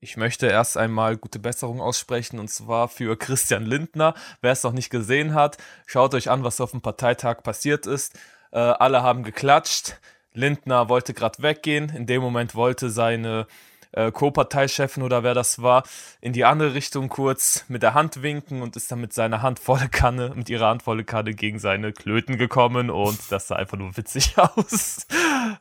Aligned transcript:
Ich 0.00 0.16
möchte 0.16 0.46
erst 0.46 0.76
einmal 0.76 1.16
gute 1.16 1.40
Besserung 1.40 1.80
aussprechen 1.80 2.38
und 2.38 2.48
zwar 2.48 2.86
für 2.86 3.16
Christian 3.16 3.66
Lindner. 3.66 4.14
Wer 4.40 4.52
es 4.52 4.62
noch 4.62 4.72
nicht 4.72 4.90
gesehen 4.90 5.34
hat, 5.34 5.56
schaut 5.86 6.14
euch 6.14 6.30
an, 6.30 6.44
was 6.44 6.60
auf 6.60 6.70
dem 6.70 6.80
Parteitag 6.80 7.42
passiert 7.42 7.84
ist. 7.86 8.16
Äh, 8.52 8.58
alle 8.58 9.02
haben 9.02 9.24
geklatscht. 9.24 9.98
Lindner 10.34 10.88
wollte 10.88 11.14
gerade 11.14 11.42
weggehen. 11.42 11.88
In 11.88 12.06
dem 12.06 12.22
Moment 12.22 12.54
wollte 12.54 12.90
seine 12.90 13.48
äh, 13.90 14.12
Co-Parteichefin 14.12 15.02
oder 15.02 15.24
wer 15.24 15.34
das 15.34 15.62
war, 15.62 15.82
in 16.20 16.32
die 16.32 16.44
andere 16.44 16.74
Richtung 16.74 17.08
kurz 17.08 17.64
mit 17.66 17.82
der 17.82 17.94
Hand 17.94 18.22
winken 18.22 18.62
und 18.62 18.76
ist 18.76 18.92
dann 18.92 19.00
mit 19.00 19.12
seiner 19.12 19.42
Hand 19.42 19.58
volle 19.58 19.88
Kanne, 19.88 20.32
mit 20.36 20.48
ihrer 20.48 20.68
Hand 20.68 20.84
volle 20.84 21.02
Kanne 21.02 21.34
gegen 21.34 21.58
seine 21.58 21.92
Klöten 21.92 22.38
gekommen 22.38 22.90
und 22.90 23.18
das 23.30 23.48
sah 23.48 23.56
einfach 23.56 23.78
nur 23.78 23.96
witzig 23.96 24.34
aus. 24.38 25.08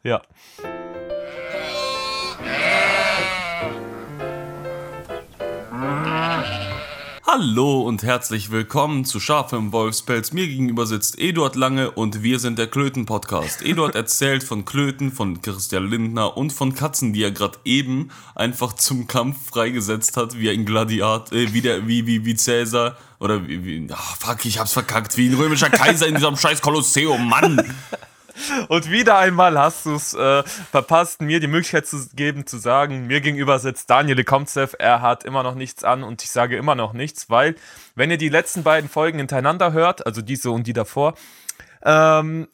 ja. 0.03 0.21
Hallo 7.39 7.81
und 7.81 8.01
herzlich 8.01 8.49
willkommen 8.49 9.05
zu 9.05 9.19
Scharf 9.19 9.53
im 9.53 9.71
Wolfspelz. 9.71 10.31
Mir 10.31 10.47
gegenüber 10.47 10.87
sitzt 10.87 11.19
Eduard 11.19 11.55
Lange 11.55 11.91
und 11.91 12.23
wir 12.23 12.39
sind 12.39 12.57
der 12.57 12.65
Klöten-Podcast. 12.65 13.61
Eduard 13.61 13.93
erzählt 13.93 14.43
von 14.43 14.65
Klöten, 14.65 15.11
von 15.11 15.39
Christian 15.39 15.87
Lindner 15.87 16.35
und 16.35 16.51
von 16.51 16.73
Katzen, 16.73 17.13
die 17.13 17.21
er 17.21 17.29
gerade 17.29 17.59
eben 17.63 18.09
einfach 18.33 18.73
zum 18.73 19.05
Kampf 19.05 19.51
freigesetzt 19.51 20.17
hat, 20.17 20.39
wie 20.39 20.49
ein 20.49 20.65
Gladiat, 20.65 21.31
äh, 21.31 21.53
wie, 21.53 21.61
der, 21.61 21.87
wie, 21.87 22.07
wie, 22.07 22.25
wie 22.25 22.35
Cäsar 22.35 22.97
oder 23.19 23.47
wie, 23.47 23.63
wie 23.63 23.87
ach, 23.93 24.17
fuck, 24.17 24.43
ich 24.43 24.57
hab's 24.57 24.73
verkackt, 24.73 25.15
wie 25.15 25.29
ein 25.29 25.35
römischer 25.35 25.69
Kaiser 25.69 26.07
in 26.07 26.15
diesem 26.15 26.37
scheiß 26.37 26.59
Kolosseum, 26.63 27.29
Mann. 27.29 27.61
Und 28.67 28.89
wieder 28.91 29.17
einmal 29.17 29.57
hast 29.57 29.85
du 29.85 29.95
es 29.95 30.13
äh, 30.13 30.43
verpasst, 30.43 31.21
mir 31.21 31.39
die 31.39 31.47
Möglichkeit 31.47 31.87
zu 31.87 32.09
geben, 32.13 32.45
zu 32.45 32.57
sagen, 32.57 33.07
mir 33.07 33.21
gegenüber 33.21 33.59
sitzt 33.59 33.89
Daniel 33.89 34.17
Lekomtsev, 34.17 34.75
er 34.79 35.01
hat 35.01 35.23
immer 35.23 35.43
noch 35.43 35.55
nichts 35.55 35.83
an 35.83 36.03
und 36.03 36.23
ich 36.23 36.31
sage 36.31 36.57
immer 36.57 36.75
noch 36.75 36.93
nichts, 36.93 37.29
weil, 37.29 37.55
wenn 37.95 38.11
ihr 38.11 38.17
die 38.17 38.29
letzten 38.29 38.63
beiden 38.63 38.89
Folgen 38.89 39.17
hintereinander 39.17 39.73
hört, 39.73 40.05
also 40.05 40.21
diese 40.21 40.51
und 40.51 40.67
die 40.67 40.73
davor, 40.73 41.15
ähm, 41.83 42.47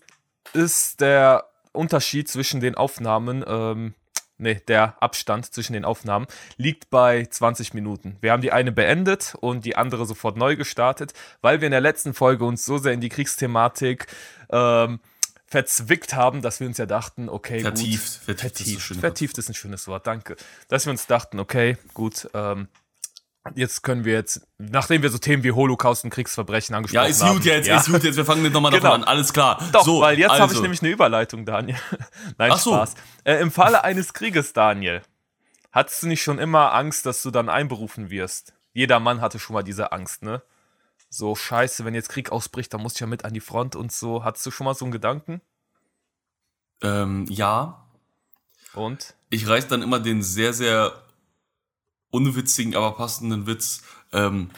ist 0.54 1.02
der 1.02 1.46
Unterschied 1.72 2.30
zwischen 2.30 2.60
den 2.60 2.76
Aufnahmen, 2.76 3.44
ähm, 3.48 3.94
nee, 4.38 4.62
der 4.68 5.02
Abstand 5.02 5.52
zwischen 5.54 5.74
den 5.74 5.86
Aufnahmen 5.86 6.28
liegt 6.58 6.90
bei 6.90 7.26
20 7.26 7.74
Minuten. 7.74 8.18
Wir 8.22 8.32
haben 8.32 8.42
die 8.42 8.52
eine 8.52 8.72
beendet 8.72 9.36
und 9.40 9.66
die 9.66 9.76
andere 9.76 10.06
sofort 10.06 10.38
neu 10.38 10.56
gestartet, 10.56 11.14
weil 11.42 11.62
wir 11.62 11.68
in 11.68 11.72
der 11.72 11.82
letzten 11.82 12.14
Folge 12.14 12.46
uns 12.46 12.66
so 12.66 12.78
sehr 12.78 12.94
in 12.94 13.02
die 13.02 13.10
Kriegsthematik 13.10 14.08
ähm, 14.52 15.00
verzwickt 15.54 16.16
haben, 16.16 16.42
dass 16.42 16.60
wir 16.60 16.66
uns 16.66 16.80
ja 16.80 16.88
dachten, 16.88 17.30
okay, 17.30 17.60
vertieft, 17.60 18.26
gut, 18.26 18.26
vertieft, 18.26 18.56
vertieft, 18.56 18.92
ist, 18.92 19.00
vertieft 19.00 19.38
ist 19.38 19.50
ein 19.50 19.54
schönes 19.54 19.88
Wort, 19.88 20.08
danke. 20.08 20.36
Dass 20.68 20.88
wir 20.88 20.92
uns 20.92 21.06
dachten, 21.06 21.40
okay, 21.40 21.78
gut, 21.94 22.28
ähm, 22.34 22.70
jetzt 23.54 23.84
können 23.84 24.04
wir 24.04 24.14
jetzt, 24.14 24.48
nachdem 24.58 25.04
wir 25.04 25.12
so 25.12 25.20
Themen 25.20 25.44
wie 25.44 25.52
Holocaust 25.52 26.06
und 26.06 26.10
Kriegsverbrechen 26.10 26.76
angesprochen 26.76 27.02
haben. 27.02 27.06
Ja, 27.06 27.12
ist 27.12 27.24
haben, 27.24 27.36
gut 27.36 27.46
jetzt, 27.46 27.68
ja. 27.68 27.78
ist 27.78 27.86
gut 27.86 28.04
jetzt, 28.04 28.16
wir 28.16 28.26
fangen 28.26 28.42
nicht 28.42 28.54
nochmal 28.54 28.72
genau. 28.72 28.84
davon 28.84 29.04
an, 29.04 29.08
alles 29.08 29.32
klar. 29.32 29.64
Doch, 29.72 29.86
so, 29.86 30.02
weil 30.02 30.18
jetzt 30.18 30.32
also. 30.32 30.42
habe 30.42 30.54
ich 30.54 30.62
nämlich 30.62 30.82
eine 30.82 30.90
Überleitung, 30.90 31.46
Daniel. 31.46 31.78
Nein, 32.40 32.52
Ach 32.52 32.60
Spaß. 32.60 32.92
So. 32.94 32.98
Äh, 33.24 33.40
Im 33.40 33.52
Falle 33.52 33.84
eines 33.84 34.14
Krieges, 34.14 34.54
Daniel, 34.54 35.04
hattest 35.72 36.02
du 36.02 36.08
nicht 36.08 36.24
schon 36.24 36.40
immer 36.40 36.74
Angst, 36.74 37.06
dass 37.06 37.22
du 37.22 37.30
dann 37.30 37.48
einberufen 37.48 38.10
wirst? 38.10 38.54
Jeder 38.74 39.00
Mann 39.00 39.22
hatte 39.22 39.38
schon 39.38 39.54
mal 39.54 39.62
diese 39.62 39.92
Angst, 39.92 40.24
ne? 40.24 40.42
So 41.14 41.36
scheiße, 41.36 41.86
wenn 41.86 41.94
jetzt 41.94 42.10
Krieg 42.10 42.32
ausbricht, 42.32 42.74
dann 42.74 42.82
muss 42.82 42.96
ich 42.96 43.00
ja 43.00 43.08
mit 43.08 43.24
an 43.24 43.34
die 43.34 43.40
Front 43.40 43.76
und 43.76 43.92
so. 43.92 44.24
Hattest 44.24 44.46
du 44.46 44.52
schon 44.52 44.66
mal 44.66 44.74
so 44.74 44.86
einen 44.86 44.92
Gedanken? 44.92 45.42
Ähm, 46.82 47.28
ja. 47.30 47.86
Und? 48.74 49.14
Ich 49.30 49.48
reiß 49.48 49.68
dann 49.68 49.84
immer 49.84 50.00
den 50.00 50.24
sehr, 50.24 50.54
sehr 50.54 51.04
unwitzigen, 52.10 52.76
aber 52.76 52.94
passenden 52.94 53.46
Witz. 53.46 53.84
Ähm, 54.12 54.50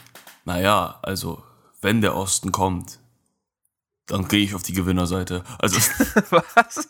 naja, 0.46 0.98
also, 1.02 1.44
wenn 1.82 2.00
der 2.00 2.16
Osten 2.16 2.52
kommt, 2.52 3.00
dann 4.06 4.26
gehe 4.26 4.42
ich 4.42 4.54
auf 4.54 4.62
die 4.62 4.72
Gewinnerseite. 4.72 5.44
Also. 5.58 5.76
Was? 6.30 6.88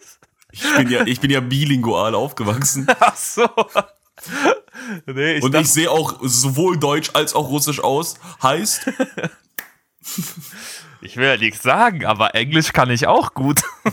Ich 0.52 0.62
bin 0.76 0.88
ja, 0.88 1.04
ich 1.06 1.20
bin 1.20 1.30
ja 1.30 1.40
bilingual 1.40 2.14
aufgewachsen. 2.14 2.86
Ach 3.00 3.16
so. 3.16 3.48
Nee, 5.06 5.38
ich 5.38 5.42
und 5.42 5.54
ich 5.56 5.72
sehe 5.72 5.90
auch 5.90 6.20
sowohl 6.22 6.78
Deutsch 6.78 7.10
als 7.14 7.34
auch 7.34 7.48
Russisch 7.48 7.80
aus. 7.80 8.14
Heißt, 8.42 8.86
ich 11.00 11.16
will 11.16 11.26
ja 11.26 11.36
nichts 11.36 11.62
sagen, 11.62 12.04
aber 12.04 12.34
Englisch 12.34 12.72
kann 12.72 12.90
ich 12.90 13.06
auch 13.06 13.34
gut. 13.34 13.62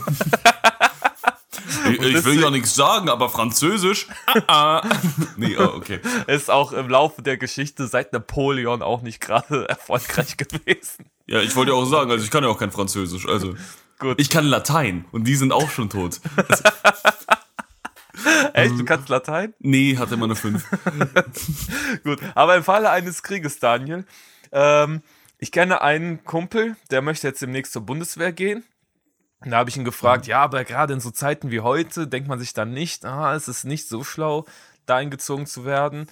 ich, 1.90 2.00
ich 2.00 2.24
will 2.24 2.40
ja 2.40 2.50
nichts 2.50 2.74
sagen, 2.74 3.08
aber 3.08 3.28
Französisch. 3.28 4.06
Ah, 4.26 4.78
ah. 4.78 4.88
nee, 5.36 5.56
oh, 5.56 5.70
okay. 5.74 6.00
Ist 6.26 6.50
auch 6.50 6.72
im 6.72 6.88
Laufe 6.88 7.22
der 7.22 7.36
Geschichte 7.36 7.86
seit 7.86 8.12
Napoleon 8.12 8.82
auch 8.82 9.02
nicht 9.02 9.20
gerade 9.20 9.68
erfolgreich 9.68 10.36
gewesen. 10.36 11.06
Ja, 11.26 11.40
ich 11.40 11.56
wollte 11.56 11.72
ja 11.72 11.78
auch 11.78 11.86
sagen, 11.86 12.10
also 12.10 12.24
ich 12.24 12.30
kann 12.30 12.44
ja 12.44 12.50
auch 12.50 12.58
kein 12.58 12.70
Französisch. 12.70 13.26
Also 13.26 13.54
gut. 13.98 14.20
Ich 14.20 14.30
kann 14.30 14.44
Latein 14.44 15.04
und 15.12 15.24
die 15.24 15.36
sind 15.36 15.52
auch 15.52 15.70
schon 15.70 15.90
tot. 15.90 16.20
Also, 16.36 16.64
Echt, 18.52 18.78
du 18.78 18.84
kannst 18.84 19.08
Latein? 19.08 19.54
Nee, 19.58 19.96
hatte 19.96 20.14
immer 20.14 20.26
eine 20.26 20.36
5. 20.36 20.64
Gut, 22.04 22.20
aber 22.34 22.56
im 22.56 22.64
Falle 22.64 22.90
eines 22.90 23.22
Krieges, 23.22 23.58
Daniel, 23.58 24.06
ähm, 24.52 25.02
ich 25.44 25.52
kenne 25.52 25.82
einen 25.82 26.24
Kumpel, 26.24 26.74
der 26.90 27.02
möchte 27.02 27.26
jetzt 27.26 27.42
demnächst 27.42 27.74
zur 27.74 27.82
Bundeswehr 27.82 28.32
gehen. 28.32 28.64
Und 29.40 29.50
da 29.50 29.58
habe 29.58 29.68
ich 29.68 29.76
ihn 29.76 29.84
gefragt, 29.84 30.26
ja, 30.26 30.40
aber 30.40 30.64
gerade 30.64 30.94
in 30.94 31.00
so 31.00 31.10
Zeiten 31.10 31.50
wie 31.50 31.60
heute 31.60 32.08
denkt 32.08 32.30
man 32.30 32.38
sich 32.38 32.54
dann 32.54 32.70
nicht, 32.70 33.04
ah, 33.04 33.34
es 33.34 33.46
ist 33.46 33.64
nicht 33.64 33.86
so 33.86 34.04
schlau, 34.04 34.46
da 34.86 34.96
eingezogen 34.96 35.44
zu 35.44 35.66
werden. 35.66 36.06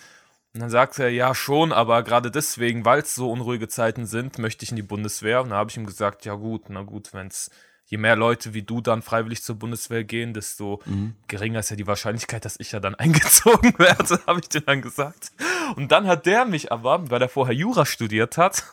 Und 0.52 0.60
dann 0.60 0.68
sagt 0.68 0.98
er, 0.98 1.08
ja 1.08 1.34
schon, 1.34 1.72
aber 1.72 2.02
gerade 2.02 2.30
deswegen, 2.30 2.84
weil 2.84 3.00
es 3.00 3.14
so 3.14 3.32
unruhige 3.32 3.68
Zeiten 3.68 4.04
sind, 4.04 4.38
möchte 4.38 4.64
ich 4.64 4.70
in 4.70 4.76
die 4.76 4.82
Bundeswehr. 4.82 5.40
Und 5.40 5.48
da 5.48 5.56
habe 5.56 5.70
ich 5.70 5.78
ihm 5.78 5.86
gesagt, 5.86 6.26
ja 6.26 6.34
gut, 6.34 6.64
na 6.68 6.82
gut, 6.82 7.14
wenn 7.14 7.28
es 7.28 7.50
je 7.92 7.98
mehr 7.98 8.16
Leute 8.16 8.54
wie 8.54 8.62
du 8.62 8.80
dann 8.80 9.02
freiwillig 9.02 9.42
zur 9.42 9.56
Bundeswehr 9.56 10.02
gehen, 10.02 10.32
desto 10.32 10.80
mhm. 10.86 11.14
geringer 11.28 11.60
ist 11.60 11.68
ja 11.68 11.76
die 11.76 11.86
Wahrscheinlichkeit, 11.86 12.46
dass 12.46 12.58
ich 12.58 12.72
ja 12.72 12.80
dann 12.80 12.94
eingezogen 12.98 13.78
werde, 13.78 14.18
habe 14.26 14.40
ich 14.40 14.48
dir 14.48 14.62
dann 14.62 14.80
gesagt. 14.80 15.30
Und 15.76 15.92
dann 15.92 16.06
hat 16.06 16.24
der 16.24 16.46
mich 16.46 16.72
aber, 16.72 17.10
weil 17.10 17.20
er 17.20 17.28
vorher 17.28 17.54
Jura 17.54 17.84
studiert 17.84 18.38
hat, 18.38 18.64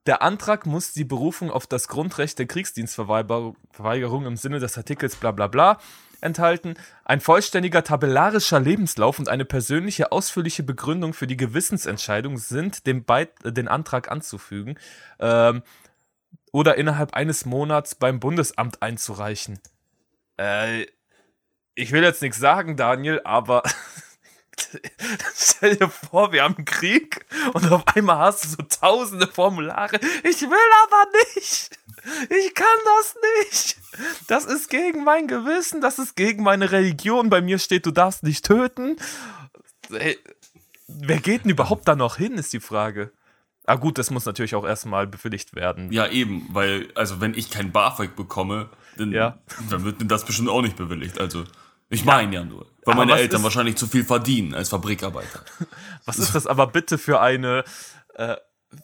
der 0.05 0.21
Antrag 0.21 0.67
muss 0.67 0.93
die 0.93 1.03
Berufung 1.03 1.49
auf 1.49 1.65
das 1.65 1.87
Grundrecht 1.87 2.37
der 2.37 2.45
Kriegsdienstverweigerung 2.45 4.27
im 4.27 4.37
Sinne 4.37 4.59
des 4.59 4.77
Artikels 4.77 5.15
bla 5.15 5.31
bla 5.31 5.47
bla 5.47 5.79
enthalten, 6.21 6.75
ein 7.05 7.21
vollständiger 7.21 7.83
tabellarischer 7.83 8.59
Lebenslauf 8.59 9.19
und 9.19 9.29
eine 9.29 9.45
persönliche 9.45 10.11
ausführliche 10.11 10.63
Begründung 10.63 11.13
für 11.13 11.27
die 11.27 11.37
Gewissensentscheidung 11.37 12.37
sind 12.37 12.87
dem 12.87 13.03
Beit 13.03 13.31
den 13.43 13.67
Antrag 13.67 14.11
anzufügen 14.11 14.77
ähm, 15.19 15.63
oder 16.51 16.75
innerhalb 16.75 17.13
eines 17.13 17.45
Monats 17.45 17.95
beim 17.95 18.19
Bundesamt 18.19 18.81
einzureichen. 18.81 19.59
Äh, 20.37 20.87
ich 21.75 21.91
will 21.91 22.03
jetzt 22.03 22.21
nichts 22.21 22.39
sagen, 22.39 22.75
Daniel, 22.75 23.21
aber 23.23 23.63
Stell 25.35 25.75
dir 25.75 25.89
vor, 25.89 26.31
wir 26.31 26.43
haben 26.43 26.55
einen 26.55 26.65
Krieg 26.65 27.25
und 27.53 27.71
auf 27.71 27.83
einmal 27.95 28.17
hast 28.17 28.43
du 28.43 28.49
so 28.49 28.63
tausende 28.63 29.27
Formulare. 29.27 29.99
Ich 30.23 30.41
will 30.41 30.71
aber 30.85 31.05
nicht. 31.35 31.77
Ich 32.29 32.53
kann 32.53 32.67
das 32.85 33.15
nicht. 33.51 33.77
Das 34.27 34.45
ist 34.45 34.69
gegen 34.69 35.03
mein 35.03 35.27
Gewissen, 35.27 35.81
das 35.81 35.99
ist 35.99 36.15
gegen 36.15 36.43
meine 36.43 36.71
Religion. 36.71 37.29
Bei 37.29 37.41
mir 37.41 37.59
steht, 37.59 37.85
du 37.85 37.91
darfst 37.91 38.23
nicht 38.23 38.45
töten. 38.45 38.95
Ey, 39.91 40.17
wer 40.87 41.19
geht 41.19 41.43
denn 41.43 41.51
überhaupt 41.51 41.87
da 41.87 41.95
noch 41.95 42.17
hin, 42.17 42.33
ist 42.33 42.53
die 42.53 42.59
Frage. 42.59 43.11
Ah 43.65 43.75
gut, 43.75 43.97
das 43.97 44.11
muss 44.11 44.25
natürlich 44.25 44.55
auch 44.55 44.65
erstmal 44.65 45.07
bewilligt 45.07 45.53
werden. 45.55 45.91
Ja, 45.91 46.07
eben, 46.07 46.47
weil, 46.51 46.87
also 46.95 47.19
wenn 47.19 47.33
ich 47.33 47.49
kein 47.51 47.71
BAföG 47.71 48.15
bekomme, 48.15 48.69
dann, 48.97 49.11
Ja. 49.11 49.39
dann 49.69 49.83
wird 49.83 49.97
das 50.09 50.23
bestimmt 50.25 50.49
auch 50.49 50.61
nicht 50.61 50.77
bewilligt. 50.77 51.19
Also, 51.19 51.43
ich 51.89 52.05
meine 52.05 52.33
ja 52.33 52.43
nur. 52.45 52.61
Weil 52.85 52.93
Aber 52.95 53.05
meine 53.05 53.19
Eltern 53.19 53.39
ist- 53.39 53.43
wahrscheinlich 53.43 53.75
zu 53.75 53.87
viel 53.87 54.05
verdienen 54.05 54.53
als 54.53 54.69
Fabrikarbeiter. 54.69 55.43
Was 56.05 56.17
ist 56.17 56.33
das 56.33 56.47
aber 56.47 56.67
bitte 56.67 56.97
für 56.97 57.19
eine, 57.19 57.65
äh, 58.15 58.37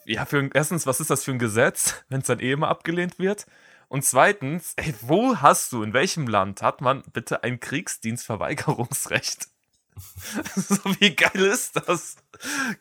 ja, 0.04 0.26
für 0.26 0.38
ein, 0.38 0.50
erstens, 0.54 0.86
was 0.86 1.00
ist 1.00 1.10
das 1.10 1.24
für 1.24 1.30
ein 1.30 1.38
Gesetz, 1.38 1.94
wenn 2.08 2.20
es 2.20 2.26
dann 2.26 2.40
eh 2.40 2.52
immer 2.52 2.68
abgelehnt 2.68 3.18
wird? 3.18 3.46
Und 3.94 4.04
zweitens, 4.04 4.72
ey, 4.74 4.92
wo 5.02 5.36
hast 5.36 5.70
du, 5.70 5.84
in 5.84 5.92
welchem 5.92 6.26
Land 6.26 6.62
hat 6.62 6.80
man 6.80 7.04
bitte 7.12 7.44
ein 7.44 7.60
Kriegsdienstverweigerungsrecht? 7.60 9.46
so, 10.56 10.78
wie 10.98 11.14
geil 11.14 11.40
ist 11.44 11.76
das? 11.76 12.16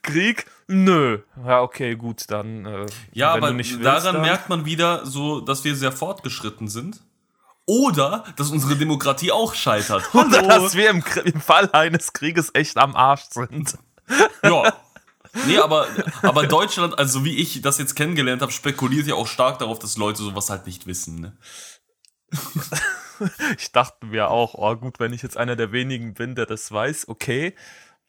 Krieg? 0.02 0.48
Nö. 0.68 1.20
Ja, 1.46 1.62
okay, 1.62 1.96
gut, 1.98 2.24
dann. 2.32 2.66
Äh, 2.66 2.88
Ja, 3.12 3.32
aber 3.32 3.56
willst, 3.56 3.74
daran 3.86 4.16
dann- 4.16 4.22
merkt 4.24 4.50
man 4.50 4.66
wieder 4.66 5.06
so, 5.06 5.40
dass 5.40 5.64
wir 5.64 5.76
sehr 5.76 5.92
fortgeschritten 5.92 6.68
sind. 6.68 7.00
Oder, 7.68 8.24
dass 8.36 8.50
unsere 8.50 8.76
Demokratie 8.76 9.32
auch 9.32 9.54
scheitert. 9.54 10.10
Oder 10.16 10.42
dass 10.42 10.74
wir 10.74 10.90
im, 10.90 11.04
im 11.26 11.40
Fall 11.42 11.70
eines 11.74 12.14
Krieges 12.14 12.50
echt 12.56 12.76
am 12.78 12.96
Arsch 12.96 13.26
sind. 13.30 13.78
Ja. 14.42 14.74
Nee, 15.48 15.58
aber, 15.58 15.88
aber 16.22 16.46
Deutschland, 16.48 16.98
also 17.00 17.26
wie 17.26 17.38
ich 17.38 17.62
das 17.62 17.78
jetzt 17.80 17.96
kennengelernt 17.96 18.42
habe, 18.42 18.52
spekuliert 18.52 19.08
ja 19.08 19.16
auch 19.16 19.28
stark 19.28 19.60
darauf, 19.60 19.80
dass 19.80 19.98
Leute 19.98 20.22
sowas 20.22 20.50
halt 20.50 20.66
nicht 20.66 20.88
wissen. 20.88 21.22
Ne? 21.22 21.38
Ich 23.58 23.72
dachte 23.72 24.08
mir 24.08 24.30
auch, 24.30 24.56
oh 24.56 24.76
gut, 24.76 25.00
wenn 25.00 25.14
ich 25.14 25.22
jetzt 25.22 25.38
einer 25.38 25.56
der 25.56 25.72
wenigen 25.72 26.14
bin, 26.14 26.36
der 26.36 26.46
das 26.46 26.70
weiß, 26.72 27.08
okay. 27.08 27.56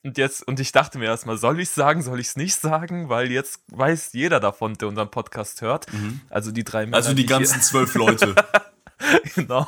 Und 0.02 0.18
jetzt, 0.18 0.46
und 0.48 0.58
ich 0.58 0.72
dachte 0.72 0.98
mir 0.98 1.04
erstmal, 1.04 1.36
soll 1.36 1.60
ich 1.60 1.70
sagen, 1.70 2.02
soll 2.02 2.20
ich 2.20 2.28
es 2.28 2.36
nicht 2.36 2.56
sagen? 2.56 3.08
Weil 3.10 3.30
jetzt 3.30 3.60
weiß 3.68 4.12
jeder 4.12 4.40
davon, 4.40 4.74
der 4.74 4.88
unseren 4.88 5.10
Podcast 5.10 5.62
hört. 5.62 5.86
Also 6.30 6.50
die 6.52 6.64
drei 6.64 6.86
Männer. 6.86 6.96
Also 6.96 7.14
die 7.14 7.26
ganzen 7.26 7.60
zwölf 7.62 7.94
Leute. 7.94 8.34
genau. 9.34 9.66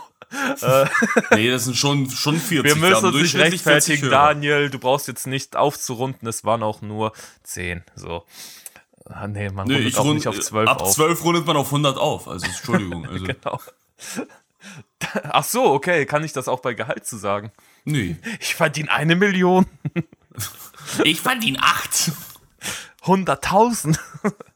Nee, 1.30 1.50
das 1.50 1.64
sind 1.64 1.76
schon, 1.76 2.10
schon 2.10 2.36
40. 2.38 2.64
Wir 2.64 2.76
müssen 2.76 2.94
uns 2.94 3.02
nicht 3.04 3.14
durchschnittlich 3.14 3.62
40 3.62 3.66
rechtfertigen. 3.90 4.10
Daniel. 4.10 4.70
Du 4.70 4.78
brauchst 4.78 5.08
jetzt 5.08 5.26
nicht 5.26 5.56
aufzurunden, 5.56 6.26
es 6.28 6.44
waren 6.44 6.62
auch 6.62 6.82
nur 6.82 7.12
zehn. 7.42 7.82
So. 7.94 8.24
Ah, 9.08 9.28
nee, 9.28 9.50
man 9.50 9.68
Nee, 9.68 9.74
rundet 9.74 9.88
ich 9.88 9.98
auch 9.98 10.04
rund, 10.04 10.16
nicht 10.16 10.28
auf 10.28 10.40
zwölf 10.40 10.68
ab 10.68 10.82
auf. 10.82 10.92
12 10.92 11.22
rundet 11.24 11.46
man 11.46 11.56
auf 11.56 11.66
100 11.66 11.96
auf. 11.96 12.28
Also, 12.28 12.46
Entschuldigung. 12.46 13.06
Also, 13.10 13.24
Genau. 13.24 13.60
Ach 15.30 15.44
so, 15.44 15.64
okay. 15.66 16.06
Kann 16.06 16.24
ich 16.24 16.32
das 16.32 16.48
auch 16.48 16.60
bei 16.60 16.74
Gehalt 16.74 17.06
zu 17.06 17.16
sagen? 17.16 17.52
nee. 17.84 18.16
Ich 18.40 18.56
verdiene 18.56 18.90
eine 18.90 19.14
Million. 19.14 19.66
Ich 21.04 21.20
verdiene 21.20 21.58
8 21.62 22.12
Hunderttausend. 23.04 24.00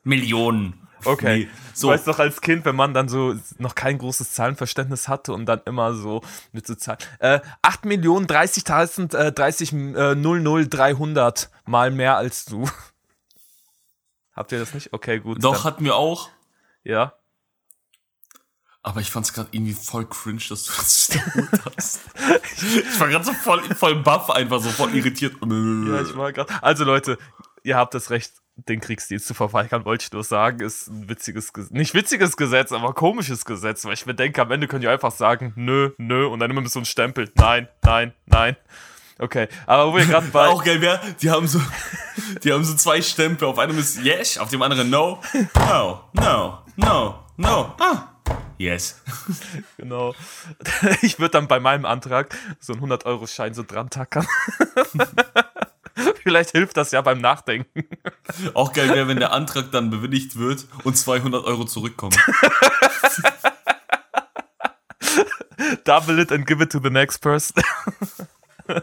Millionen. 0.02 0.79
Okay. 1.04 1.38
Nee, 1.44 1.48
So. 1.74 1.88
weißt 1.88 2.06
doch 2.06 2.18
als 2.18 2.40
Kind, 2.40 2.64
wenn 2.64 2.76
man 2.76 2.92
dann 2.94 3.08
so 3.08 3.34
noch 3.58 3.74
kein 3.74 3.98
großes 3.98 4.32
Zahlenverständnis 4.32 5.08
hatte 5.08 5.32
und 5.32 5.46
dann 5.46 5.60
immer 5.66 5.94
so 5.94 6.22
mit 6.52 6.66
so 6.66 6.74
Zahlen. 6.74 6.98
Äh, 7.18 7.40
8 7.62 7.84
Millionen 7.84 8.26
30.000, 8.26 9.16
äh, 9.16 9.32
30 9.32 9.72
äh, 9.72 10.14
00 10.14 10.68
300 10.68 11.50
mal 11.66 11.90
mehr 11.90 12.16
als 12.16 12.44
du. 12.44 12.68
Habt 14.34 14.52
ihr 14.52 14.58
das 14.58 14.74
nicht? 14.74 14.92
Okay, 14.92 15.18
gut. 15.20 15.42
Doch, 15.42 15.54
dann, 15.54 15.64
hatten 15.64 15.84
wir 15.84 15.96
auch. 15.96 16.28
ja. 16.84 17.14
Aber 18.82 19.00
ich 19.00 19.10
fand 19.10 19.26
es 19.26 19.34
gerade 19.34 19.48
irgendwie 19.52 19.74
voll 19.74 20.06
cringe, 20.06 20.40
dass 20.48 20.64
du 20.64 20.72
das 20.72 21.10
wiederholt 21.12 21.50
hast. 21.76 22.00
ich 22.54 22.98
war 22.98 23.08
gerade 23.08 23.26
so 23.26 23.34
voll, 23.34 23.62
voll 23.74 23.96
baff, 23.96 24.30
einfach 24.30 24.58
so 24.58 24.70
voll 24.70 24.94
irritiert. 24.94 25.34
Ja, 25.42 26.00
ich 26.00 26.16
war 26.16 26.32
gerade. 26.32 26.50
Also 26.62 26.84
Leute, 26.84 27.18
ihr 27.62 27.76
habt 27.76 27.92
das 27.92 28.08
Recht, 28.08 28.32
den 28.68 28.80
Kriegsdienst 28.80 29.26
zu 29.26 29.34
verweigern, 29.34 29.84
wollte 29.84 30.04
ich 30.04 30.12
nur 30.12 30.24
sagen. 30.24 30.60
Ist 30.60 30.88
ein 30.88 31.08
witziges, 31.08 31.52
Ges- 31.54 31.72
nicht 31.72 31.94
witziges 31.94 32.36
Gesetz, 32.36 32.72
aber 32.72 32.92
komisches 32.94 33.44
Gesetz, 33.44 33.84
weil 33.84 33.94
ich 33.94 34.06
mir 34.06 34.14
denke, 34.14 34.42
am 34.42 34.50
Ende 34.50 34.66
könnt 34.68 34.84
ihr 34.84 34.90
einfach 34.90 35.12
sagen, 35.12 35.52
nö, 35.56 35.90
nö, 35.98 36.26
und 36.26 36.40
dann 36.40 36.50
immer 36.50 36.60
mit 36.60 36.70
so 36.70 36.78
einem 36.80 36.86
Stempel, 36.86 37.30
nein, 37.36 37.68
nein, 37.82 38.12
nein. 38.26 38.56
Okay, 39.18 39.48
aber 39.66 39.92
wo 39.92 39.96
wir 39.96 40.06
gerade 40.06 40.26
bei. 40.32 40.48
auch 40.48 40.64
geil 40.64 40.80
wäre, 40.80 40.98
die 41.20 41.30
haben 41.30 41.46
so, 41.46 41.60
die 42.42 42.52
haben 42.52 42.64
so 42.64 42.74
zwei 42.74 43.02
Stempel. 43.02 43.48
Auf 43.48 43.58
einem 43.58 43.78
ist 43.78 44.02
Yes, 44.02 44.38
auf 44.38 44.48
dem 44.48 44.62
anderen 44.62 44.88
No. 44.88 45.20
No, 45.54 46.04
no, 46.14 46.58
no, 46.76 47.18
no. 47.36 47.74
Ah. 47.78 48.06
Yes. 48.56 49.00
Genau. 49.76 50.14
Ich 51.02 51.18
würde 51.18 51.32
dann 51.32 51.48
bei 51.48 51.60
meinem 51.60 51.84
Antrag 51.84 52.34
so 52.60 52.72
einen 52.74 52.82
100-Euro-Schein 52.82 53.52
so 53.54 53.62
dran 53.62 53.90
tackern. 53.90 54.26
Vielleicht 56.22 56.50
hilft 56.50 56.76
das 56.76 56.92
ja 56.92 57.00
beim 57.00 57.20
Nachdenken. 57.20 57.86
Auch 58.54 58.72
geil 58.72 58.88
wäre, 58.90 59.08
wenn 59.08 59.18
der 59.18 59.32
Antrag 59.32 59.72
dann 59.72 59.90
bewilligt 59.90 60.38
wird 60.38 60.66
und 60.84 60.96
200 60.96 61.44
Euro 61.44 61.64
zurückkommen. 61.64 62.16
Double 65.84 66.18
it 66.20 66.32
and 66.32 66.46
give 66.46 66.62
it 66.62 66.70
to 66.72 66.80
the 66.82 66.90
next 66.90 67.20
person. 67.20 67.62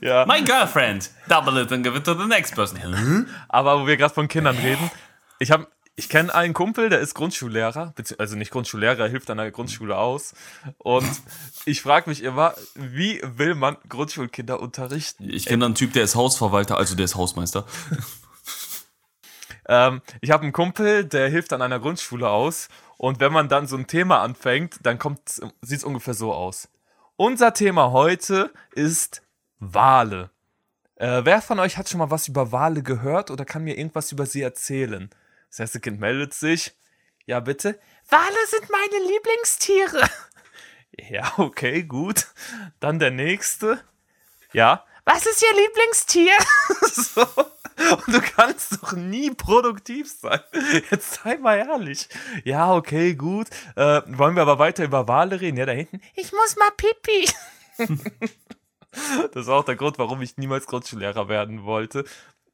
ja, 0.00 0.24
My 0.26 0.42
girlfriend. 0.42 1.10
Double 1.28 1.60
it 1.60 1.72
and 1.72 1.84
give 1.84 1.96
it 1.96 2.04
to 2.04 2.14
the 2.14 2.26
next 2.26 2.54
person. 2.54 3.26
aber 3.48 3.80
wo 3.80 3.86
wir 3.86 3.96
gerade 3.96 4.14
von 4.14 4.28
Kindern 4.28 4.56
reden, 4.56 4.90
ich 5.38 5.50
habe 5.50 5.66
ich 5.96 6.08
kenne 6.08 6.34
einen 6.34 6.54
Kumpel, 6.54 6.88
der 6.88 7.00
ist 7.00 7.14
Grundschullehrer, 7.14 7.94
also 8.18 8.36
nicht 8.36 8.50
Grundschullehrer, 8.50 8.98
er 8.98 9.08
hilft 9.08 9.30
an 9.30 9.38
der 9.38 9.50
Grundschule 9.50 9.96
aus. 9.96 10.34
Und 10.78 11.08
ich 11.66 11.82
frage 11.82 12.10
mich 12.10 12.22
immer, 12.22 12.54
wie 12.74 13.20
will 13.22 13.54
man 13.54 13.76
Grundschulkinder 13.88 14.60
unterrichten? 14.60 15.28
Ich 15.28 15.46
kenne 15.46 15.66
einen 15.66 15.74
Typ, 15.74 15.92
der 15.92 16.04
ist 16.04 16.16
Hausverwalter, 16.16 16.76
also 16.76 16.96
der 16.96 17.04
ist 17.04 17.14
Hausmeister. 17.14 17.66
Ähm, 19.66 20.02
ich 20.20 20.30
habe 20.30 20.42
einen 20.42 20.52
Kumpel, 20.52 21.06
der 21.06 21.30
hilft 21.30 21.54
an 21.54 21.62
einer 21.62 21.80
Grundschule 21.80 22.28
aus. 22.28 22.68
Und 22.98 23.20
wenn 23.20 23.32
man 23.32 23.48
dann 23.48 23.66
so 23.66 23.78
ein 23.78 23.86
Thema 23.86 24.20
anfängt, 24.20 24.78
dann 24.82 24.98
sieht 25.62 25.78
es 25.78 25.84
ungefähr 25.84 26.12
so 26.12 26.34
aus. 26.34 26.68
Unser 27.16 27.54
Thema 27.54 27.90
heute 27.90 28.52
ist 28.74 29.22
Wale. 29.58 30.30
Äh, 30.96 31.22
wer 31.24 31.40
von 31.40 31.58
euch 31.60 31.78
hat 31.78 31.88
schon 31.88 31.98
mal 31.98 32.10
was 32.10 32.28
über 32.28 32.52
Wale 32.52 32.82
gehört 32.82 33.30
oder 33.30 33.44
kann 33.44 33.64
mir 33.64 33.78
irgendwas 33.78 34.12
über 34.12 34.26
sie 34.26 34.42
erzählen? 34.42 35.10
Das 35.54 35.60
erste 35.60 35.78
Kind 35.78 36.00
meldet 36.00 36.34
sich. 36.34 36.74
Ja, 37.26 37.38
bitte. 37.38 37.78
Wale 38.10 38.46
sind 38.48 38.68
meine 38.70 39.06
Lieblingstiere. 39.06 40.10
Ja, 41.10 41.32
okay, 41.38 41.82
gut. 41.82 42.28
Dann 42.78 43.00
der 43.00 43.10
nächste. 43.10 43.82
Ja. 44.52 44.84
Was 45.04 45.26
ist 45.26 45.42
Ihr 45.42 45.60
Lieblingstier? 45.60 46.32
so. 46.82 47.26
Und 48.06 48.14
du 48.14 48.20
kannst 48.20 48.80
doch 48.80 48.92
nie 48.92 49.32
produktiv 49.32 50.08
sein. 50.08 50.38
Jetzt 50.92 51.14
sei 51.14 51.36
mal 51.38 51.58
ehrlich. 51.58 52.08
Ja, 52.44 52.72
okay, 52.72 53.16
gut. 53.16 53.48
Äh, 53.74 54.02
wollen 54.06 54.36
wir 54.36 54.42
aber 54.42 54.60
weiter 54.60 54.84
über 54.84 55.08
Wale 55.08 55.40
reden? 55.40 55.56
Ja, 55.56 55.66
da 55.66 55.72
hinten. 55.72 56.00
Ich 56.14 56.30
muss 56.30 56.54
mal 56.54 56.70
pipi. 56.76 57.28
das 59.32 59.42
ist 59.42 59.48
auch 59.48 59.64
der 59.64 59.74
Grund, 59.74 59.98
warum 59.98 60.22
ich 60.22 60.36
niemals 60.36 60.66
Grundschullehrer 60.66 61.28
werden 61.28 61.64
wollte. 61.64 62.04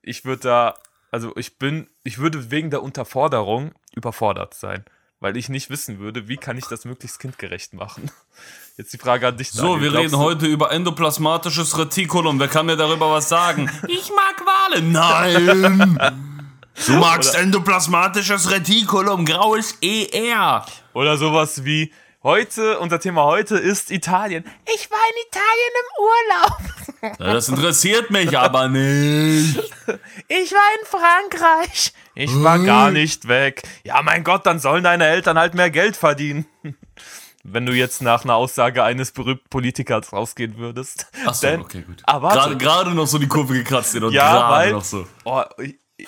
Ich 0.01 0.25
würde 0.25 0.43
da, 0.45 0.75
also 1.11 1.33
ich 1.37 1.59
bin, 1.59 1.89
ich 2.05 2.19
würde 2.19 2.51
wegen 2.51 2.71
der 2.71 2.83
Unterforderung 2.83 3.73
überfordert 3.95 4.55
sein. 4.55 4.85
Weil 5.23 5.37
ich 5.37 5.51
nicht 5.51 5.69
wissen 5.69 5.99
würde, 5.99 6.29
wie 6.29 6.39
kann 6.39 6.57
ich 6.57 6.65
das 6.67 6.87
möglichst 6.87 7.19
kindgerecht 7.21 7.75
machen. 7.75 8.11
Jetzt 8.79 8.95
die 8.95 8.99
Frage 8.99 9.29
an 9.29 9.37
dich. 9.37 9.51
So, 9.51 9.75
Daniel. 9.75 9.81
wir 9.83 9.91
Glaubst 9.91 10.05
reden 10.05 10.13
du- 10.13 10.19
heute 10.19 10.47
über 10.47 10.73
endoplasmatisches 10.73 11.77
Retikulum. 11.77 12.41
Wer 12.41 12.49
kann 12.49 12.65
mir 12.65 12.77
darüber 12.77 13.11
was 13.11 13.29
sagen? 13.29 13.71
Ich 13.89 14.11
mag 14.11 14.43
Wale. 14.47 14.83
Nein. 14.83 15.99
Du 16.87 16.93
magst 16.95 17.35
endoplasmatisches 17.35 18.51
Retikulum, 18.51 19.27
graues 19.27 19.77
ER. 19.83 20.65
Oder 20.95 21.19
sowas 21.19 21.65
wie, 21.65 21.93
heute, 22.23 22.79
unser 22.79 23.01
Thema 23.01 23.25
heute 23.25 23.57
ist 23.57 23.91
Italien. 23.91 24.45
Ich 24.75 24.91
war 24.91 24.99
in 25.11 25.27
Italien 25.29 25.73
im 25.81 26.05
Urlaub. 26.05 27.19
Das 27.19 27.49
interessiert 27.49 28.11
mich 28.11 28.37
aber 28.39 28.69
nicht. 28.69 29.57
Ich 30.29 30.53
war 30.53 30.69
in 30.79 30.87
Frankreich. 30.87 31.93
Ich 32.15 32.43
war 32.43 32.59
gar 32.59 32.91
nicht 32.91 33.27
weg. 33.29 33.63
Ja, 33.85 34.03
mein 34.03 34.23
Gott, 34.25 34.45
dann 34.47 34.59
sollen 34.59 34.85
deine 34.85 35.07
Eltern 35.07 35.39
halt 35.39 35.55
mehr 35.55 35.71
Geld 35.71 35.97
verdienen. 35.97 36.47
Wenn 37.43 37.65
du 37.65 37.73
jetzt 37.73 38.03
nach 38.03 38.25
einer 38.25 38.35
Aussage 38.35 38.85
eines 38.85 39.13
berühmten 39.13 39.49
Politikers 39.49 40.13
rausgehen 40.13 40.59
würdest. 40.59 41.07
Achso, 41.25 41.47
Denn- 41.47 41.61
okay, 41.63 41.81
gut. 41.83 42.03
Ah, 42.05 42.21
warte. 42.21 42.37
Gerade, 42.39 42.57
gerade 42.59 42.91
noch 42.91 43.07
so 43.07 43.17
die 43.19 43.29
Kurve 43.29 43.55
gekratzt, 43.55 43.95
und 43.97 44.13
Ja, 44.13 44.31
gerade 44.33 44.53
weil. 44.53 44.73
noch 44.73 44.85
so. 44.85 45.07
Oh, 45.25 45.43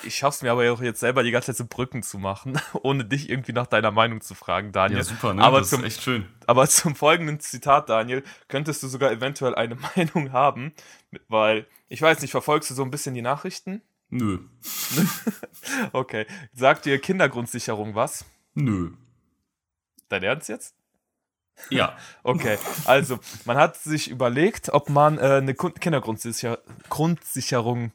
ich, 0.03 0.15
schaff's 0.15 0.41
mir 0.41 0.51
aber 0.51 0.71
auch 0.71 0.81
jetzt 0.81 0.99
selber 0.99 1.23
die 1.23 1.31
ganze 1.31 1.47
Zeit 1.47 1.57
so 1.57 1.65
Brücken 1.65 2.03
zu 2.03 2.17
machen, 2.17 2.59
ohne 2.81 3.05
dich 3.05 3.29
irgendwie 3.29 3.53
nach 3.53 3.67
deiner 3.67 3.91
Meinung 3.91 4.21
zu 4.21 4.35
fragen, 4.35 4.71
Daniel. 4.71 4.99
Ja, 4.99 5.03
super, 5.03 5.33
ne? 5.33 5.43
Aber 5.43 5.59
das 5.59 5.69
zum, 5.69 5.81
ist 5.81 5.97
echt 5.97 6.03
schön. 6.03 6.25
Aber 6.47 6.67
zum 6.73 6.95
folgenden 6.95 7.39
Zitat, 7.39 7.89
Daniel, 7.89 8.23
könntest 8.47 8.83
du 8.83 8.87
sogar 8.87 9.11
eventuell 9.11 9.55
eine 9.55 9.75
Meinung 9.95 10.31
haben, 10.31 10.73
weil 11.27 11.67
Ich 11.87 12.01
weiß 12.01 12.21
nicht, 12.21 12.31
verfolgst 12.31 12.69
du 12.69 12.73
so 12.73 12.83
ein 12.83 12.91
bisschen 12.91 13.13
die 13.13 13.21
Nachrichten? 13.21 13.81
Nö. 14.09 14.39
okay. 15.91 16.25
Sagt 16.53 16.85
dir 16.85 16.99
Kindergrundsicherung 16.99 17.95
was? 17.95 18.25
Nö. 18.53 18.91
Dein 20.09 20.23
Ernst 20.23 20.49
jetzt? 20.49 20.75
Ja. 21.69 21.95
Okay, 22.23 22.57
also 22.85 23.19
man 23.45 23.57
hat 23.57 23.77
sich 23.77 24.09
überlegt, 24.09 24.69
ob 24.69 24.89
man 24.89 25.17
äh, 25.17 25.37
eine 25.37 25.55
Kindergrundsicherung 25.55 27.91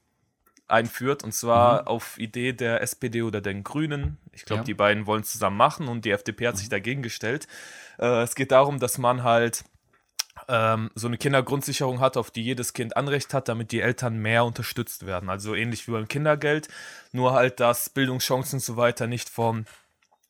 einführt 0.69 1.25
und 1.25 1.33
zwar 1.33 1.83
mhm. 1.83 1.89
auf 1.89 2.19
Idee 2.19 2.53
der 2.53 2.83
SPD 2.83 3.23
oder 3.23 3.41
den 3.41 3.65
Grünen. 3.65 4.19
Ich 4.33 4.45
glaube, 4.45 4.61
ja. 4.61 4.65
die 4.65 4.75
beiden 4.75 5.07
wollen 5.07 5.23
es 5.23 5.33
zusammen 5.33 5.57
machen 5.57 5.89
und 5.89 6.05
die 6.05 6.11
FDP 6.11 6.47
hat 6.47 6.55
mhm. 6.55 6.59
sich 6.59 6.69
dagegen 6.69 7.03
gestellt. 7.03 7.49
Äh, 7.99 8.23
es 8.23 8.35
geht 8.35 8.53
darum, 8.53 8.79
dass 8.79 8.99
man 8.99 9.23
halt 9.23 9.65
ähm, 10.47 10.91
so 10.95 11.09
eine 11.09 11.19
Kindergrundsicherung 11.19 12.01
hat, 12.01 12.17
auf 12.17 12.31
die 12.31 12.43
jedes 12.43 12.73
Kind 12.73 12.97
Anrecht 12.97 13.35
hat, 13.35 13.49
damit 13.49 13.73
die 13.73 13.81
Eltern 13.81 14.19
mehr 14.19 14.45
unterstützt 14.45 15.07
werden. 15.07 15.31
Also 15.31 15.55
ähnlich 15.55 15.89
wie 15.89 15.93
beim 15.93 16.09
Kindergeld, 16.09 16.69
nur 17.13 17.33
halt, 17.33 17.61
dass 17.61 17.91
Bildungschancen 17.91 18.59
und 18.59 18.63
so 18.63 18.77
weiter 18.77 19.07
nicht 19.07 19.29
vom 19.29 19.65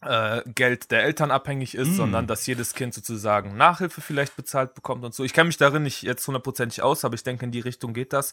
äh, 0.00 0.42
Geld 0.54 0.90
der 0.90 1.02
Eltern 1.02 1.30
abhängig 1.30 1.74
ist, 1.74 1.90
mm. 1.90 1.94
sondern 1.94 2.26
dass 2.26 2.46
jedes 2.46 2.74
Kind 2.74 2.94
sozusagen 2.94 3.56
Nachhilfe 3.56 4.00
vielleicht 4.00 4.36
bezahlt 4.36 4.74
bekommt 4.74 5.04
und 5.04 5.14
so. 5.14 5.24
Ich 5.24 5.32
kenne 5.32 5.48
mich 5.48 5.56
darin 5.56 5.82
nicht 5.82 6.02
jetzt 6.02 6.26
hundertprozentig 6.26 6.82
aus, 6.82 7.04
aber 7.04 7.14
ich 7.14 7.24
denke, 7.24 7.44
in 7.44 7.50
die 7.50 7.60
Richtung 7.60 7.94
geht 7.94 8.12
das, 8.12 8.32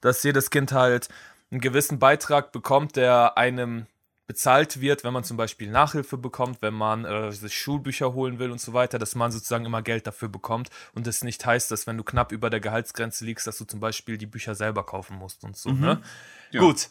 dass 0.00 0.22
jedes 0.22 0.50
Kind 0.50 0.72
halt 0.72 1.08
einen 1.52 1.60
gewissen 1.60 1.98
Beitrag 1.98 2.50
bekommt, 2.50 2.96
der 2.96 3.36
einem 3.36 3.86
bezahlt 4.26 4.80
wird, 4.80 5.04
wenn 5.04 5.12
man 5.12 5.24
zum 5.24 5.36
Beispiel 5.36 5.70
Nachhilfe 5.70 6.16
bekommt, 6.16 6.62
wenn 6.62 6.72
man 6.72 7.04
äh, 7.04 7.32
sich 7.32 7.54
Schulbücher 7.58 8.14
holen 8.14 8.38
will 8.38 8.50
und 8.50 8.60
so 8.60 8.72
weiter, 8.72 8.98
dass 8.98 9.14
man 9.14 9.30
sozusagen 9.30 9.66
immer 9.66 9.82
Geld 9.82 10.06
dafür 10.06 10.28
bekommt 10.28 10.70
und 10.94 11.06
es 11.06 11.22
nicht 11.22 11.44
heißt, 11.44 11.70
dass 11.70 11.86
wenn 11.86 11.98
du 11.98 12.04
knapp 12.04 12.32
über 12.32 12.48
der 12.48 12.60
Gehaltsgrenze 12.60 13.26
liegst, 13.26 13.46
dass 13.46 13.58
du 13.58 13.64
zum 13.64 13.80
Beispiel 13.80 14.16
die 14.16 14.26
Bücher 14.26 14.54
selber 14.54 14.86
kaufen 14.86 15.18
musst 15.18 15.44
und 15.44 15.56
so. 15.56 15.70
Mhm. 15.70 15.80
Ne? 15.80 16.02
Ja. 16.50 16.60
Gut. 16.60 16.88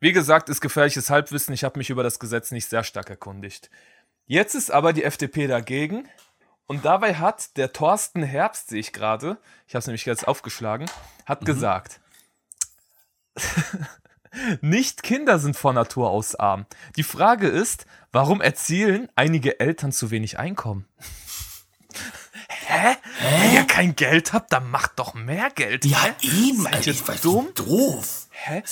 Wie 0.00 0.12
gesagt, 0.12 0.48
ist 0.48 0.60
gefährliches 0.60 1.10
Halbwissen. 1.10 1.52
Ich 1.52 1.64
habe 1.64 1.78
mich 1.78 1.90
über 1.90 2.02
das 2.02 2.18
Gesetz 2.18 2.52
nicht 2.52 2.68
sehr 2.68 2.84
stark 2.84 3.10
erkundigt. 3.10 3.70
Jetzt 4.26 4.54
ist 4.54 4.70
aber 4.70 4.92
die 4.92 5.04
FDP 5.04 5.46
dagegen. 5.46 6.08
Und 6.66 6.84
dabei 6.84 7.14
hat 7.14 7.56
der 7.56 7.72
Thorsten 7.72 8.22
Herbst, 8.22 8.68
sehe 8.68 8.80
ich 8.80 8.92
gerade, 8.92 9.38
ich 9.68 9.74
habe 9.74 9.80
es 9.80 9.86
nämlich 9.86 10.04
jetzt 10.04 10.26
aufgeschlagen, 10.26 10.90
hat 11.24 11.42
mhm. 11.42 11.46
gesagt, 11.46 12.00
nicht 14.60 15.02
Kinder 15.02 15.38
sind 15.38 15.56
von 15.56 15.74
Natur 15.74 16.10
aus 16.10 16.34
arm. 16.34 16.66
Die 16.96 17.02
Frage 17.02 17.48
ist, 17.48 17.86
warum 18.12 18.40
erzielen 18.40 19.08
einige 19.16 19.60
Eltern 19.60 19.92
zu 19.92 20.10
wenig 20.10 20.38
Einkommen? 20.38 20.86
Hä? 22.48 22.96
Hä? 23.18 23.42
Wenn 23.42 23.54
ihr 23.54 23.64
kein 23.64 23.96
Geld 23.96 24.32
habt, 24.32 24.52
dann 24.52 24.70
macht 24.70 24.98
doch 24.98 25.14
mehr 25.14 25.50
Geld. 25.50 25.84
Ja, 25.84 26.02
hä? 26.02 26.14
eben. 26.22 26.62
Seid 26.62 26.74
also, 26.74 26.90
ich 26.90 27.08
weiß, 27.08 27.20
dumm? 27.22 27.48
Doof. 27.54 28.26
Hä? 28.30 28.62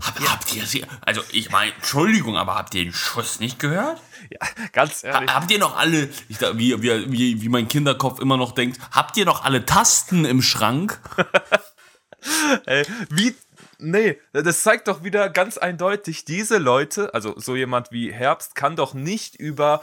Hab, 0.00 0.20
ja. 0.20 0.32
Habt 0.32 0.54
ihr 0.54 0.66
sie, 0.66 0.84
also 1.02 1.22
ich 1.30 1.50
meine, 1.50 1.72
Entschuldigung, 1.74 2.36
aber 2.36 2.56
habt 2.56 2.74
ihr 2.74 2.84
den 2.84 2.92
Schuss 2.92 3.40
nicht 3.40 3.58
gehört? 3.58 4.00
Ja, 4.30 4.46
ganz 4.72 5.04
ehrlich. 5.04 5.30
Ha, 5.30 5.34
habt 5.34 5.50
ihr 5.50 5.58
noch 5.58 5.76
alle, 5.76 6.08
ich, 6.28 6.40
wie, 6.40 6.82
wie, 6.82 7.12
wie, 7.12 7.42
wie 7.42 7.48
mein 7.48 7.68
Kinderkopf 7.68 8.20
immer 8.20 8.36
noch 8.36 8.52
denkt, 8.52 8.80
habt 8.90 9.16
ihr 9.16 9.24
noch 9.24 9.44
alle 9.44 9.64
Tasten 9.64 10.24
im 10.24 10.42
Schrank? 10.42 11.00
Ey, 12.66 12.84
wie 13.10 13.34
Nee, 13.82 14.18
das 14.32 14.62
zeigt 14.62 14.88
doch 14.88 15.02
wieder 15.02 15.28
ganz 15.28 15.58
eindeutig, 15.58 16.24
diese 16.24 16.58
Leute, 16.58 17.12
also 17.14 17.34
so 17.36 17.56
jemand 17.56 17.90
wie 17.90 18.12
Herbst, 18.12 18.54
kann 18.54 18.76
doch 18.76 18.94
nicht 18.94 19.34
über 19.36 19.80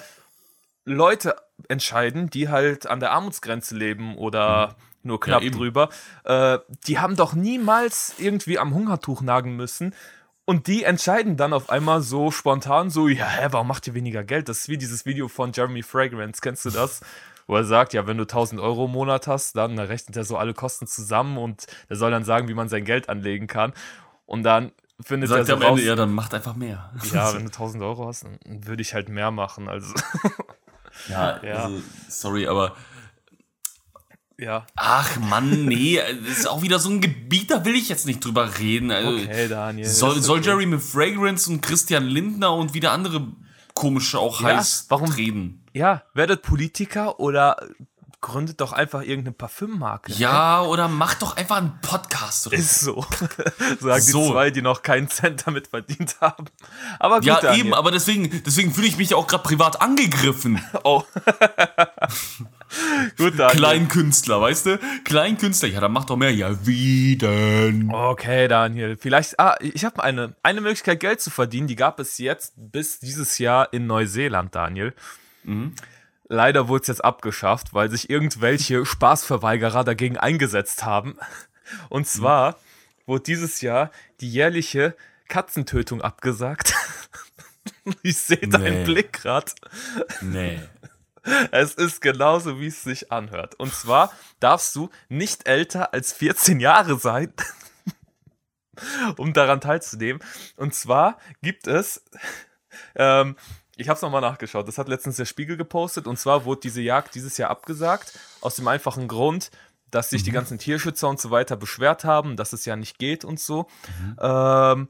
Leute 0.85 1.35
entscheiden, 1.67 2.29
die 2.29 2.49
halt 2.49 2.87
an 2.87 2.99
der 2.99 3.11
Armutsgrenze 3.11 3.75
leben 3.75 4.17
oder 4.17 4.67
mhm. 4.67 4.73
nur 5.03 5.19
knapp 5.19 5.43
ja, 5.43 5.49
drüber. 5.49 5.89
Äh, 6.23 6.59
die 6.87 6.99
haben 6.99 7.15
doch 7.15 7.33
niemals 7.33 8.15
irgendwie 8.17 8.57
am 8.57 8.73
Hungertuch 8.73 9.21
nagen 9.21 9.55
müssen. 9.55 9.93
Und 10.45 10.65
die 10.65 10.83
entscheiden 10.83 11.37
dann 11.37 11.53
auf 11.53 11.69
einmal 11.69 12.01
so 12.01 12.31
spontan 12.31 12.89
so, 12.89 13.07
ja, 13.07 13.27
hä, 13.27 13.49
warum 13.51 13.67
macht 13.67 13.85
ihr 13.85 13.93
weniger 13.93 14.23
Geld? 14.23 14.49
Das 14.49 14.59
ist 14.59 14.69
wie 14.69 14.77
dieses 14.77 15.05
Video 15.05 15.27
von 15.27 15.51
Jeremy 15.51 15.83
Fragrance, 15.83 16.41
kennst 16.41 16.65
du 16.65 16.71
das? 16.71 17.01
Wo 17.49 17.55
er 17.55 17.63
sagt, 17.63 17.93
ja, 17.93 18.05
wenn 18.05 18.17
du 18.17 18.25
1000 18.25 18.61
Euro 18.61 18.85
im 18.85 18.91
Monat 18.91 19.25
hast, 19.25 19.55
dann 19.55 19.79
rechnet 19.79 20.15
er 20.15 20.23
so 20.23 20.37
alle 20.37 20.53
Kosten 20.53 20.85
zusammen 20.85 21.39
und 21.39 21.65
er 21.87 21.95
soll 21.95 22.11
dann 22.11 22.23
sagen, 22.23 22.47
wie 22.47 22.53
man 22.53 22.69
sein 22.69 22.85
Geld 22.85 23.09
anlegen 23.09 23.47
kann. 23.47 23.73
Und 24.27 24.43
dann 24.43 24.71
findet 25.01 25.29
Sagt 25.29 25.39
er 25.39 25.45
so 25.45 25.53
am 25.55 25.61
Ende, 25.63 25.81
ja, 25.81 25.95
dann 25.95 26.13
macht 26.13 26.35
einfach 26.35 26.55
mehr. 26.55 26.91
Ja, 27.11 27.33
wenn 27.33 27.41
du 27.41 27.47
1000 27.47 27.81
Euro 27.81 28.05
hast, 28.05 28.25
dann 28.25 28.37
würde 28.67 28.83
ich 28.83 28.93
halt 28.93 29.09
mehr 29.09 29.31
machen. 29.31 29.67
Also. 29.67 29.95
ja, 31.09 31.43
ja. 31.43 31.63
Also, 31.63 31.81
sorry, 32.07 32.45
aber 32.45 32.75
ja. 34.37 34.67
Ach 34.75 35.17
Mann, 35.17 35.65
nee, 35.65 35.99
das 36.27 36.37
ist 36.37 36.47
auch 36.47 36.61
wieder 36.61 36.77
so 36.77 36.91
ein 36.91 37.01
Gebiet, 37.01 37.49
da 37.49 37.65
will 37.65 37.73
ich 37.73 37.89
jetzt 37.89 38.05
nicht 38.05 38.23
drüber 38.23 38.59
reden. 38.59 38.91
Also, 38.91 39.09
okay, 39.09 39.47
Daniel. 39.47 39.87
Soll, 39.87 40.11
okay. 40.11 40.19
soll 40.19 40.45
Jeremy 40.45 40.77
Fragrance 40.77 41.49
und 41.49 41.61
Christian 41.61 42.05
Lindner 42.05 42.53
und 42.53 42.75
wieder 42.75 42.91
andere 42.91 43.27
komische 43.79 44.19
auch 44.19 44.41
ja, 44.41 44.57
heiß 44.57 44.85
warum, 44.89 45.09
reden? 45.09 45.63
Ja, 45.73 46.03
werdet 46.13 46.41
Politiker 46.41 47.19
oder 47.19 47.57
gründet 48.21 48.59
doch 48.59 48.73
einfach 48.73 49.01
irgendeine 49.01 49.31
Parfümmarke. 49.31 50.11
Ja, 50.13 50.61
ne? 50.61 50.67
oder 50.67 50.87
macht 50.87 51.21
doch 51.21 51.37
einfach 51.37 51.57
einen 51.57 51.79
Podcast. 51.81 52.47
Oder 52.47 52.57
Ist 52.57 52.81
so. 52.81 53.05
Sagen 53.79 54.01
so. 54.01 54.25
die 54.25 54.31
zwei, 54.31 54.51
die 54.51 54.61
noch 54.61 54.81
keinen 54.81 55.09
Cent 55.09 55.47
damit 55.47 55.67
verdient 55.67 56.17
haben. 56.19 56.45
Aber 56.99 57.17
gut, 57.17 57.25
Ja, 57.25 57.39
Daniel. 57.41 57.65
eben, 57.65 57.73
aber 57.73 57.91
deswegen, 57.91 58.43
deswegen 58.45 58.73
fühle 58.73 58.87
ich 58.87 58.97
mich 58.97 59.13
auch 59.13 59.27
gerade 59.27 59.43
privat 59.43 59.81
angegriffen. 59.81 60.61
Oh. 60.83 61.03
Gut, 63.17 63.37
Daniel. 63.37 63.57
Kleinkünstler, 63.57 64.39
weißt 64.41 64.65
du? 64.67 64.79
Kleinkünstler, 65.03 65.69
ja, 65.69 65.81
dann 65.81 65.91
mach 65.91 66.05
doch 66.05 66.15
mehr. 66.15 66.33
Ja, 66.33 66.65
wie 66.65 67.17
denn? 67.17 67.89
Okay, 67.91 68.47
Daniel. 68.47 68.95
Vielleicht, 68.97 69.39
ah, 69.39 69.55
ich 69.59 69.83
habe 69.85 70.03
eine, 70.03 70.35
eine 70.43 70.61
Möglichkeit, 70.61 70.99
Geld 70.99 71.19
zu 71.19 71.31
verdienen, 71.31 71.67
die 71.67 71.75
gab 71.75 71.99
es 71.99 72.17
jetzt 72.19 72.53
bis 72.55 72.99
dieses 72.99 73.39
Jahr 73.39 73.73
in 73.73 73.87
Neuseeland, 73.87 74.53
Daniel. 74.53 74.93
Mhm. 75.43 75.73
Leider 76.29 76.67
wurde 76.67 76.83
es 76.83 76.87
jetzt 76.87 77.03
abgeschafft, 77.03 77.73
weil 77.73 77.89
sich 77.89 78.09
irgendwelche 78.09 78.85
Spaßverweigerer 78.85 79.83
dagegen 79.83 80.17
eingesetzt 80.17 80.85
haben. 80.85 81.17
Und 81.89 82.07
zwar 82.07 82.57
wurde 83.05 83.23
dieses 83.23 83.61
Jahr 83.61 83.91
die 84.21 84.31
jährliche 84.31 84.95
Katzentötung 85.27 86.01
abgesagt. 86.01 86.73
ich 88.03 88.17
sehe 88.17 88.39
nee. 88.41 88.47
deinen 88.47 88.83
Blick 88.85 89.13
gerade. 89.13 89.51
Nee. 90.21 90.59
Es 91.51 91.75
ist 91.75 92.01
genauso, 92.01 92.59
wie 92.59 92.67
es 92.67 92.81
sich 92.81 93.11
anhört. 93.11 93.53
Und 93.55 93.73
zwar 93.73 94.11
darfst 94.39 94.73
du 94.75 94.89
nicht 95.09 95.47
älter 95.47 95.93
als 95.93 96.13
14 96.13 96.61
Jahre 96.61 96.97
sein, 96.97 97.33
um 99.17 99.33
daran 99.33 99.59
teilzunehmen. 99.59 100.23
Und 100.55 100.73
zwar 100.73 101.19
gibt 101.41 101.67
es 101.67 102.03
ähm, 102.95 103.35
ich 103.79 103.87
habe 103.87 103.95
es 103.95 104.01
nochmal 104.01 104.21
nachgeschaut. 104.21 104.67
Das 104.67 104.77
hat 104.77 104.89
letztens 104.89 105.15
der 105.15 105.25
Spiegel 105.25 105.55
gepostet. 105.55 106.05
Und 106.05 106.19
zwar 106.19 106.43
wurde 106.43 106.61
diese 106.61 106.81
Jagd 106.81 107.15
dieses 107.15 107.37
Jahr 107.37 107.49
abgesagt. 107.49 108.19
Aus 108.41 108.55
dem 108.55 108.67
einfachen 108.67 109.07
Grund, 109.07 109.51
dass 109.89 110.09
sich 110.09 110.21
mhm. 110.23 110.25
die 110.25 110.31
ganzen 110.31 110.59
Tierschützer 110.59 111.07
und 111.07 111.19
so 111.19 111.31
weiter 111.31 111.55
beschwert 111.55 112.03
haben, 112.03 112.35
dass 112.35 112.51
es 112.51 112.65
ja 112.65 112.75
nicht 112.75 112.99
geht 112.99 113.23
und 113.23 113.39
so. 113.39 113.67
Mhm. 113.99 114.15
Ähm, 114.19 114.89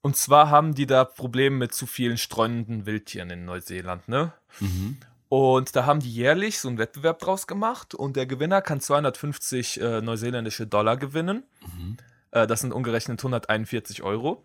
und 0.00 0.16
zwar 0.16 0.48
haben 0.48 0.74
die 0.74 0.86
da 0.86 1.04
Probleme 1.04 1.56
mit 1.56 1.74
zu 1.74 1.86
vielen 1.86 2.18
streunenden 2.18 2.86
Wildtieren 2.86 3.30
in 3.30 3.44
Neuseeland, 3.44 4.08
ne? 4.08 4.32
Mhm. 4.60 4.98
Und 5.28 5.74
da 5.74 5.86
haben 5.86 6.00
die 6.00 6.12
jährlich 6.12 6.60
so 6.60 6.68
einen 6.68 6.78
Wettbewerb 6.78 7.18
draus 7.18 7.46
gemacht 7.46 7.94
und 7.94 8.16
der 8.16 8.26
Gewinner 8.26 8.60
kann 8.60 8.80
250 8.80 9.80
äh, 9.80 10.00
neuseeländische 10.02 10.66
Dollar 10.66 10.96
gewinnen. 10.96 11.44
Mhm. 11.62 11.96
Äh, 12.32 12.46
das 12.46 12.60
sind 12.60 12.72
umgerechnet 12.72 13.18
141 13.20 14.02
Euro. 14.02 14.44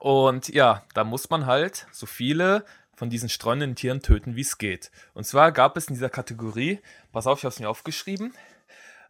Und 0.00 0.48
ja, 0.48 0.82
da 0.94 1.04
muss 1.04 1.30
man 1.30 1.46
halt 1.46 1.86
so 1.92 2.06
viele 2.06 2.64
von 2.94 3.10
diesen 3.10 3.28
streunenden 3.28 3.76
Tieren 3.76 4.02
töten, 4.02 4.36
wie 4.36 4.42
es 4.42 4.58
geht. 4.58 4.90
Und 5.14 5.24
zwar 5.24 5.52
gab 5.52 5.76
es 5.76 5.88
in 5.88 5.94
dieser 5.94 6.10
Kategorie, 6.10 6.80
pass 7.12 7.26
auf, 7.26 7.38
ich 7.38 7.44
habe 7.44 7.52
es 7.52 7.60
mir 7.60 7.68
aufgeschrieben, 7.68 8.32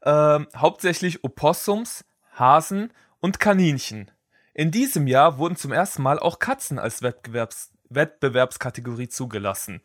ähm, 0.03 0.49
hauptsächlich 0.57 1.25
Opossums, 1.25 2.05
Hasen 2.33 2.93
und 3.21 3.41
Kaninchen. 3.41 4.11
In 4.55 4.71
diesem 4.71 5.07
Jahr 5.07 5.39
wurden 5.39 5.57
zum 5.57 5.73
ersten 5.73 6.03
Mal 6.03 6.19
auch 6.19 6.39
Katzen 6.39 6.79
als 6.79 7.03
Wettbewerbs 7.03 7.71
Wettbewerbskategorie 7.91 9.09
zugelassen. 9.09 9.81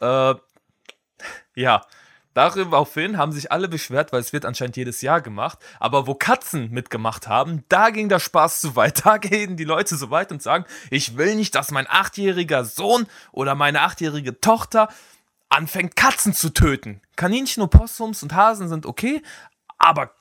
Äh, 0.00 0.34
ja, 1.54 1.82
Daraufhin 2.34 3.18
haben 3.18 3.32
sich 3.32 3.50
alle 3.50 3.68
beschwert, 3.68 4.12
weil 4.12 4.20
es 4.20 4.32
wird 4.32 4.44
anscheinend 4.44 4.76
jedes 4.76 5.02
Jahr 5.02 5.20
gemacht. 5.20 5.58
Aber 5.80 6.06
wo 6.06 6.14
Katzen 6.14 6.70
mitgemacht 6.70 7.26
haben, 7.26 7.64
da 7.68 7.90
ging 7.90 8.08
der 8.08 8.20
Spaß 8.20 8.60
zu 8.60 8.76
weit. 8.76 9.04
Da 9.10 9.16
gehen 9.16 9.56
die 9.56 9.64
Leute 9.64 9.96
so 9.96 10.10
weit 10.10 10.30
und 10.30 10.42
sagen, 10.42 10.64
ich 10.90 11.16
will 11.16 11.34
nicht, 11.34 11.54
dass 11.54 11.70
mein 11.70 11.86
achtjähriger 11.88 12.64
Sohn 12.64 13.06
oder 13.32 13.54
meine 13.54 13.80
achtjährige 13.80 14.40
Tochter 14.40 14.88
anfängt, 15.48 15.96
Katzen 15.96 16.32
zu 16.32 16.50
töten. 16.50 17.00
Kaninchen, 17.16 17.62
Opossums 17.62 18.22
und 18.22 18.34
Hasen 18.34 18.68
sind 18.68 18.86
okay, 18.86 19.22
aber 19.78 20.12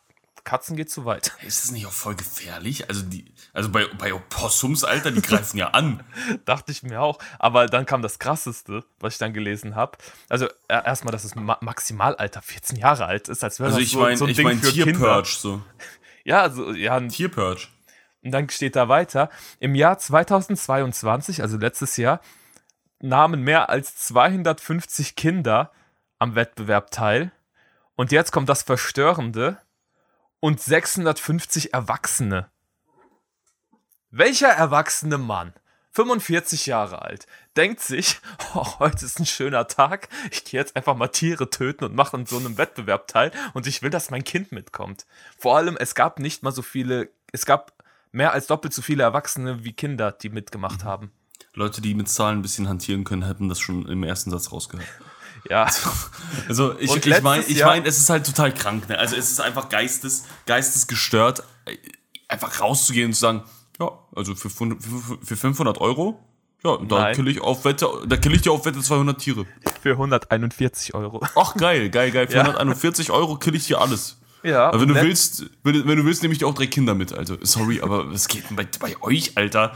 Katzen 0.43 0.75
geht 0.75 0.89
zu 0.89 1.05
weit. 1.05 1.33
Ist 1.45 1.63
das 1.63 1.71
nicht 1.71 1.85
auch 1.85 1.91
voll 1.91 2.15
gefährlich? 2.15 2.87
Also, 2.89 3.03
die, 3.03 3.25
also 3.53 3.69
bei, 3.69 3.85
bei 3.97 4.13
Opossums, 4.13 4.83
Alter, 4.83 5.11
die 5.11 5.21
greifen 5.21 5.57
ja 5.57 5.69
an. 5.69 6.03
Dachte 6.45 6.71
ich 6.71 6.83
mir 6.83 7.01
auch. 7.01 7.19
Aber 7.39 7.67
dann 7.67 7.85
kam 7.85 8.01
das 8.01 8.19
Krasseste, 8.19 8.83
was 8.99 9.13
ich 9.13 9.19
dann 9.19 9.33
gelesen 9.33 9.75
habe. 9.75 9.97
Also 10.29 10.47
erstmal, 10.67 11.11
dass 11.11 11.23
das 11.23 11.35
Ma 11.35 11.57
Maximalalter 11.61 12.41
14 12.41 12.77
Jahre 12.77 13.05
alt 13.05 13.27
ist, 13.29 13.43
als 13.43 13.59
wäre 13.59 13.67
also 13.67 13.79
das 13.79 13.85
ich 13.87 13.93
so, 13.93 13.99
mein, 13.99 14.17
so 14.17 14.25
ein 14.25 14.31
ich 14.31 14.37
Ding 14.37 14.45
mein 14.45 14.59
für 14.59 14.71
Tierpurge 14.71 15.29
so. 15.29 15.61
Ja, 16.23 16.41
also, 16.41 16.71
ja. 16.73 16.95
ein- 16.97 17.09
Tierpurge. 17.09 17.67
Und 18.21 18.31
dann 18.31 18.49
steht 18.49 18.75
da 18.75 18.89
weiter, 18.89 19.29
im 19.59 19.75
Jahr 19.75 19.97
2022, 19.97 21.41
also 21.41 21.57
letztes 21.57 21.95
Jahr, 21.97 22.19
nahmen 22.99 23.43
mehr 23.43 23.69
als 23.69 23.95
250 23.97 25.15
Kinder 25.15 25.71
am 26.19 26.35
Wettbewerb 26.35 26.91
teil. 26.91 27.31
Und 27.95 28.11
jetzt 28.11 28.31
kommt 28.31 28.49
das 28.49 28.63
Verstörende 28.63 29.57
und 30.39 30.61
650 30.61 31.73
Erwachsene. 31.73 32.49
Welcher 34.11 34.47
erwachsene 34.47 35.17
Mann, 35.17 35.53
45 35.91 36.65
Jahre 36.65 37.01
alt, 37.01 37.27
denkt 37.57 37.81
sich, 37.81 38.19
oh, 38.55 38.79
heute 38.79 39.05
ist 39.05 39.19
ein 39.19 39.25
schöner 39.25 39.67
Tag, 39.67 40.09
ich 40.31 40.45
gehe 40.45 40.59
jetzt 40.59 40.75
einfach 40.75 40.95
mal 40.95 41.09
Tiere 41.09 41.49
töten 41.49 41.83
und 41.83 41.95
mache 41.95 42.17
an 42.17 42.25
so 42.25 42.37
einem 42.37 42.57
Wettbewerb 42.57 43.07
teil 43.07 43.31
und 43.53 43.67
ich 43.67 43.81
will, 43.81 43.89
dass 43.89 44.11
mein 44.11 44.23
Kind 44.23 44.51
mitkommt. 44.51 45.05
Vor 45.37 45.57
allem, 45.57 45.77
es 45.77 45.93
gab 45.95 46.19
nicht 46.19 46.41
mal 46.41 46.51
so 46.51 46.61
viele, 46.61 47.09
es 47.31 47.45
gab 47.45 47.73
mehr 48.11 48.33
als 48.33 48.47
doppelt 48.47 48.73
so 48.73 48.81
viele 48.81 49.03
Erwachsene 49.03 49.63
wie 49.63 49.73
Kinder, 49.73 50.11
die 50.11 50.29
mitgemacht 50.29 50.83
haben. 50.83 51.11
Leute, 51.53 51.81
die 51.81 51.93
mit 51.93 52.09
Zahlen 52.09 52.39
ein 52.39 52.41
bisschen 52.41 52.69
hantieren 52.69 53.03
können, 53.03 53.25
hätten 53.25 53.49
das 53.49 53.59
schon 53.59 53.87
im 53.87 54.03
ersten 54.03 54.31
Satz 54.31 54.51
rausgehört. 54.51 54.87
Ja, 55.49 55.67
Also 56.47 56.77
ich, 56.79 56.93
ich 57.05 57.21
meine, 57.21 57.43
ich 57.43 57.63
mein, 57.63 57.85
es 57.85 57.97
ist 57.97 58.09
halt 58.09 58.25
total 58.25 58.53
krank. 58.53 58.87
Ne? 58.89 58.97
Also 58.97 59.15
es 59.15 59.31
ist 59.31 59.39
einfach 59.41 59.69
geistes, 59.69 60.25
geistesgestört, 60.45 61.43
äh, 61.65 61.77
einfach 62.27 62.59
rauszugehen 62.59 63.07
und 63.07 63.13
zu 63.13 63.21
sagen, 63.21 63.43
ja, 63.79 63.91
also 64.15 64.35
für, 64.35 64.49
für, 64.49 64.77
für 65.23 65.37
500 65.37 65.79
Euro, 65.79 66.19
ja, 66.63 66.77
da 66.77 67.13
kill 67.13 67.27
ich 67.29 67.39
auf 67.41 67.63
Wette, 67.65 67.87
da 68.05 68.17
kill 68.17 68.33
ich 68.35 68.41
dir 68.41 68.51
auf 68.51 68.65
Wette 68.65 68.81
200 68.81 69.17
Tiere. 69.17 69.45
für 69.81 69.91
141 69.91 70.93
Euro. 70.93 71.21
Ach 71.35 71.55
geil, 71.55 71.89
geil, 71.89 72.11
geil. 72.11 72.27
Für 72.29 72.35
Ja. 72.35 72.41
141 72.41 73.11
Euro 73.11 73.37
kill 73.37 73.55
ich 73.55 73.65
dir 73.67 73.79
alles. 73.79 74.17
Ja, 74.43 74.67
Aber 74.67 74.81
wenn 74.81 74.89
du 74.89 74.95
willst, 74.95 75.45
wenn, 75.63 75.87
wenn 75.87 75.97
du 75.97 76.05
willst, 76.05 76.21
nehme 76.21 76.33
ich 76.33 76.39
dir 76.39 76.47
auch 76.47 76.53
drei 76.53 76.67
Kinder 76.67 76.95
mit. 76.95 77.13
Also 77.13 77.37
sorry, 77.41 77.81
aber 77.81 78.11
was 78.11 78.27
geht 78.27 78.49
denn 78.49 78.55
bei, 78.57 78.67
bei 78.79 78.95
euch, 79.01 79.37
Alter? 79.37 79.73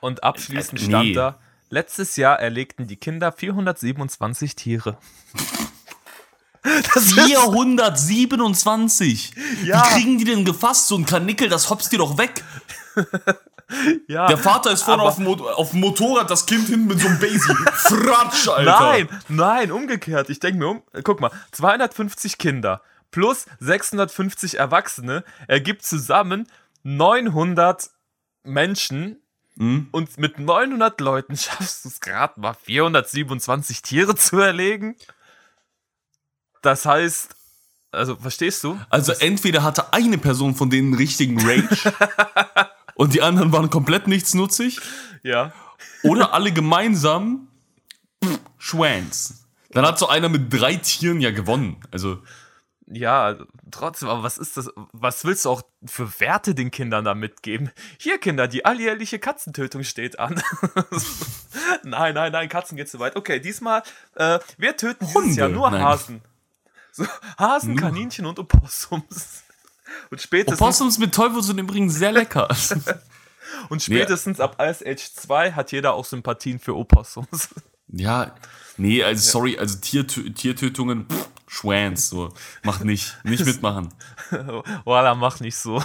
Und 0.00 0.22
abschließend 0.24 0.80
Äh, 0.80 0.84
stand 0.84 1.04
nee. 1.08 1.14
da, 1.14 1.38
letztes 1.74 2.16
Jahr 2.16 2.40
erlegten 2.40 2.86
die 2.86 2.96
Kinder 2.96 3.32
427 3.32 4.54
Tiere. 4.54 4.96
Das 6.62 6.96
ist, 6.96 7.12
427. 7.12 9.34
Ja. 9.64 9.82
Wie 9.82 9.94
kriegen 9.94 10.18
die 10.18 10.24
denn 10.24 10.46
gefasst? 10.46 10.88
So 10.88 10.96
ein 10.96 11.04
Kanickel, 11.04 11.50
das 11.50 11.68
hoppst 11.68 11.92
dir 11.92 11.98
doch 11.98 12.16
weg. 12.16 12.42
ja. 14.08 14.28
Der 14.28 14.38
Vater 14.38 14.70
ist 14.70 14.82
vorne 14.82 15.02
auf 15.02 15.16
dem, 15.16 15.26
auf 15.26 15.72
dem 15.72 15.80
Motorrad, 15.80 16.30
das 16.30 16.46
Kind 16.46 16.68
hinten 16.68 16.86
mit 16.86 17.00
so 17.00 17.08
einem 17.08 17.18
Basie. 17.18 17.38
Fratsch, 17.72 18.48
Alter. 18.48 18.80
Nein, 18.80 19.08
nein, 19.28 19.72
umgekehrt. 19.72 20.30
Ich 20.30 20.40
denke 20.40 20.58
mir 20.58 20.68
um, 20.68 20.82
guck 21.02 21.20
mal, 21.20 21.32
250 21.52 22.38
Kinder 22.38 22.80
plus 23.10 23.44
650 23.60 24.58
Erwachsene 24.58 25.22
ergibt 25.48 25.84
zusammen 25.84 26.48
900 26.84 27.90
Menschen. 28.44 29.20
Mhm. 29.56 29.88
Und 29.92 30.18
mit 30.18 30.38
900 30.38 31.00
Leuten 31.00 31.36
schaffst 31.36 31.84
du 31.84 31.88
es 31.88 32.00
gerade 32.00 32.40
mal 32.40 32.54
427 32.54 33.82
Tiere 33.82 34.14
zu 34.16 34.38
erlegen. 34.38 34.96
Das 36.62 36.86
heißt, 36.86 37.34
also 37.92 38.16
verstehst 38.16 38.64
du? 38.64 38.80
Also 38.90 39.12
entweder 39.12 39.62
hatte 39.62 39.92
eine 39.92 40.18
Person 40.18 40.54
von 40.54 40.70
denen 40.70 40.88
einen 40.88 40.96
richtigen 40.96 41.40
Rage 41.40 41.92
und 42.94 43.14
die 43.14 43.22
anderen 43.22 43.52
waren 43.52 43.70
komplett 43.70 44.08
nichtsnutzig 44.08 44.80
Ja. 45.22 45.52
oder 46.02 46.32
alle 46.34 46.52
gemeinsam 46.52 47.48
Schwanz. 48.58 49.46
Dann 49.70 49.84
hat 49.86 49.98
so 49.98 50.08
einer 50.08 50.28
mit 50.28 50.52
drei 50.52 50.76
Tieren 50.76 51.20
ja 51.20 51.30
gewonnen. 51.30 51.80
Also 51.90 52.22
Ja, 52.86 53.36
trotzdem, 53.70 54.10
aber 54.10 54.22
was 54.22 54.36
ist 54.36 54.58
das? 54.58 54.70
Was 54.92 55.24
willst 55.24 55.46
du 55.46 55.50
auch 55.50 55.62
für 55.86 56.20
Werte 56.20 56.54
den 56.54 56.70
Kindern 56.70 57.04
da 57.04 57.14
mitgeben? 57.14 57.70
Hier, 57.98 58.18
Kinder, 58.18 58.46
die 58.46 58.66
alljährliche 58.66 59.18
Katzentötung 59.18 59.84
steht 59.84 60.18
an. 60.18 60.42
nein, 61.82 62.14
nein, 62.14 62.32
nein, 62.32 62.48
Katzen 62.48 62.76
geht 62.76 62.90
zu 62.90 62.98
weit. 62.98 63.16
Okay, 63.16 63.40
diesmal, 63.40 63.82
äh, 64.16 64.38
wir 64.58 64.76
töten 64.76 65.06
dieses 65.06 65.14
Hunde. 65.14 65.34
Jahr 65.34 65.48
nur 65.48 65.70
Nein. 65.70 65.82
Hasen. 65.82 66.22
So, 66.92 67.06
Hasen, 67.38 67.76
Kaninchen 67.76 68.26
und 68.26 68.38
Opossums. 68.38 69.42
Und 70.10 70.20
spätestens, 70.20 70.60
Opossums 70.60 70.98
mit 70.98 71.14
Teufel 71.14 71.42
sind 71.42 71.58
übrigens 71.58 71.94
sehr 71.94 72.10
lecker. 72.10 72.48
und 73.68 73.82
spätestens 73.82 74.40
ab 74.40 74.56
Ice 74.60 74.84
Age 74.84 75.12
2 75.14 75.52
hat 75.52 75.70
jeder 75.70 75.94
auch 75.94 76.04
Sympathien 76.04 76.58
für 76.58 76.74
Opossums. 76.74 77.50
Ja, 77.96 78.34
nee, 78.76 79.02
also 79.02 79.30
sorry, 79.30 79.58
also 79.58 79.78
Tiertö 79.78 80.30
Tiertötungen, 80.30 81.06
pff, 81.08 81.28
Schwanz, 81.46 82.08
so. 82.08 82.32
Macht 82.64 82.84
nicht. 82.84 83.16
Nicht 83.22 83.44
mitmachen. 83.46 83.90
Voila, 84.84 85.14
mach 85.14 85.38
nicht 85.38 85.56
so. 85.56 85.80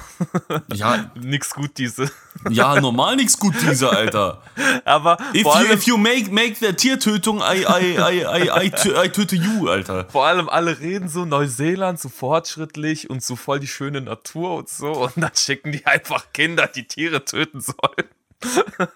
Ja, 0.74 1.12
Nix 1.16 1.54
gut, 1.54 1.78
diese. 1.78 2.10
ja, 2.50 2.80
normal 2.82 3.18
nichts 3.18 3.38
gut, 3.38 3.54
dieser, 3.62 3.92
Alter. 3.96 4.42
Aber 4.86 5.18
If 5.36 5.44
vor 5.44 5.54
you, 5.54 5.68
allem, 5.68 5.72
if 5.78 5.84
you 5.84 5.98
make, 5.98 6.32
make 6.32 6.56
the 6.56 6.74
Tiertötung, 6.74 7.40
I, 7.42 7.66
I, 7.68 7.98
I, 7.98 8.22
I, 8.24 8.66
I, 8.66 8.70
tö- 8.74 9.06
I 9.06 9.10
töte 9.10 9.36
you, 9.36 9.68
Alter. 9.70 10.08
Vor 10.10 10.26
allem 10.26 10.50
alle 10.50 10.80
reden 10.80 11.08
so 11.08 11.26
Neuseeland, 11.26 12.00
so 12.00 12.10
fortschrittlich 12.10 13.08
und 13.12 13.22
so 13.22 13.36
voll 13.36 13.60
die 13.60 13.68
schöne 13.68 14.02
Natur 14.02 14.56
und 14.56 14.70
so. 14.70 14.92
Und 14.94 15.18
dann 15.18 15.36
schicken 15.36 15.72
die 15.72 15.86
einfach 15.86 16.34
Kinder, 16.34 16.66
die 16.66 16.88
Tiere 16.88 17.26
töten 17.26 17.62
sollen. 17.62 18.10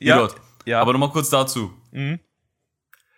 Ja, 0.00 0.28
ja. 0.64 0.80
Aber 0.80 0.92
nochmal 0.92 1.10
kurz 1.10 1.30
dazu. 1.30 1.72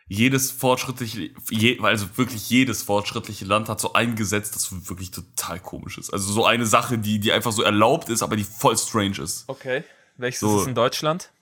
Jedes 0.07 0.51
fortschrittliche, 0.51 1.31
je, 1.51 1.81
also 1.81 2.07
wirklich 2.19 2.51
jedes 2.51 2.83
fortschrittliche 2.83 3.45
Land 3.47 3.69
hat 3.71 3.81
so 3.81 3.95
ein 3.95 4.17
Gesetz, 4.17 4.51
das 4.51 4.89
wirklich 4.89 5.11
total 5.11 5.59
komisch 5.61 5.97
ist. 5.97 6.11
Also 6.13 6.31
so 6.33 6.45
eine 6.45 6.67
Sache, 6.67 6.99
die, 6.99 7.19
die 7.21 7.33
einfach 7.33 7.53
so 7.53 7.63
erlaubt 7.63 8.11
ist, 8.11 8.23
aber 8.23 8.37
die 8.37 8.45
voll 8.45 8.77
strange 8.77 9.19
ist. 9.19 9.45
okay. 9.49 9.83
Welches 10.17 10.41
So. 10.41 10.61
ist 10.61 10.69
in 10.69 10.75
Deutschland? 10.75 11.33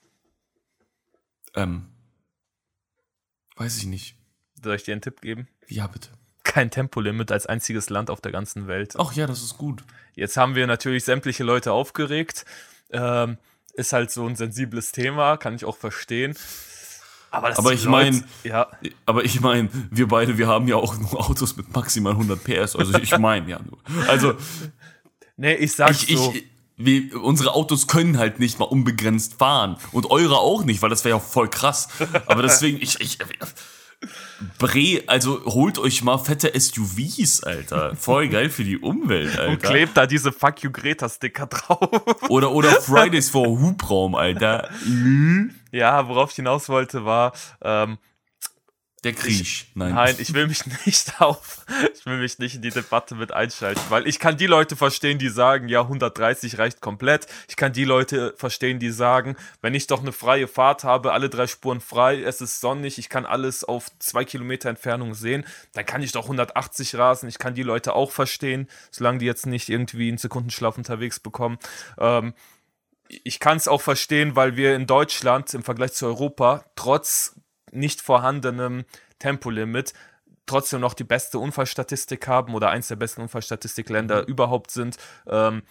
Ähm, 1.53 1.85
weiß 3.57 3.77
ich 3.77 3.85
nicht. 3.85 4.15
Soll 4.63 4.75
ich 4.75 4.83
dir 4.83 4.93
einen 4.93 5.01
Tipp 5.01 5.21
geben? 5.21 5.47
Ja, 5.67 5.85
bitte. 5.87 6.09
Kein 6.43 6.71
Tempolimit 6.71 7.31
als 7.31 7.45
einziges 7.45 7.89
Land 7.89 8.09
auf 8.09 8.21
der 8.21 8.31
ganzen 8.31 8.67
Welt. 8.67 8.95
Ach 8.97 9.13
ja, 9.13 9.27
das 9.27 9.43
ist 9.43 9.57
gut. 9.57 9.83
Jetzt 10.15 10.37
haben 10.37 10.55
wir 10.55 10.65
natürlich 10.67 11.03
sämtliche 11.03 11.43
Leute 11.43 11.71
aufgeregt. 11.71 12.45
Ähm, 12.91 13.37
ist 13.73 13.93
halt 13.93 14.11
so 14.11 14.25
ein 14.27 14.35
sensibles 14.35 14.91
Thema, 14.91 15.37
kann 15.37 15.55
ich 15.55 15.65
auch 15.65 15.77
verstehen. 15.77 16.35
Aber, 17.31 17.57
Aber 17.57 17.73
ich 17.73 17.83
Leute- 17.85 17.89
mein- 17.89 18.23
ja, 18.43 18.67
Aber 19.07 19.25
ich 19.25 19.41
meine, 19.41 19.69
wir 19.89 20.07
beide, 20.07 20.37
wir 20.37 20.47
haben 20.47 20.67
ja 20.67 20.75
auch 20.75 20.95
nur 20.97 21.19
Autos 21.29 21.55
mit 21.57 21.73
maximal 21.73 22.13
100 22.13 22.43
PS. 22.43 22.75
Also 22.75 22.97
ich 22.99 23.17
meine 23.17 23.49
ja 23.49 23.59
nur. 23.59 23.79
Also 24.07 24.35
nee, 25.37 25.55
ich 25.55 25.73
sag 25.73 25.91
ich, 25.91 26.15
so. 26.15 26.31
ich, 26.35 26.43
wir, 26.77 27.21
unsere 27.23 27.53
Autos 27.53 27.87
können 27.87 28.17
halt 28.19 28.39
nicht 28.39 28.59
mal 28.59 28.65
unbegrenzt 28.65 29.35
fahren. 29.35 29.77
Und 29.91 30.11
eure 30.11 30.37
auch 30.37 30.63
nicht, 30.63 30.81
weil 30.83 30.89
das 30.91 31.03
wäre 31.05 31.17
ja 31.17 31.19
voll 31.19 31.49
krass. 31.49 31.87
Aber 32.27 32.43
deswegen, 32.43 32.79
ich, 32.81 32.99
ich, 32.99 33.17
Bre, 34.57 35.03
also 35.07 35.43
holt 35.45 35.77
euch 35.79 36.03
mal 36.03 36.17
fette 36.17 36.51
SUVs, 36.59 37.43
Alter. 37.43 37.95
Voll 37.95 38.29
geil 38.29 38.49
für 38.49 38.63
die 38.63 38.77
Umwelt, 38.77 39.33
und 39.33 39.39
Alter. 39.39 39.67
klebt 39.67 39.97
da 39.97 40.05
diese 40.05 40.31
Fuck 40.31 40.63
you 40.63 40.71
Greta-Sticker 40.71 41.47
drauf. 41.47 42.29
Oder, 42.29 42.51
oder 42.51 42.69
Fridays 42.69 43.29
for 43.29 43.47
Hubraum, 43.47 44.15
Alter. 44.15 44.69
ja, 45.71 46.07
worauf 46.07 46.31
ich 46.31 46.35
hinaus 46.35 46.69
wollte, 46.69 47.05
war, 47.05 47.33
ähm, 47.63 47.97
Der 49.03 49.11
Krieg. 49.11 49.65
Nein. 49.75 49.95
Nein, 49.95 50.15
ich 50.17 50.33
will 50.33 50.47
mich 50.47 50.61
nicht 50.85 51.19
auf, 51.19 51.65
ich 51.93 52.05
will 52.05 52.17
mich 52.17 52.39
nicht 52.39 52.55
in 52.55 52.61
die 52.61 52.69
Debatte 52.69 53.15
mit 53.15 53.33
einschalten, 53.33 53.81
weil 53.89 54.07
ich 54.07 54.17
kann 54.17 54.37
die 54.37 54.47
Leute 54.47 54.77
verstehen, 54.77 55.19
die 55.19 55.27
sagen, 55.27 55.67
ja, 55.67 55.81
130 55.81 56.57
reicht 56.57 56.79
komplett. 56.79 57.27
Ich 57.49 57.57
kann 57.57 57.73
die 57.73 57.83
Leute 57.83 58.33
verstehen, 58.37 58.79
die 58.79 58.91
sagen, 58.91 59.35
wenn 59.61 59.73
ich 59.73 59.87
doch 59.87 60.01
eine 60.01 60.13
freie 60.13 60.47
Fahrt 60.47 60.85
habe, 60.85 61.11
alle 61.11 61.29
drei 61.29 61.47
Spuren 61.47 61.81
frei, 61.81 62.21
es 62.21 62.39
ist 62.39 62.61
sonnig, 62.61 62.97
ich 62.97 63.09
kann 63.09 63.25
alles 63.25 63.65
auf 63.65 63.87
zwei 63.99 64.23
Kilometer 64.23 64.69
Entfernung 64.69 65.15
sehen, 65.15 65.45
dann 65.73 65.85
kann 65.85 66.01
ich 66.01 66.13
doch 66.13 66.23
180 66.23 66.95
rasen. 66.95 67.27
Ich 67.27 67.39
kann 67.39 67.55
die 67.55 67.63
Leute 67.63 67.93
auch 67.93 68.11
verstehen, 68.11 68.69
solange 68.89 69.17
die 69.17 69.25
jetzt 69.25 69.45
nicht 69.45 69.67
irgendwie 69.67 70.07
einen 70.07 70.17
Sekundenschlaf 70.17 70.77
unterwegs 70.77 71.19
bekommen. 71.19 71.57
Ähm, 71.97 72.33
ich 73.23 73.39
kann 73.39 73.57
es 73.57 73.67
auch 73.67 73.81
verstehen, 73.81 74.35
weil 74.35 74.55
wir 74.55 74.75
in 74.75 74.87
Deutschland 74.87 75.53
im 75.53 75.63
Vergleich 75.63 75.93
zu 75.93 76.05
Europa 76.05 76.65
trotz 76.75 77.35
nicht 77.73 78.01
vorhandenem 78.01 78.85
Tempolimit 79.19 79.93
trotzdem 80.45 80.81
noch 80.81 80.93
die 80.93 81.03
beste 81.03 81.39
Unfallstatistik 81.39 82.27
haben 82.27 82.53
oder 82.53 82.69
eins 82.69 82.89
der 82.89 82.97
besten 82.97 83.21
Unfallstatistikländer 83.21 84.27
überhaupt 84.27 84.71
sind. 84.71 84.97
Ähm, 85.25 85.63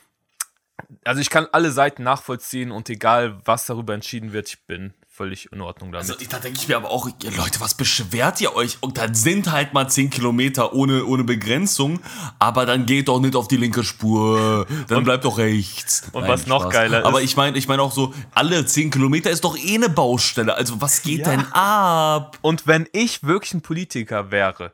also 1.04 1.20
ich 1.20 1.30
kann 1.30 1.46
alle 1.52 1.70
Seiten 1.72 2.02
nachvollziehen 2.02 2.70
und 2.70 2.88
egal, 2.90 3.38
was 3.44 3.66
darüber 3.66 3.94
entschieden 3.94 4.32
wird, 4.32 4.48
ich 4.48 4.64
bin 4.66 4.94
völlig 5.08 5.52
in 5.52 5.61
Ordnung 5.61 5.92
damit. 5.92 6.11
Also, 6.11 6.24
da 6.30 6.38
denke 6.38 6.58
ich 6.58 6.68
mir 6.68 6.76
aber 6.76 6.90
auch, 6.90 7.06
Leute, 7.37 7.61
was 7.61 7.74
beschwert 7.74 8.40
ihr 8.40 8.56
euch? 8.56 8.78
Und 8.80 8.96
dann 8.96 9.14
sind 9.14 9.52
halt 9.52 9.74
mal 9.74 9.87
10 9.87 10.08
Kilometer 10.08 10.72
ohne, 10.72 11.04
ohne 11.04 11.22
Begrenzung, 11.22 12.00
aber 12.38 12.64
dann 12.64 12.87
geht 12.87 13.08
doch 13.08 13.20
nicht 13.20 13.37
auf 13.37 13.46
die 13.46 13.58
linke 13.58 13.85
Spur, 13.85 14.66
dann 14.88 15.04
bleibt 15.04 15.26
doch 15.26 15.37
rechts. 15.37 16.04
und 16.12 16.26
was 16.26 16.46
noch 16.46 16.70
geiler 16.70 17.00
ist- 17.00 17.04
Aber 17.06 17.20
ich 17.20 17.37
meine 17.37 17.58
ich 17.58 17.68
meine 17.68 17.82
auch 17.82 17.92
so, 17.92 18.14
alle 18.35 18.64
10 18.64 18.90
Kilometer 18.90 19.30
ist 19.30 19.44
doch 19.44 19.56
eh 19.58 19.74
eine 19.74 19.90
Baustelle. 19.90 20.54
Also 20.56 20.80
was 20.80 21.02
geht 21.02 21.20
Ja. 21.26 21.30
denn 21.30 21.46
ab? 21.52 22.38
Und 22.40 22.66
wenn 22.66 22.88
ich 22.92 23.22
wirklich 23.22 23.52
ein 23.52 23.61
Politiker 23.61 24.30
wäre, 24.30 24.72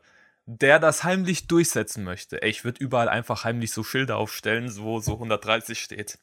der 0.51 0.79
das 0.79 1.05
heimlich 1.05 1.47
durchsetzen 1.47 2.05
möchte. 2.05 2.41
Ey, 2.41 2.49
ich 2.49 2.65
würde 2.65 2.83
überall 2.83 3.11
einfach 3.11 3.45
heimlich 3.45 3.71
so 3.71 3.85
Schilder 3.85 4.17
aufstellen, 4.17 4.75
wo 4.79 4.99
so 4.99 5.13
130 5.13 5.79
steht. 5.79 6.19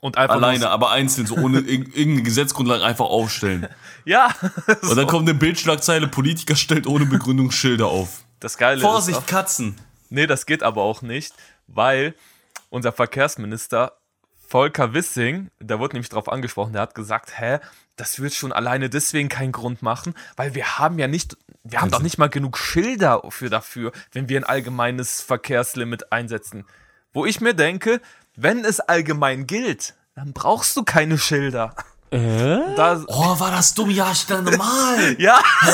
Und 0.00 0.18
einfach 0.18 0.34
Alleine, 0.34 0.68
aber 0.68 0.90
einzeln, 0.90 1.28
so 1.28 1.36
ohne 1.36 1.60
irgendeine 1.60 2.22
Gesetzgrundlage 2.22 2.84
einfach 2.84 3.04
aufstellen. 3.04 3.68
Ja. 4.04 4.34
so. 4.82 4.90
Und 4.90 4.96
dann 4.96 5.06
kommt 5.06 5.28
eine 5.28 5.38
Bildschlagzeile, 5.38 6.08
Politiker 6.08 6.56
stellt 6.56 6.88
ohne 6.88 7.06
Begründung 7.06 7.52
Schilder 7.52 7.86
auf. 7.86 8.24
Das 8.40 8.58
Geile 8.58 8.80
Vorsicht, 8.80 9.16
ist 9.16 9.24
auch, 9.24 9.28
Katzen. 9.28 9.76
Nee, 10.10 10.26
das 10.26 10.46
geht 10.46 10.64
aber 10.64 10.82
auch 10.82 11.02
nicht, 11.02 11.32
weil 11.68 12.16
unser 12.68 12.90
Verkehrsminister 12.90 13.92
Volker 14.48 14.92
Wissing, 14.92 15.50
da 15.60 15.78
wurde 15.78 15.94
nämlich 15.94 16.08
darauf 16.08 16.28
angesprochen, 16.28 16.72
der 16.72 16.82
hat 16.82 16.96
gesagt, 16.96 17.38
hä, 17.38 17.60
das 17.96 18.20
wird 18.20 18.34
schon 18.34 18.52
alleine 18.52 18.90
deswegen 18.90 19.28
keinen 19.28 19.52
Grund 19.52 19.82
machen, 19.82 20.14
weil 20.36 20.54
wir 20.54 20.78
haben 20.78 20.98
ja 20.98 21.08
nicht, 21.08 21.36
wir 21.64 21.80
haben 21.80 21.90
doch 21.90 22.02
nicht 22.02 22.18
mal 22.18 22.28
genug 22.28 22.58
Schilder 22.58 23.22
für 23.30 23.50
dafür, 23.50 23.92
wenn 24.12 24.28
wir 24.28 24.38
ein 24.38 24.44
allgemeines 24.44 25.22
Verkehrslimit 25.22 26.12
einsetzen. 26.12 26.64
Wo 27.12 27.24
ich 27.24 27.40
mir 27.40 27.54
denke, 27.54 28.00
wenn 28.36 28.64
es 28.64 28.80
allgemein 28.80 29.46
gilt, 29.46 29.94
dann 30.14 30.32
brauchst 30.32 30.76
du 30.76 30.84
keine 30.84 31.18
Schilder. 31.18 31.74
Äh? 32.10 32.74
Da, 32.76 33.02
oh, 33.08 33.40
war 33.40 33.50
das 33.50 33.74
dumm? 33.74 33.90
Ja, 33.90 34.12
ist 34.12 34.28
normal. 34.28 35.16
ja. 35.18 35.42
Hä? 35.60 35.70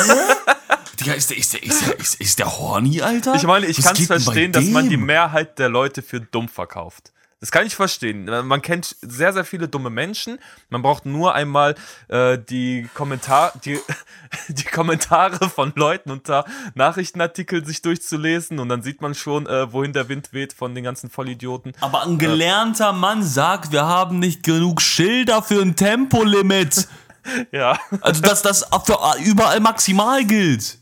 Digga, 1.00 1.14
ist 1.14 1.30
der, 1.30 1.36
ist, 1.36 1.52
der, 1.52 1.62
ist, 1.62 1.86
der, 1.86 1.98
ist, 1.98 2.14
ist 2.20 2.38
der 2.38 2.58
horny, 2.58 3.02
Alter? 3.02 3.34
Ich 3.34 3.42
meine, 3.42 3.66
ich 3.66 3.82
kann 3.82 3.96
es 3.96 4.06
verstehen, 4.06 4.52
dass 4.52 4.64
man 4.66 4.88
die 4.88 4.96
Mehrheit 4.96 5.58
der 5.58 5.68
Leute 5.68 6.02
für 6.02 6.20
dumm 6.20 6.48
verkauft. 6.48 7.12
Das 7.42 7.50
kann 7.50 7.66
ich 7.66 7.74
verstehen. 7.74 8.26
Man 8.46 8.62
kennt 8.62 8.94
sehr, 9.02 9.32
sehr 9.32 9.44
viele 9.44 9.66
dumme 9.66 9.90
Menschen. 9.90 10.38
Man 10.70 10.80
braucht 10.80 11.06
nur 11.06 11.34
einmal 11.34 11.74
äh, 12.06 12.38
die, 12.38 12.88
Kommentar 12.94 13.52
die, 13.64 13.80
die 14.48 14.62
Kommentare 14.62 15.50
von 15.50 15.72
Leuten 15.74 16.12
unter 16.12 16.44
Nachrichtenartikeln 16.76 17.64
sich 17.64 17.82
durchzulesen 17.82 18.60
und 18.60 18.68
dann 18.68 18.82
sieht 18.82 19.00
man 19.00 19.16
schon, 19.16 19.48
äh, 19.48 19.72
wohin 19.72 19.92
der 19.92 20.08
Wind 20.08 20.32
weht 20.32 20.52
von 20.52 20.76
den 20.76 20.84
ganzen 20.84 21.10
Vollidioten. 21.10 21.72
Aber 21.80 22.04
ein 22.04 22.16
gelernter 22.16 22.90
äh, 22.90 22.92
Mann 22.92 23.24
sagt, 23.24 23.72
wir 23.72 23.86
haben 23.86 24.20
nicht 24.20 24.44
genug 24.44 24.80
Schilder 24.80 25.42
für 25.42 25.62
ein 25.62 25.74
Tempolimit. 25.74 26.86
ja. 27.50 27.76
Also, 28.02 28.22
dass 28.22 28.42
das 28.42 28.68
für 28.86 29.00
überall 29.24 29.58
maximal 29.58 30.24
gilt. 30.24 30.78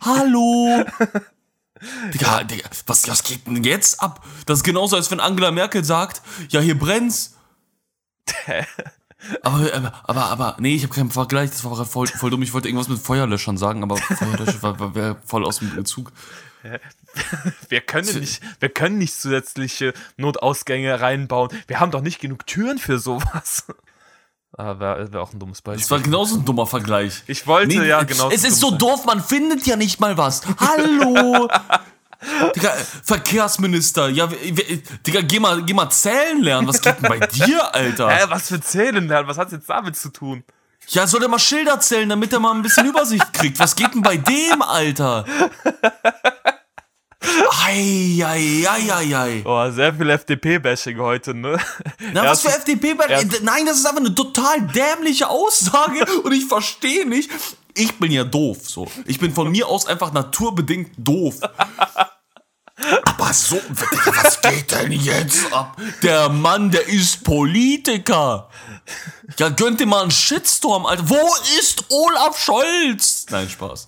Hallo. 0.00 0.84
Digga, 2.12 2.44
Digga, 2.44 2.68
was, 2.86 3.08
was 3.08 3.22
geht 3.22 3.46
denn 3.46 3.64
jetzt 3.64 4.02
ab? 4.02 4.24
Das 4.46 4.58
ist 4.60 4.64
genauso, 4.64 4.96
als 4.96 5.10
wenn 5.10 5.20
Angela 5.20 5.50
Merkel 5.50 5.84
sagt, 5.84 6.22
ja, 6.48 6.60
hier 6.60 6.78
brennt's. 6.78 7.36
aber, 9.42 9.72
aber, 9.74 9.92
aber, 10.04 10.24
aber, 10.26 10.56
nee, 10.58 10.74
ich 10.74 10.82
habe 10.82 10.94
keinen 10.94 11.10
Vergleich, 11.10 11.50
das 11.50 11.64
war 11.64 11.84
voll, 11.84 12.06
voll 12.06 12.30
dumm. 12.30 12.42
Ich 12.42 12.52
wollte 12.52 12.68
irgendwas 12.68 12.88
mit 12.88 12.98
Feuerlöschern 12.98 13.56
sagen, 13.56 13.82
aber 13.82 13.96
Feuerlöscher 13.96 14.62
war, 14.62 14.94
wäre 14.94 15.16
voll 15.24 15.44
aus 15.44 15.58
dem 15.58 15.74
Bezug. 15.74 16.12
Wir 17.68 17.82
können, 17.82 18.20
nicht, 18.20 18.40
wir 18.58 18.70
können 18.70 18.96
nicht 18.96 19.14
zusätzliche 19.14 19.92
Notausgänge 20.16 20.98
reinbauen. 20.98 21.50
Wir 21.66 21.78
haben 21.78 21.90
doch 21.90 22.00
nicht 22.00 22.20
genug 22.20 22.46
Türen 22.46 22.78
für 22.78 22.98
sowas. 22.98 23.66
Ah, 24.56 24.78
wäre 24.78 25.12
wär 25.12 25.20
auch 25.20 25.32
ein 25.32 25.38
dummes 25.38 25.60
Beispiel. 25.62 25.82
Das 25.82 25.90
war 25.90 26.00
genauso 26.00 26.36
ein 26.36 26.44
dummer 26.44 26.66
Vergleich. 26.66 27.22
Ich 27.26 27.46
wollte 27.46 27.76
nee, 27.76 27.88
ja 27.88 28.02
genau. 28.04 28.30
Es 28.30 28.44
ist 28.44 28.60
so 28.60 28.70
doof, 28.70 29.04
man 29.04 29.22
findet 29.22 29.66
ja 29.66 29.76
nicht 29.76 29.98
mal 30.00 30.16
was. 30.16 30.42
Hallo! 30.60 31.48
Digga, 32.56 32.72
Verkehrsminister, 33.02 34.08
ja, 34.08 34.26
Digga, 35.06 35.20
geh 35.20 35.40
mal, 35.40 35.62
geh 35.62 35.74
mal 35.74 35.90
zählen 35.90 36.40
lernen. 36.40 36.66
Was 36.68 36.80
geht 36.80 37.02
denn 37.02 37.08
bei 37.08 37.18
dir, 37.18 37.74
Alter? 37.74 38.08
Hä, 38.08 38.24
was 38.28 38.48
für 38.48 38.60
zählen 38.60 39.06
lernen? 39.06 39.28
Was 39.28 39.36
hat 39.36 39.52
jetzt 39.52 39.68
damit 39.68 39.96
zu 39.96 40.10
tun? 40.10 40.42
Ja, 40.88 41.06
soll 41.06 41.20
der 41.20 41.28
mal 41.28 41.38
Schilder 41.38 41.80
zählen, 41.80 42.08
damit 42.08 42.32
er 42.32 42.40
mal 42.40 42.54
ein 42.54 42.62
bisschen 42.62 42.86
Übersicht 42.86 43.32
kriegt. 43.32 43.58
Was 43.58 43.74
geht 43.74 43.94
denn 43.94 44.02
bei 44.02 44.16
dem, 44.16 44.62
Alter? 44.62 45.24
Eieieiei. 47.66 49.42
Oh, 49.44 49.70
sehr 49.70 49.94
viel 49.94 50.10
FDP-Bashing 50.10 50.98
heute, 50.98 51.34
ne? 51.34 51.58
Na, 52.12 52.24
was 52.24 52.42
für 52.42 52.48
FDP-Bashing? 52.48 53.30
Nein, 53.42 53.66
das 53.66 53.78
ist 53.78 53.86
einfach 53.86 54.00
eine 54.00 54.14
total 54.14 54.60
dämliche 54.62 55.28
Aussage 55.28 56.04
und 56.24 56.32
ich 56.32 56.46
verstehe 56.46 57.06
nicht. 57.06 57.30
Ich 57.74 57.98
bin 57.98 58.12
ja 58.12 58.24
doof, 58.24 58.58
so. 58.68 58.86
Ich 59.06 59.18
bin 59.18 59.34
von 59.34 59.50
mir 59.50 59.66
aus 59.66 59.86
einfach 59.86 60.12
naturbedingt 60.12 60.92
doof. 60.96 61.40
Aber 63.04 63.32
so, 63.32 63.60
was 64.04 64.40
geht 64.40 64.70
denn 64.72 64.92
jetzt 64.92 65.52
ab? 65.52 65.76
Der 66.02 66.28
Mann, 66.28 66.70
der 66.70 66.86
ist 66.86 67.24
Politiker. 67.24 68.48
Ja, 69.38 69.48
gönnt 69.48 69.80
dir 69.80 69.86
mal 69.86 70.02
einen 70.02 70.10
Shitstorm, 70.10 70.84
Alter. 70.86 71.08
Wo 71.08 71.34
ist 71.58 71.84
Olaf 71.88 72.38
Scholz? 72.38 73.26
Nein, 73.30 73.48
Spaß. 73.48 73.86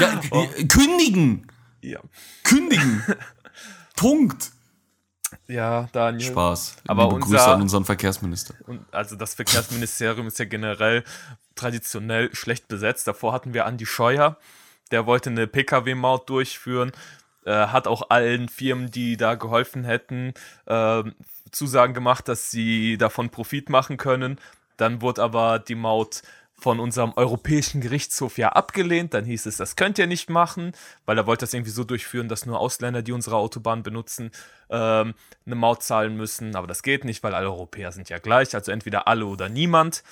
Ja, 0.00 0.20
oh. 0.30 0.46
Kündigen. 0.68 1.46
Ja. 1.84 2.00
Kündigen. 2.42 3.02
Punkt. 3.96 4.52
Ja, 5.46 5.88
Daniel. 5.92 6.30
Spaß. 6.30 6.76
Aber 6.86 7.04
Liebe 7.04 7.14
unser, 7.16 7.28
Grüße 7.28 7.50
an 7.50 7.62
unseren 7.62 7.84
Verkehrsminister. 7.84 8.54
also 8.92 9.16
das 9.16 9.34
Verkehrsministerium 9.34 10.26
ist 10.26 10.38
ja 10.38 10.44
generell 10.46 11.04
traditionell 11.54 12.34
schlecht 12.34 12.68
besetzt. 12.68 13.06
Davor 13.06 13.32
hatten 13.32 13.52
wir 13.52 13.66
Andi 13.66 13.86
Scheuer, 13.86 14.38
der 14.90 15.06
wollte 15.06 15.30
eine 15.30 15.46
Pkw-Maut 15.46 16.28
durchführen, 16.28 16.92
äh, 17.44 17.52
hat 17.52 17.86
auch 17.86 18.10
allen 18.10 18.48
Firmen, 18.48 18.90
die 18.90 19.16
da 19.16 19.34
geholfen 19.34 19.84
hätten, 19.84 20.32
äh, 20.66 21.02
Zusagen 21.50 21.94
gemacht, 21.94 22.28
dass 22.28 22.50
sie 22.50 22.96
davon 22.96 23.30
Profit 23.30 23.68
machen 23.68 23.96
können. 23.96 24.40
Dann 24.76 25.02
wurde 25.02 25.22
aber 25.22 25.58
die 25.58 25.76
Maut 25.76 26.22
von 26.56 26.80
unserem 26.80 27.12
Europäischen 27.16 27.80
Gerichtshof 27.80 28.38
ja 28.38 28.50
abgelehnt. 28.50 29.14
Dann 29.14 29.24
hieß 29.24 29.46
es, 29.46 29.56
das 29.56 29.76
könnt 29.76 29.98
ihr 29.98 30.06
nicht 30.06 30.30
machen, 30.30 30.72
weil 31.04 31.18
er 31.18 31.26
wollte 31.26 31.42
das 31.42 31.54
irgendwie 31.54 31.70
so 31.70 31.84
durchführen, 31.84 32.28
dass 32.28 32.46
nur 32.46 32.58
Ausländer, 32.58 33.02
die 33.02 33.12
unsere 33.12 33.36
Autobahn 33.36 33.82
benutzen, 33.82 34.30
ähm, 34.70 35.14
eine 35.44 35.54
Maut 35.54 35.82
zahlen 35.82 36.16
müssen. 36.16 36.56
Aber 36.56 36.66
das 36.66 36.82
geht 36.82 37.04
nicht, 37.04 37.22
weil 37.22 37.34
alle 37.34 37.50
Europäer 37.50 37.92
sind 37.92 38.08
ja 38.08 38.18
gleich. 38.18 38.54
Also 38.54 38.72
entweder 38.72 39.08
alle 39.08 39.26
oder 39.26 39.48
niemand. 39.48 40.02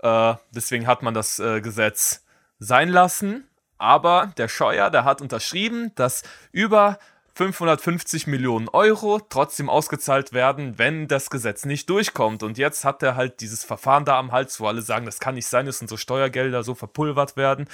Äh, 0.00 0.34
deswegen 0.50 0.86
hat 0.86 1.02
man 1.02 1.14
das 1.14 1.38
äh, 1.38 1.60
Gesetz 1.60 2.24
sein 2.58 2.88
lassen. 2.88 3.48
Aber 3.78 4.32
der 4.36 4.48
Scheuer, 4.48 4.90
der 4.90 5.04
hat 5.04 5.20
unterschrieben, 5.20 5.92
dass 5.96 6.22
über 6.52 6.98
550 7.34 8.26
Millionen 8.26 8.68
Euro 8.68 9.20
trotzdem 9.28 9.70
ausgezahlt 9.70 10.32
werden, 10.32 10.78
wenn 10.78 11.08
das 11.08 11.30
Gesetz 11.30 11.64
nicht 11.64 11.88
durchkommt. 11.88 12.42
Und 12.42 12.58
jetzt 12.58 12.84
hat 12.84 13.02
er 13.02 13.16
halt 13.16 13.40
dieses 13.40 13.64
Verfahren 13.64 14.04
da 14.04 14.18
am 14.18 14.32
Hals, 14.32 14.60
wo 14.60 14.66
alle 14.66 14.82
sagen, 14.82 15.06
das 15.06 15.18
kann 15.18 15.34
nicht 15.34 15.46
sein, 15.46 15.66
dass 15.66 15.80
unsere 15.80 15.98
Steuergelder 15.98 16.62
so 16.62 16.74
verpulvert 16.74 17.36
werden. 17.36 17.68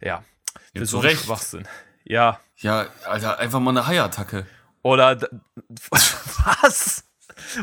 Ja, 0.00 0.22
für 0.76 0.86
so 0.86 1.00
recht. 1.00 1.24
Schwachsinn. 1.24 1.66
Ja. 2.04 2.40
Ja, 2.56 2.86
Alter, 3.04 3.38
einfach 3.38 3.60
mal 3.60 3.70
eine 3.70 3.86
Haiattacke. 3.86 4.46
Oder 4.82 5.18
was? 5.90 7.04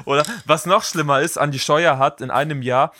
Oder 0.05 0.25
was 0.45 0.65
noch 0.65 0.83
schlimmer 0.83 1.21
ist, 1.21 1.37
Andi 1.37 1.59
Steuer 1.59 1.97
hat 1.97 2.21
in 2.21 2.31
einem 2.31 2.61
Jahr 2.61 2.91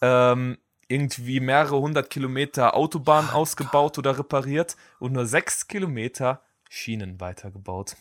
ähm, 0.00 0.58
irgendwie 0.88 1.40
mehrere 1.40 1.78
hundert 1.78 2.10
Kilometer 2.10 2.74
Autobahn 2.74 3.28
oh, 3.32 3.36
ausgebaut 3.36 3.94
Gott. 3.94 3.98
oder 3.98 4.18
repariert 4.18 4.76
und 4.98 5.12
nur 5.12 5.26
sechs 5.26 5.66
Kilometer 5.68 6.42
Schienen 6.72 7.20
weitergebaut. 7.20 7.96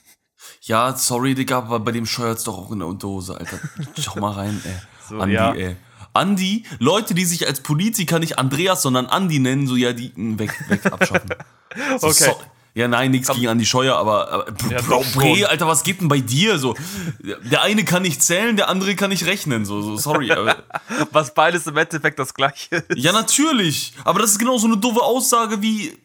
Ja, 0.61 0.95
sorry, 0.95 1.33
Digga, 1.33 1.57
aber 1.57 1.79
bei 1.79 1.91
dem 1.91 2.05
scheuert's 2.05 2.43
doch 2.43 2.57
auch 2.57 2.71
in 2.71 2.79
der 2.79 2.87
Unterhose, 2.87 3.35
Alter. 3.35 3.59
Schau 3.99 4.19
mal 4.19 4.31
rein, 4.31 4.61
ey. 4.63 4.73
So, 5.09 5.19
Andi, 5.19 5.33
ja. 5.33 5.53
ey. 5.55 5.75
Andi, 6.13 6.65
Leute, 6.77 7.15
die 7.15 7.25
sich 7.25 7.47
als 7.47 7.61
Politiker 7.61 8.19
nicht 8.19 8.37
Andreas, 8.37 8.83
sondern 8.83 9.07
Andi 9.07 9.39
nennen, 9.39 9.65
so 9.65 9.75
ja, 9.75 9.91
die 9.91 10.13
weg, 10.15 10.53
weg, 10.69 10.85
abschaffen. 10.85 11.31
So, 11.99 12.07
okay. 12.07 12.25
So, 12.25 12.39
ja, 12.75 12.87
nein, 12.87 13.09
nichts 13.09 13.29
gegen 13.29 13.47
Andi 13.47 13.65
Scheuer, 13.65 13.95
aber, 13.95 14.31
aber 14.31 14.45
ja, 14.69 14.81
Bre, 14.81 15.49
Alter, 15.49 15.67
was 15.67 15.83
geht 15.83 16.01
denn 16.01 16.07
bei 16.07 16.19
dir? 16.19 16.59
So, 16.59 16.75
der 17.19 17.63
eine 17.63 17.83
kann 17.83 18.03
nicht 18.03 18.21
zählen, 18.21 18.55
der 18.55 18.69
andere 18.69 18.95
kann 18.95 19.09
nicht 19.09 19.25
rechnen. 19.25 19.65
So, 19.65 19.81
so 19.81 19.97
sorry. 19.97 20.29
Was 21.11 21.33
beides 21.33 21.65
im 21.67 21.77
Endeffekt 21.77 22.19
das 22.19 22.33
gleiche 22.33 22.77
ist. 22.77 22.97
Ja, 22.97 23.11
natürlich. 23.11 23.93
Aber 24.03 24.19
das 24.19 24.31
ist 24.31 24.39
genau 24.39 24.57
so 24.57 24.67
eine 24.67 24.77
doofe 24.77 25.01
Aussage 25.01 25.61
wie, 25.61 25.97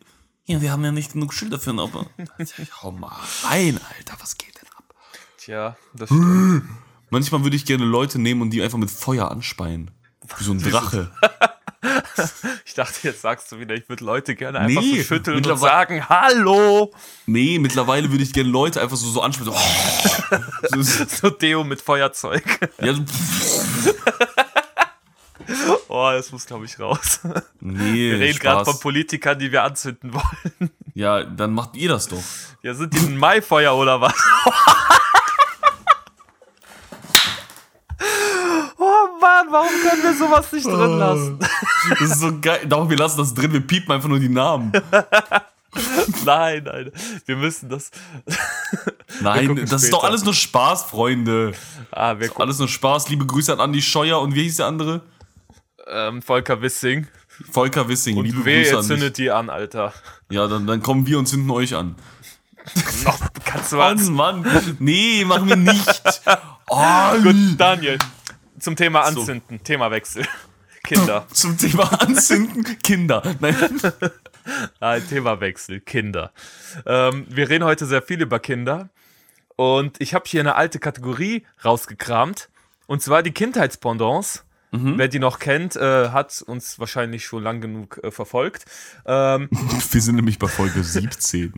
ja, 0.46 0.60
wir 0.60 0.72
haben 0.72 0.84
ja 0.84 0.92
nicht 0.92 1.12
genug 1.12 1.32
Schilder 1.32 1.58
für 1.58 1.70
aber. 1.70 2.06
Hau 2.82 2.92
mal 2.92 3.16
rein, 3.44 3.80
Alter, 3.96 4.16
was 4.20 4.36
geht 4.36 4.54
denn 4.60 4.68
ab? 4.76 4.94
Tja, 5.38 5.76
das 5.94 6.08
stimmt. 6.08 6.64
Manchmal 7.10 7.44
würde 7.44 7.56
ich 7.56 7.64
gerne 7.64 7.84
Leute 7.84 8.18
nehmen 8.18 8.42
und 8.42 8.50
die 8.50 8.62
einfach 8.62 8.78
mit 8.78 8.90
Feuer 8.90 9.30
anspeien. 9.30 9.90
Wie 10.36 10.44
so 10.44 10.52
ein 10.52 10.58
Drache. 10.58 11.10
ich 12.64 12.74
dachte, 12.74 12.98
jetzt 13.02 13.22
sagst 13.22 13.52
du 13.52 13.58
wieder, 13.58 13.74
ich 13.74 13.88
würde 13.88 14.04
Leute 14.04 14.34
gerne 14.34 14.60
einfach 14.60 14.82
nee, 14.82 14.98
so 14.98 15.04
schütteln 15.04 15.44
und 15.44 15.58
sagen, 15.58 16.08
hallo. 16.08 16.92
Nee, 17.26 17.58
mittlerweile 17.58 18.10
würde 18.10 18.24
ich 18.24 18.32
gerne 18.32 18.50
Leute 18.50 18.80
einfach 18.80 18.96
so, 18.96 19.08
so 19.08 19.20
ansprechen. 19.20 19.52
So, 20.70 20.82
so 21.08 21.30
Deo 21.30 21.64
mit 21.64 21.80
Feuerzeug. 21.80 22.44
Ja, 22.80 22.94
so 22.94 23.02
Oh, 25.88 26.10
das 26.12 26.32
muss, 26.32 26.46
glaube 26.46 26.64
ich, 26.64 26.78
raus. 26.80 27.20
Nee, 27.60 28.10
Wir 28.10 28.18
reden 28.18 28.38
gerade 28.38 28.64
von 28.64 28.78
Politikern, 28.80 29.38
die 29.38 29.52
wir 29.52 29.62
anzünden 29.62 30.12
wollen. 30.12 30.70
Ja, 30.94 31.22
dann 31.22 31.52
macht 31.54 31.76
ihr 31.76 31.88
das 31.88 32.08
doch. 32.08 32.22
Ja, 32.62 32.74
sind 32.74 32.94
die 32.94 32.98
ein 32.98 33.16
Maifeuer 33.16 33.74
oder 33.74 34.00
was? 34.00 34.14
oh 38.78 39.18
Mann, 39.20 39.46
warum 39.50 39.68
können 39.68 40.02
wir 40.02 40.14
sowas 40.14 40.50
nicht 40.52 40.66
drin 40.66 40.98
lassen? 40.98 41.38
Das 41.90 42.00
ist 42.00 42.20
so 42.20 42.40
geil. 42.40 42.66
Doch, 42.66 42.88
wir 42.88 42.96
lassen 42.96 43.18
das 43.18 43.34
drin, 43.34 43.52
wir 43.52 43.60
piepen 43.60 43.92
einfach 43.92 44.08
nur 44.08 44.18
die 44.18 44.28
Namen. 44.28 44.72
nein, 46.24 46.64
nein. 46.64 46.90
Wir 47.26 47.36
müssen 47.36 47.68
das. 47.68 47.90
Nein, 49.20 49.66
das 49.68 49.84
ist 49.84 49.92
doch 49.92 50.04
alles 50.04 50.24
nur 50.24 50.34
Spaß, 50.34 50.84
Freunde. 50.84 51.52
Ah, 51.90 52.18
wir 52.18 52.30
Alles 52.40 52.58
nur 52.58 52.68
Spaß. 52.68 53.08
Liebe 53.08 53.26
Grüße 53.26 53.52
an 53.52 53.60
Andi 53.60 53.82
Scheuer 53.82 54.20
und 54.20 54.34
wie 54.34 54.42
hieß 54.44 54.56
der 54.56 54.66
andere? 54.66 55.02
Ähm, 55.86 56.22
Volker 56.22 56.62
Wissing. 56.62 57.06
Volker 57.50 57.88
Wissing. 57.88 58.16
Und 58.16 58.26
Liebe 58.26 58.44
weh, 58.44 58.62
Grüße 58.62 58.78
an 58.78 58.84
zündet 58.84 59.18
die 59.18 59.30
an, 59.30 59.50
Alter. 59.50 59.92
Ja, 60.30 60.46
dann, 60.46 60.66
dann 60.66 60.82
kommen 60.82 61.06
wir 61.06 61.18
und 61.18 61.26
zünden 61.26 61.50
euch 61.50 61.74
an. 61.74 61.96
Noch, 63.04 63.18
kannst 63.44 63.72
du 63.72 63.78
was? 63.78 64.08
Mann, 64.08 64.42
Mann. 64.42 64.76
Nee, 64.78 65.24
machen 65.24 65.48
wir 65.48 65.56
nicht. 65.56 66.22
Oh, 66.68 67.12
Gut, 67.22 67.36
Daniel. 67.58 67.98
Zum 68.58 68.76
Thema 68.76 69.02
Anzünden. 69.02 69.62
Themawechsel. 69.62 70.26
Kinder. 70.84 71.26
Zum 71.32 71.56
Thema 71.56 71.84
Anzünden, 72.00 72.78
Kinder. 72.82 73.22
Nein. 73.40 73.56
Ah, 74.80 75.00
Themawechsel. 75.00 75.80
Kinder. 75.80 76.32
Ähm, 76.86 77.26
wir 77.28 77.48
reden 77.48 77.64
heute 77.64 77.86
sehr 77.86 78.02
viel 78.02 78.20
über 78.20 78.38
Kinder. 78.38 78.90
Und 79.56 80.00
ich 80.00 80.14
habe 80.14 80.24
hier 80.26 80.40
eine 80.40 80.56
alte 80.56 80.78
Kategorie 80.78 81.46
rausgekramt. 81.64 82.48
Und 82.86 83.02
zwar 83.02 83.22
die 83.22 83.30
Kindheitspendants. 83.30 84.43
Wer 84.98 85.08
die 85.08 85.18
noch 85.18 85.38
kennt, 85.38 85.76
äh, 85.76 86.08
hat 86.10 86.42
uns 86.42 86.78
wahrscheinlich 86.78 87.24
schon 87.24 87.42
lang 87.42 87.60
genug 87.60 88.00
äh, 88.02 88.10
verfolgt. 88.10 88.64
Ähm, 89.06 89.48
Wir 89.90 90.00
sind 90.00 90.16
nämlich 90.16 90.38
bei 90.38 90.48
Folge 90.48 90.82
17. 90.84 91.52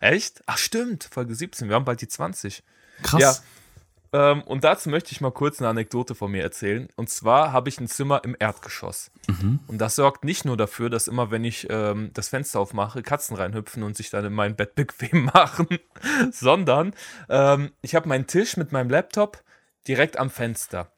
echt? 0.00 0.42
Ach 0.46 0.58
stimmt, 0.58 1.08
Folge 1.10 1.34
17. 1.34 1.68
Wir 1.68 1.76
haben 1.76 1.84
bald 1.84 2.00
die 2.00 2.08
20. 2.08 2.62
Krass. 3.02 3.20
Ja. 3.20 3.34
Ähm, 4.12 4.42
und 4.42 4.64
dazu 4.64 4.88
möchte 4.88 5.12
ich 5.12 5.20
mal 5.20 5.32
kurz 5.32 5.60
eine 5.60 5.68
Anekdote 5.68 6.14
von 6.14 6.30
mir 6.30 6.42
erzählen. 6.42 6.88
Und 6.96 7.10
zwar 7.10 7.52
habe 7.52 7.68
ich 7.68 7.80
ein 7.80 7.88
Zimmer 7.88 8.22
im 8.24 8.36
Erdgeschoss. 8.38 9.10
Und 9.66 9.78
das 9.78 9.96
sorgt 9.96 10.24
nicht 10.24 10.44
nur 10.44 10.56
dafür, 10.56 10.90
dass 10.90 11.08
immer, 11.08 11.30
wenn 11.30 11.44
ich 11.44 11.66
ähm, 11.70 12.10
das 12.14 12.28
Fenster 12.28 12.60
aufmache, 12.60 13.02
Katzen 13.02 13.36
reinhüpfen 13.36 13.82
und 13.82 13.96
sich 13.96 14.10
dann 14.10 14.24
in 14.24 14.32
mein 14.32 14.56
Bett 14.56 14.74
bequem 14.76 15.24
machen, 15.24 15.66
sondern 16.30 16.94
ähm, 17.28 17.72
ich 17.82 17.94
habe 17.94 18.08
meinen 18.08 18.26
Tisch 18.26 18.56
mit 18.56 18.72
meinem 18.72 18.90
Laptop 18.90 19.42
direkt 19.86 20.18
am 20.18 20.30
Fenster. 20.30 20.92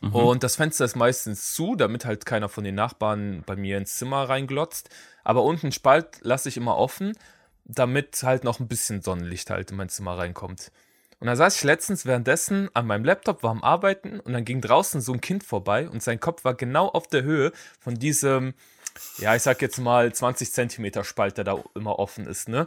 Und 0.00 0.42
das 0.42 0.56
Fenster 0.56 0.84
ist 0.84 0.96
meistens 0.96 1.52
zu, 1.54 1.74
damit 1.74 2.04
halt 2.04 2.26
keiner 2.26 2.48
von 2.48 2.64
den 2.64 2.74
Nachbarn 2.74 3.42
bei 3.46 3.56
mir 3.56 3.78
ins 3.78 3.96
Zimmer 3.96 4.28
reinglotzt. 4.28 4.90
Aber 5.24 5.42
unten 5.42 5.66
einen 5.66 5.72
Spalt 5.72 6.18
lasse 6.22 6.48
ich 6.48 6.56
immer 6.56 6.76
offen, 6.76 7.16
damit 7.64 8.22
halt 8.22 8.44
noch 8.44 8.60
ein 8.60 8.68
bisschen 8.68 9.02
Sonnenlicht 9.02 9.50
halt 9.50 9.70
in 9.70 9.76
mein 9.76 9.88
Zimmer 9.88 10.16
reinkommt. 10.16 10.72
Und 11.20 11.26
da 11.26 11.34
saß 11.34 11.56
ich 11.56 11.64
letztens 11.64 12.06
währenddessen 12.06 12.70
an 12.74 12.86
meinem 12.86 13.04
Laptop, 13.04 13.42
war 13.42 13.50
am 13.50 13.62
Arbeiten 13.64 14.20
und 14.20 14.32
dann 14.32 14.44
ging 14.44 14.60
draußen 14.60 15.00
so 15.00 15.12
ein 15.12 15.20
Kind 15.20 15.42
vorbei 15.42 15.88
und 15.88 16.02
sein 16.02 16.20
Kopf 16.20 16.44
war 16.44 16.54
genau 16.54 16.88
auf 16.88 17.08
der 17.08 17.24
Höhe 17.24 17.50
von 17.80 17.94
diesem, 17.96 18.54
ja, 19.18 19.34
ich 19.34 19.42
sag 19.42 19.60
jetzt 19.60 19.78
mal 19.78 20.12
20 20.12 20.52
Zentimeter 20.52 21.02
Spalt, 21.02 21.36
der 21.36 21.44
da 21.44 21.62
immer 21.74 21.98
offen 21.98 22.26
ist, 22.26 22.48
ne? 22.48 22.66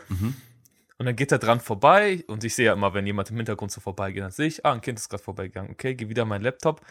Und 0.98 1.06
dann 1.08 1.16
geht 1.16 1.32
er 1.32 1.40
dran 1.40 1.62
vorbei 1.62 2.24
und 2.28 2.44
ich 2.44 2.54
sehe 2.54 2.68
ja 2.68 2.74
immer, 2.74 2.94
wenn 2.94 3.08
jemand 3.08 3.30
im 3.32 3.38
Hintergrund 3.38 3.72
so 3.72 3.82
vorbeigeht, 3.82 4.22
dann 4.22 4.32
sehe 4.32 4.48
ich, 4.48 4.66
ah, 4.66 4.74
ein 4.74 4.82
Kind 4.82 5.00
ist 5.00 5.10
gerade 5.10 5.24
vorbeigegangen. 5.24 5.72
Okay, 5.72 5.96
gehe 5.96 6.10
wieder 6.10 6.24
an 6.24 6.28
meinen 6.28 6.44
Laptop. 6.44 6.82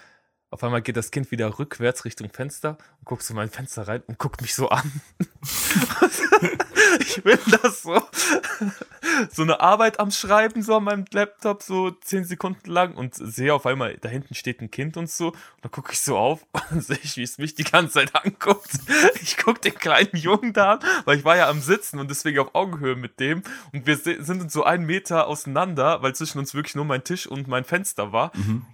Auf 0.52 0.64
einmal 0.64 0.82
geht 0.82 0.96
das 0.96 1.12
Kind 1.12 1.30
wieder 1.30 1.60
rückwärts 1.60 2.04
Richtung 2.04 2.28
Fenster 2.28 2.76
und 2.98 3.04
guckt 3.04 3.22
zu 3.22 3.34
mein 3.34 3.50
Fenster 3.50 3.86
rein 3.86 4.02
und 4.08 4.18
guckt 4.18 4.42
mich 4.42 4.52
so 4.52 4.68
an. 4.68 5.00
ich 6.98 7.22
bin 7.22 7.38
das 7.62 7.84
so, 7.84 8.02
so 9.30 9.42
eine 9.42 9.60
Arbeit 9.60 10.00
am 10.00 10.10
Schreiben, 10.10 10.64
so 10.64 10.74
an 10.74 10.84
meinem 10.84 11.04
Laptop, 11.12 11.62
so 11.62 11.92
zehn 11.92 12.24
Sekunden 12.24 12.68
lang 12.68 12.96
und 12.96 13.14
sehe 13.14 13.54
auf 13.54 13.64
einmal, 13.64 13.96
da 13.98 14.08
hinten 14.08 14.34
steht 14.34 14.60
ein 14.60 14.72
Kind 14.72 14.96
und 14.96 15.08
so. 15.08 15.28
Und 15.28 15.36
dann 15.62 15.70
gucke 15.70 15.92
ich 15.92 16.00
so 16.00 16.18
auf 16.18 16.44
und 16.72 16.82
sehe 16.82 16.98
ich, 17.00 17.16
wie 17.16 17.22
es 17.22 17.38
mich 17.38 17.54
die 17.54 17.62
ganze 17.62 17.94
Zeit 17.94 18.16
anguckt. 18.16 18.72
Ich 19.22 19.36
gucke 19.36 19.60
den 19.60 19.76
kleinen 19.76 20.16
Jungen 20.16 20.52
da 20.52 20.72
an, 20.72 20.80
weil 21.04 21.16
ich 21.16 21.24
war 21.24 21.36
ja 21.36 21.48
am 21.48 21.60
Sitzen 21.60 22.00
und 22.00 22.10
deswegen 22.10 22.40
auf 22.40 22.56
Augenhöhe 22.56 22.96
mit 22.96 23.20
dem. 23.20 23.44
Und 23.72 23.86
wir 23.86 23.96
sind 23.96 24.42
uns 24.42 24.52
so 24.52 24.64
einen 24.64 24.84
Meter 24.84 25.28
auseinander, 25.28 26.02
weil 26.02 26.16
zwischen 26.16 26.40
uns 26.40 26.54
wirklich 26.54 26.74
nur 26.74 26.84
mein 26.84 27.04
Tisch 27.04 27.28
und 27.28 27.46
mein 27.46 27.62
Fenster 27.62 28.12
war. 28.12 28.32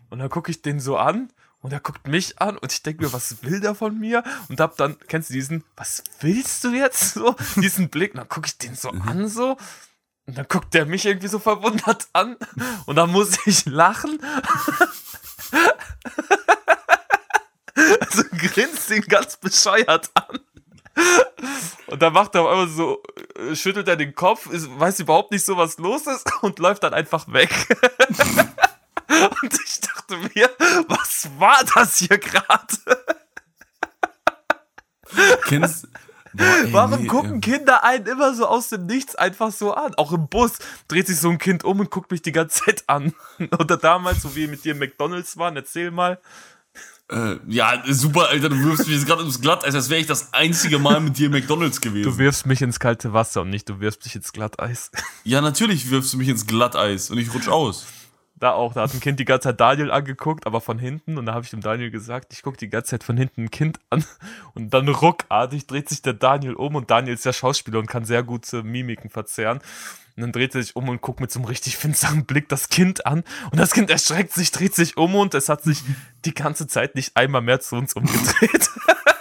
Und 0.09 0.21
dann 0.21 0.31
gucke 0.31 0.51
ich 0.51 0.62
den 0.62 0.81
so 0.81 0.97
an 0.97 1.29
und 1.67 1.73
er 1.73 1.81
guckt 1.81 2.07
mich 2.07 2.41
an 2.41 2.57
und 2.59 2.73
ich 2.73 2.85
denke 2.85 3.03
mir, 3.03 3.13
was 3.13 3.43
will 3.43 3.59
der 3.59 3.75
von 3.75 3.99
mir? 3.99 4.23
Und 4.49 4.61
hab 4.61 4.77
dann, 4.77 4.97
kennst 5.09 5.31
du 5.31 5.35
diesen, 5.35 5.65
was 5.75 6.05
willst 6.21 6.63
du 6.63 6.71
jetzt? 6.71 7.15
So, 7.17 7.35
diesen 7.57 7.89
Blick. 7.89 8.13
Und 8.15 8.19
dann 8.19 8.29
gucke 8.29 8.47
ich 8.47 8.57
den 8.57 8.77
so 8.77 8.91
an, 8.91 9.27
so. 9.27 9.57
Und 10.27 10.39
dann 10.39 10.47
guckt 10.49 10.75
der 10.75 10.87
mich 10.87 11.07
irgendwie 11.07 11.27
so 11.27 11.41
verwundert 11.41 12.07
an. 12.13 12.37
Und 12.85 12.95
dann 12.95 13.11
muss 13.11 13.45
ich 13.47 13.67
lachen. 13.67 14.21
Also 18.01 18.23
grinst 18.31 18.91
ihn 18.91 19.03
ganz 19.03 19.37
bescheuert 19.37 20.11
an. 20.15 20.41
Und 21.89 22.01
dann 22.01 22.13
macht 22.15 22.35
er 22.35 22.43
auf 22.43 22.49
einmal 22.49 22.69
so, 22.69 23.03
äh, 23.35 23.55
schüttelt 23.55 23.87
er 23.87 23.97
den 23.97 24.15
Kopf, 24.15 24.47
ist, 24.47 24.67
weiß 24.81 25.01
überhaupt 25.01 25.31
nicht 25.31 25.45
so, 25.45 25.59
was 25.59 25.77
los 25.77 26.07
ist 26.07 26.27
und 26.41 26.59
läuft 26.59 26.85
dann 26.85 26.95
einfach 26.95 27.31
weg. 27.31 27.51
und 29.43 29.55
ich 29.65 29.76
dachte 30.09 30.31
mir, 30.35 30.51
was 30.88 31.29
war 31.38 31.62
das 31.75 31.99
hier 31.99 32.19
gerade? 32.19 32.77
Kennst 35.45 35.87
Boah, 36.37 36.73
Warum 36.73 37.03
nee, 37.03 37.07
gucken 37.07 37.35
ähm, 37.35 37.40
Kinder 37.40 37.83
einen 37.83 38.07
immer 38.07 38.35
so 38.35 38.47
aus 38.47 38.69
dem 38.69 38.85
Nichts 38.85 39.14
einfach 39.16 39.51
so 39.53 39.73
an? 39.73 39.95
Auch 39.95 40.12
im 40.12 40.29
Bus 40.29 40.59
dreht 40.87 41.07
sich 41.07 41.19
so 41.19 41.31
ein 41.31 41.38
Kind 41.38 41.64
um 41.64 41.81
und 41.81 41.90
guckt 41.90 42.11
mich 42.11 42.21
die 42.21 42.33
ganze 42.33 42.62
Zeit 42.64 42.85
an. 42.88 43.14
Oder 43.59 43.79
damals, 43.79 44.21
so 44.21 44.37
wie 44.37 44.47
mit 44.47 44.62
dir 44.62 44.73
im 44.73 44.79
McDonalds 44.79 45.38
waren, 45.38 45.57
erzähl 45.57 45.90
mal. 45.90 46.21
Äh, 47.11 47.37
ja, 47.47 47.83
super, 47.87 48.29
Alter, 48.29 48.51
du 48.51 48.62
wirfst 48.64 48.87
mich 48.87 48.97
jetzt 48.97 49.07
gerade 49.07 49.23
ins 49.23 49.40
Glatteis, 49.40 49.75
als 49.75 49.88
wäre 49.88 50.01
ich 50.01 50.09
das 50.09 50.35
einzige 50.35 50.79
Mal 50.79 51.01
mit 51.01 51.16
dir 51.16 51.27
im 51.27 51.33
McDonalds 51.33 51.81
Du 51.81 51.88
gewesen. 51.88 52.19
wirfst 52.19 52.45
mich 52.45 52.61
ins 52.61 52.81
kalte 52.81 53.12
Wasser 53.14 53.42
und 53.42 53.51
nicht 53.51 53.69
du 53.69 53.81
wirfst 53.81 54.05
mich 54.05 54.16
ins 54.16 54.33
Glatteis. 54.33 54.90
Ja, 55.25 55.40
natürlich 55.40 55.88
wirfst 55.88 56.12
du 56.12 56.19
mich 56.19 56.29
ins 56.29 56.47
Glatteis 56.47 57.09
und 57.11 57.16
ich 57.16 57.33
rutsch 57.33 57.49
aus. 57.49 57.87
Da 58.38 58.53
auch, 58.53 58.75
da 58.75 58.83
hat 58.83 58.92
ein 58.92 59.01
Kind 59.01 59.18
die 59.18 59.25
ganze 59.25 59.49
Zeit 59.49 59.61
Daniel 59.61 59.90
angeguckt, 59.90 60.46
aber 60.46 60.61
von 60.61 60.79
hinten. 60.79 61.16
Und 61.16 61.25
da 61.25 61.33
habe 61.33 61.44
ich 61.44 61.51
dem 61.51 61.62
Daniel 61.62 61.90
gesagt, 61.90 62.35
ich 62.35 62.42
gucke 62.42 62.59
die 62.59 62.68
ganze 62.68 62.90
Zeit 62.90 63.05
von 63.05 63.16
hinten 63.16 63.44
ein 63.44 63.51
Kind 63.51 63.81
an. 63.88 64.05
Und 64.55 64.75
dann 64.75 64.88
ruckartig 64.88 65.66
dreht 65.66 65.88
sich 65.88 66.03
der 66.03 66.12
Daniel 66.12 66.55
um. 66.55 66.75
Und 66.75 66.90
Daniel 66.90 67.14
ist 67.14 67.25
ja 67.25 67.33
Schauspieler 67.33 67.79
und 67.79 67.87
kann 67.87 68.05
sehr 68.05 68.22
gute 68.22 68.62
Mimiken 68.62 69.09
verzerren. 69.09 69.59
Und 70.16 70.22
dann 70.22 70.33
dreht 70.33 70.55
er 70.55 70.62
sich 70.62 70.77
um 70.77 70.88
und 70.88 71.03
guckt 71.03 71.20
mit 71.20 71.31
so 71.31 71.38
einem 71.38 71.46
richtig 71.46 71.77
finsteren 71.77 72.25
Blick 72.25 72.49
das 72.49 72.68
Kind 72.68 73.07
an. 73.07 73.22
Und 73.51 73.59
das 73.59 73.72
Kind 73.72 73.90
erschreckt 73.90 74.33
sich, 74.33 74.51
dreht 74.51 74.75
sich 74.75 74.96
um 74.96 75.14
und 75.14 75.35
es 75.35 75.49
hat 75.49 75.62
sich 75.62 75.83
die 76.25 76.35
ganze 76.35 76.66
Zeit 76.66 76.94
nicht 76.94 77.16
einmal 77.16 77.42
mehr 77.42 77.61
zu 77.61 77.77
uns 77.77 77.94
umgedreht. 77.94 78.70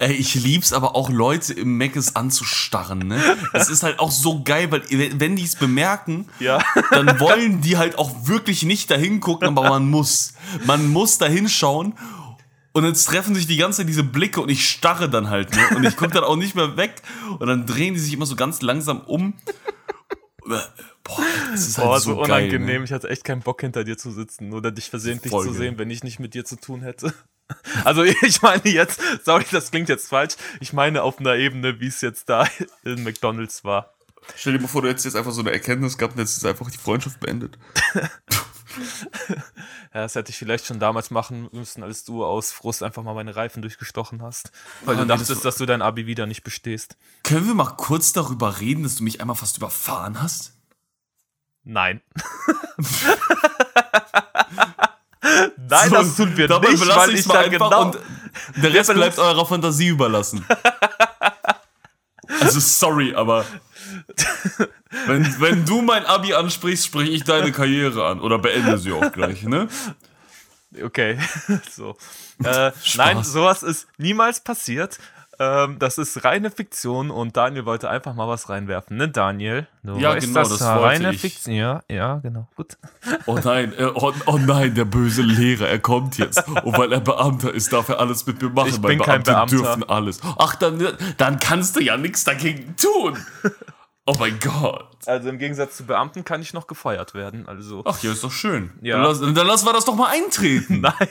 Ey, 0.00 0.12
ich 0.12 0.34
lieb's 0.34 0.72
aber 0.72 0.94
auch 0.94 1.10
Leute 1.10 1.52
im 1.54 1.76
Meckes 1.76 2.16
anzustarren, 2.16 3.00
ne? 3.00 3.20
Es 3.52 3.68
ist 3.68 3.82
halt 3.82 3.98
auch 3.98 4.10
so 4.10 4.42
geil, 4.42 4.70
weil 4.70 4.82
wenn 4.90 5.36
die 5.36 5.44
es 5.44 5.56
bemerken, 5.56 6.26
Ja. 6.40 6.58
dann 6.90 7.18
wollen 7.20 7.60
die 7.60 7.76
halt 7.76 7.98
auch 7.98 8.26
wirklich 8.26 8.62
nicht 8.62 8.90
dahin 8.90 9.20
gucken, 9.20 9.48
aber 9.48 9.68
man 9.68 9.88
muss. 9.90 10.34
Man 10.66 10.88
muss 10.88 11.18
da 11.18 11.26
hinschauen 11.26 11.94
und 12.72 12.84
jetzt 12.84 13.04
treffen 13.06 13.34
sich 13.34 13.46
die 13.46 13.56
ganze 13.56 13.78
Zeit 13.78 13.88
diese 13.88 14.02
Blicke 14.04 14.40
und 14.40 14.48
ich 14.48 14.68
starre 14.68 15.08
dann 15.08 15.30
halt, 15.30 15.54
ne? 15.54 15.76
Und 15.76 15.84
ich 15.84 15.96
gucke 15.96 16.12
dann 16.12 16.24
auch 16.24 16.36
nicht 16.36 16.54
mehr 16.54 16.76
weg 16.76 17.02
und 17.38 17.46
dann 17.46 17.66
drehen 17.66 17.94
die 17.94 18.00
sich 18.00 18.12
immer 18.12 18.26
so 18.26 18.36
ganz 18.36 18.62
langsam 18.62 19.00
um. 19.00 19.34
Boah, 20.46 21.22
das 21.52 21.66
ist 21.68 21.78
halt 21.78 21.86
Boah, 21.88 22.00
so, 22.00 22.14
so 22.14 22.22
geil, 22.22 22.48
unangenehm. 22.48 22.78
ne? 22.80 22.84
Ich 22.84 22.92
hatte 22.92 23.08
echt 23.08 23.24
keinen 23.24 23.40
Bock, 23.42 23.60
hinter 23.60 23.84
dir 23.84 23.96
zu 23.96 24.10
sitzen 24.10 24.52
oder 24.52 24.70
dich 24.70 24.90
versehentlich 24.90 25.30
Voll 25.30 25.44
zu 25.46 25.50
geil. 25.52 25.58
sehen, 25.60 25.78
wenn 25.78 25.90
ich 25.90 26.02
nicht 26.02 26.18
mit 26.18 26.34
dir 26.34 26.44
zu 26.44 26.56
tun 26.56 26.82
hätte. 26.82 27.12
Also 27.84 28.02
ich 28.22 28.42
meine 28.42 28.64
jetzt, 28.64 29.00
sorry, 29.24 29.44
das 29.50 29.70
klingt 29.70 29.88
jetzt 29.88 30.08
falsch. 30.08 30.34
Ich 30.60 30.72
meine 30.72 31.02
auf 31.02 31.18
einer 31.18 31.34
Ebene, 31.34 31.80
wie 31.80 31.88
es 31.88 32.00
jetzt 32.00 32.28
da 32.28 32.46
in 32.84 33.04
McDonalds 33.04 33.64
war. 33.64 33.94
Stell 34.36 34.54
dir 34.54 34.60
mal 34.60 34.68
vor, 34.68 34.82
du 34.82 34.88
hättest 34.88 35.04
jetzt 35.04 35.16
einfach 35.16 35.32
so 35.32 35.42
eine 35.42 35.52
Erkenntnis 35.52 35.98
gehabt 35.98 36.14
und 36.14 36.20
hättest 36.20 36.42
jetzt 36.42 36.48
einfach 36.48 36.70
die 36.70 36.78
Freundschaft 36.78 37.20
beendet. 37.20 37.58
Ja, 39.94 40.00
das 40.02 40.14
hätte 40.14 40.30
ich 40.30 40.38
vielleicht 40.38 40.66
schon 40.66 40.80
damals 40.80 41.10
machen 41.10 41.48
müssen, 41.52 41.82
als 41.82 42.04
du 42.04 42.24
aus 42.24 42.50
Frust 42.50 42.82
einfach 42.82 43.02
mal 43.02 43.14
meine 43.14 43.36
Reifen 43.36 43.62
durchgestochen 43.62 44.22
hast. 44.22 44.50
Weil 44.84 44.96
du 44.96 45.02
Oh, 45.02 45.04
nee, 45.04 45.08
das 45.08 45.20
dachtest, 45.20 45.44
dass 45.44 45.56
du 45.56 45.66
dein 45.66 45.82
Abi 45.82 46.06
wieder 46.06 46.26
nicht 46.26 46.42
bestehst. 46.42 46.96
Können 47.22 47.46
wir 47.46 47.54
mal 47.54 47.76
kurz 47.76 48.12
darüber 48.12 48.60
reden, 48.60 48.82
dass 48.82 48.96
du 48.96 49.04
mich 49.04 49.20
einmal 49.20 49.36
fast 49.36 49.58
überfahren 49.58 50.20
hast? 50.20 50.54
Nein. 51.62 52.00
Nein, 55.68 55.90
So, 55.90 55.96
das 55.96 56.16
tun 56.16 56.36
wir 56.36 56.48
dabei 56.48 56.70
nicht, 56.70 56.96
weil 56.96 57.14
ich 57.14 57.26
mal 57.26 57.48
genau... 57.50 57.82
und 57.82 57.98
der 58.56 58.74
Rest 58.74 58.92
bleibt 58.92 59.18
eurer 59.18 59.46
Fantasie 59.46 59.88
überlassen. 59.88 60.44
Also 62.40 62.60
sorry, 62.60 63.14
aber 63.14 63.44
wenn, 65.06 65.40
wenn 65.40 65.64
du 65.64 65.82
mein 65.82 66.04
Abi 66.06 66.34
ansprichst, 66.34 66.86
spreche 66.86 67.10
ich 67.10 67.24
deine 67.24 67.52
Karriere 67.52 68.06
an 68.06 68.20
oder 68.20 68.38
beende 68.38 68.78
sie 68.78 68.92
auch 68.92 69.12
gleich, 69.12 69.42
ne? 69.44 69.68
Okay, 70.82 71.18
so. 71.70 71.96
Äh, 72.42 72.72
nein, 72.96 73.22
sowas 73.22 73.62
ist 73.62 73.86
niemals 73.98 74.40
passiert. 74.40 74.98
Ähm, 75.44 75.78
das 75.78 75.98
ist 75.98 76.24
reine 76.24 76.50
Fiktion 76.50 77.10
und 77.10 77.36
Daniel 77.36 77.66
wollte 77.66 77.90
einfach 77.90 78.14
mal 78.14 78.28
was 78.28 78.48
reinwerfen, 78.48 78.96
ne, 78.96 79.08
Daniel? 79.08 79.66
Du 79.82 79.96
Ja, 79.98 80.14
genau, 80.14 80.40
das 80.40 80.60
wollte 80.60 80.82
reine 80.82 81.12
ich. 81.12 81.20
Fiktion. 81.20 81.54
Ja, 81.54 81.82
ja, 81.90 82.16
genau. 82.16 82.48
Gut. 82.56 82.78
Oh 83.26 83.38
nein, 83.42 83.72
äh, 83.76 83.90
oh, 83.94 84.12
oh 84.26 84.38
nein, 84.38 84.74
der 84.74 84.86
böse 84.86 85.22
Lehrer, 85.22 85.68
er 85.68 85.78
kommt 85.78 86.18
jetzt. 86.18 86.46
Und 86.48 86.78
weil 86.78 86.92
er 86.92 87.00
Beamter 87.00 87.52
ist, 87.52 87.72
darf 87.72 87.88
er 87.88 88.00
alles 88.00 88.26
mit 88.26 88.40
mir 88.40 88.50
machen. 88.50 88.68
Ich 88.68 88.80
bin 88.80 88.98
kein 88.98 89.22
Beamte 89.22 89.56
Beamter. 89.56 89.76
dürfen 89.76 89.88
alles. 89.88 90.20
Ach, 90.38 90.54
dann, 90.56 90.86
dann 91.18 91.38
kannst 91.40 91.76
du 91.76 91.80
ja 91.80 91.96
nichts 91.96 92.24
dagegen 92.24 92.74
tun. 92.76 93.18
Oh 94.06 94.14
mein 94.18 94.38
Gott. 94.38 94.88
Also 95.06 95.28
im 95.28 95.38
Gegensatz 95.38 95.76
zu 95.78 95.84
Beamten 95.84 96.24
kann 96.24 96.42
ich 96.42 96.52
noch 96.52 96.66
gefeuert 96.66 97.14
werden. 97.14 97.48
Also. 97.48 97.82
Ach, 97.86 98.02
ja, 98.02 98.12
ist 98.12 98.22
doch 98.22 98.32
schön. 98.32 98.70
Ja. 98.82 98.96
Dann, 98.96 99.04
lass, 99.04 99.20
dann 99.20 99.46
lassen 99.46 99.66
wir 99.66 99.72
das 99.72 99.84
doch 99.84 99.94
mal 99.94 100.10
eintreten. 100.10 100.80
Nein. 100.82 101.08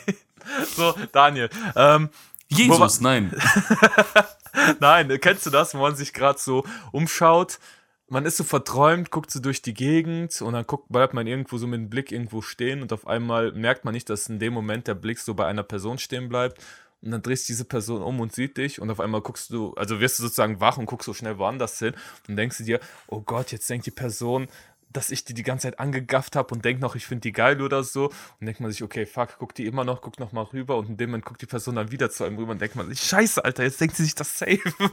So, 0.75 0.93
Daniel. 1.11 1.49
Ähm, 1.75 2.09
Jesus, 2.57 3.01
nein. 3.01 3.35
Nein, 4.79 5.17
kennst 5.19 5.45
du 5.45 5.49
das, 5.49 5.73
wo 5.73 5.79
man 5.79 5.95
sich 5.95 6.13
gerade 6.13 6.39
so 6.39 6.63
umschaut? 6.91 7.59
Man 8.07 8.25
ist 8.25 8.37
so 8.37 8.43
verträumt, 8.43 9.09
guckt 9.09 9.31
so 9.31 9.39
durch 9.39 9.61
die 9.61 9.73
Gegend 9.73 10.39
und 10.41 10.53
dann 10.53 10.67
guckt, 10.67 10.89
bleibt 10.89 11.13
man 11.13 11.25
irgendwo 11.25 11.57
so 11.57 11.65
mit 11.65 11.79
dem 11.79 11.89
Blick 11.89 12.11
irgendwo 12.11 12.41
stehen 12.41 12.81
und 12.81 12.93
auf 12.93 13.07
einmal 13.07 13.51
merkt 13.53 13.85
man 13.85 13.93
nicht, 13.93 14.09
dass 14.09 14.29
in 14.29 14.39
dem 14.39 14.53
Moment 14.53 14.87
der 14.87 14.93
Blick 14.93 15.19
so 15.19 15.33
bei 15.33 15.47
einer 15.47 15.63
Person 15.63 15.97
stehen 15.97 16.29
bleibt 16.29 16.63
und 17.01 17.11
dann 17.11 17.21
drehst 17.21 17.49
diese 17.49 17.65
Person 17.65 18.01
um 18.01 18.19
und 18.19 18.33
sieht 18.33 18.57
dich 18.57 18.79
und 18.79 18.89
auf 18.89 18.99
einmal 18.99 19.21
guckst 19.21 19.49
du, 19.49 19.73
also 19.73 19.99
wirst 19.99 20.19
du 20.19 20.23
sozusagen 20.23 20.59
wach 20.59 20.77
und 20.77 20.85
guckst 20.85 21.05
so 21.05 21.13
schnell 21.13 21.37
woanders 21.37 21.79
hin 21.79 21.93
und 22.27 22.35
denkst 22.35 22.59
du 22.59 22.63
dir, 22.63 22.79
oh 23.07 23.21
Gott, 23.21 23.51
jetzt 23.51 23.69
denkt 23.69 23.85
die 23.85 23.91
Person, 23.91 24.47
dass 24.93 25.09
ich 25.11 25.25
die 25.25 25.33
die 25.33 25.43
ganze 25.43 25.67
Zeit 25.67 25.79
angegafft 25.79 26.35
habe 26.35 26.53
und 26.53 26.63
denkt 26.63 26.81
noch, 26.81 26.95
ich 26.95 27.05
finde 27.05 27.21
die 27.21 27.31
geil 27.31 27.61
oder 27.61 27.83
so. 27.83 28.05
Und 28.39 28.45
denkt 28.45 28.59
man 28.61 28.71
sich, 28.71 28.83
okay, 28.83 29.05
fuck, 29.05 29.37
guckt 29.39 29.57
die 29.57 29.65
immer 29.65 29.83
noch, 29.83 30.01
guckt 30.01 30.19
noch 30.19 30.31
mal 30.31 30.43
rüber 30.43 30.77
und 30.77 30.89
in 30.89 30.97
dem 30.97 31.09
Moment 31.09 31.25
guckt 31.25 31.41
die 31.41 31.45
Person 31.45 31.75
dann 31.75 31.91
wieder 31.91 32.09
zu 32.09 32.23
einem 32.23 32.37
rüber 32.37 32.51
und 32.51 32.61
denkt 32.61 32.75
man 32.75 32.87
sich, 32.89 33.01
scheiße, 33.01 33.43
Alter, 33.43 33.63
jetzt 33.63 33.81
denkt 33.81 33.95
sie 33.95 34.03
sich 34.03 34.15
das 34.15 34.37
safe. 34.37 34.61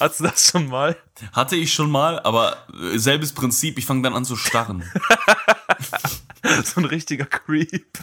Hast 0.00 0.20
du 0.20 0.24
das 0.24 0.50
schon 0.50 0.66
mal? 0.68 0.96
Hatte 1.32 1.56
ich 1.56 1.72
schon 1.72 1.90
mal, 1.90 2.18
aber 2.20 2.56
äh, 2.92 2.98
selbes 2.98 3.32
Prinzip, 3.32 3.78
ich 3.78 3.86
fange 3.86 4.02
dann 4.02 4.14
an 4.14 4.24
zu 4.24 4.36
starren. 4.36 4.82
so 6.64 6.80
ein 6.80 6.84
richtiger 6.84 7.26
Creep. 7.26 7.98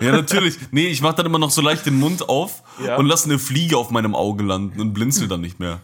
Ja, 0.00 0.12
natürlich. 0.12 0.58
Nee, 0.70 0.86
ich 0.88 1.02
mache 1.02 1.16
dann 1.16 1.26
immer 1.26 1.38
noch 1.38 1.50
so 1.50 1.60
leicht 1.60 1.84
den 1.84 1.98
Mund 1.98 2.28
auf 2.28 2.62
Ja. 2.82 2.96
und 2.96 3.06
lasse 3.06 3.26
eine 3.28 3.38
Fliege 3.38 3.76
auf 3.76 3.90
meinem 3.90 4.14
Auge 4.14 4.42
landen 4.42 4.80
und 4.80 4.94
blinzel 4.94 5.28
dann 5.28 5.42
nicht 5.42 5.60
mehr. 5.60 5.80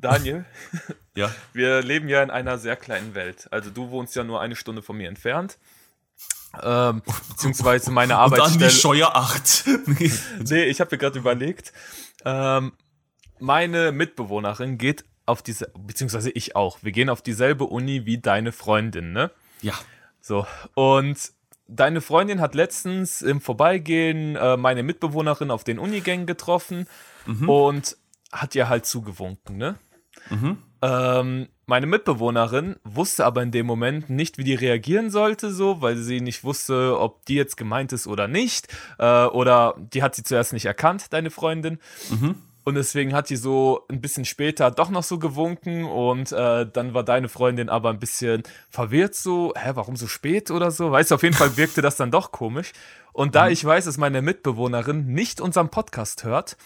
Daniel, 0.00 0.44
Ja. 1.16 1.30
wir 1.52 1.82
leben 1.82 2.08
ja 2.08 2.22
in 2.22 2.30
einer 2.30 2.58
sehr 2.58 2.76
kleinen 2.76 3.14
Welt. 3.14 3.48
Also 3.50 3.70
du 3.70 3.90
wohnst 3.90 4.14
ja 4.16 4.24
nur 4.24 4.40
eine 4.40 4.56
Stunde 4.56 4.82
von 4.82 4.96
mir 4.96 5.08
entfernt. 5.08 5.58
Ähm, 6.62 7.02
beziehungsweise 7.28 7.90
meine 7.90 8.14
Und 8.24 8.30
dann 8.32 8.38
die 8.38 8.40
Arbeitsstelle. 8.42 8.70
Scheuer 8.70 9.14
8. 9.14 9.64
Nee. 10.48 10.64
Ich 10.64 10.80
habe 10.80 10.94
mir 10.94 10.98
gerade 10.98 11.18
überlegt. 11.18 11.72
Ähm, 12.24 12.72
meine 13.38 13.92
Mitbewohnerin 13.92 14.78
geht 14.78 15.04
auf 15.26 15.42
diese, 15.42 15.70
beziehungsweise 15.78 16.30
ich 16.30 16.56
auch. 16.56 16.78
Wir 16.82 16.92
gehen 16.92 17.08
auf 17.08 17.22
dieselbe 17.22 17.64
Uni 17.64 18.04
wie 18.06 18.18
deine 18.18 18.52
Freundin, 18.52 19.12
ne? 19.12 19.30
Ja. 19.62 19.74
So. 20.20 20.46
Und 20.74 21.32
deine 21.68 22.00
Freundin 22.00 22.40
hat 22.40 22.54
letztens 22.54 23.22
im 23.22 23.40
Vorbeigehen 23.40 24.34
äh, 24.36 24.56
meine 24.56 24.82
Mitbewohnerin 24.82 25.50
auf 25.50 25.62
den 25.64 25.78
Unigängen 25.78 26.26
getroffen 26.26 26.86
und 27.46 27.96
hat 28.32 28.54
ihr 28.56 28.68
halt 28.68 28.86
zugewunken, 28.86 29.56
ne? 29.56 29.78
Ähm, 30.82 31.48
meine 31.66 31.86
Mitbewohnerin 31.86 32.76
wusste 32.84 33.26
aber 33.26 33.42
in 33.42 33.50
dem 33.50 33.66
Moment 33.66 34.10
nicht, 34.10 34.38
wie 34.38 34.44
die 34.44 34.54
reagieren 34.54 35.10
sollte, 35.10 35.52
so, 35.52 35.82
weil 35.82 35.96
sie 35.96 36.20
nicht 36.20 36.42
wusste, 36.42 36.98
ob 36.98 37.24
die 37.26 37.34
jetzt 37.34 37.56
gemeint 37.56 37.92
ist 37.92 38.06
oder 38.06 38.28
nicht. 38.28 38.68
Äh, 38.98 39.26
oder 39.26 39.74
die 39.78 40.02
hat 40.02 40.14
sie 40.14 40.22
zuerst 40.22 40.52
nicht 40.52 40.64
erkannt, 40.64 41.12
deine 41.12 41.30
Freundin. 41.30 41.78
Und 42.62 42.74
deswegen 42.74 43.14
hat 43.14 43.30
die 43.30 43.36
so 43.36 43.86
ein 43.88 44.00
bisschen 44.00 44.24
später 44.24 44.70
doch 44.70 44.90
noch 44.90 45.02
so 45.02 45.18
gewunken 45.18 45.84
und 45.84 46.30
äh, 46.32 46.66
dann 46.70 46.92
war 46.92 47.04
deine 47.04 47.28
Freundin 47.28 47.68
aber 47.70 47.90
ein 47.90 47.98
bisschen 47.98 48.42
verwirrt 48.68 49.14
so, 49.14 49.54
hä, 49.56 49.70
warum 49.74 49.96
so 49.96 50.06
spät 50.06 50.50
oder 50.50 50.70
so? 50.70 50.90
Weißt 50.90 51.10
du, 51.10 51.14
auf 51.14 51.22
jeden 51.22 51.34
Fall 51.34 51.56
wirkte 51.56 51.82
das 51.82 51.96
dann 51.96 52.10
doch 52.10 52.32
komisch. 52.32 52.72
Und 53.12 53.34
da 53.34 53.48
ich 53.48 53.64
weiß, 53.64 53.86
dass 53.86 53.96
meine 53.96 54.22
Mitbewohnerin 54.22 55.06
nicht 55.06 55.40
unseren 55.40 55.70
Podcast 55.70 56.24
hört, 56.24 56.56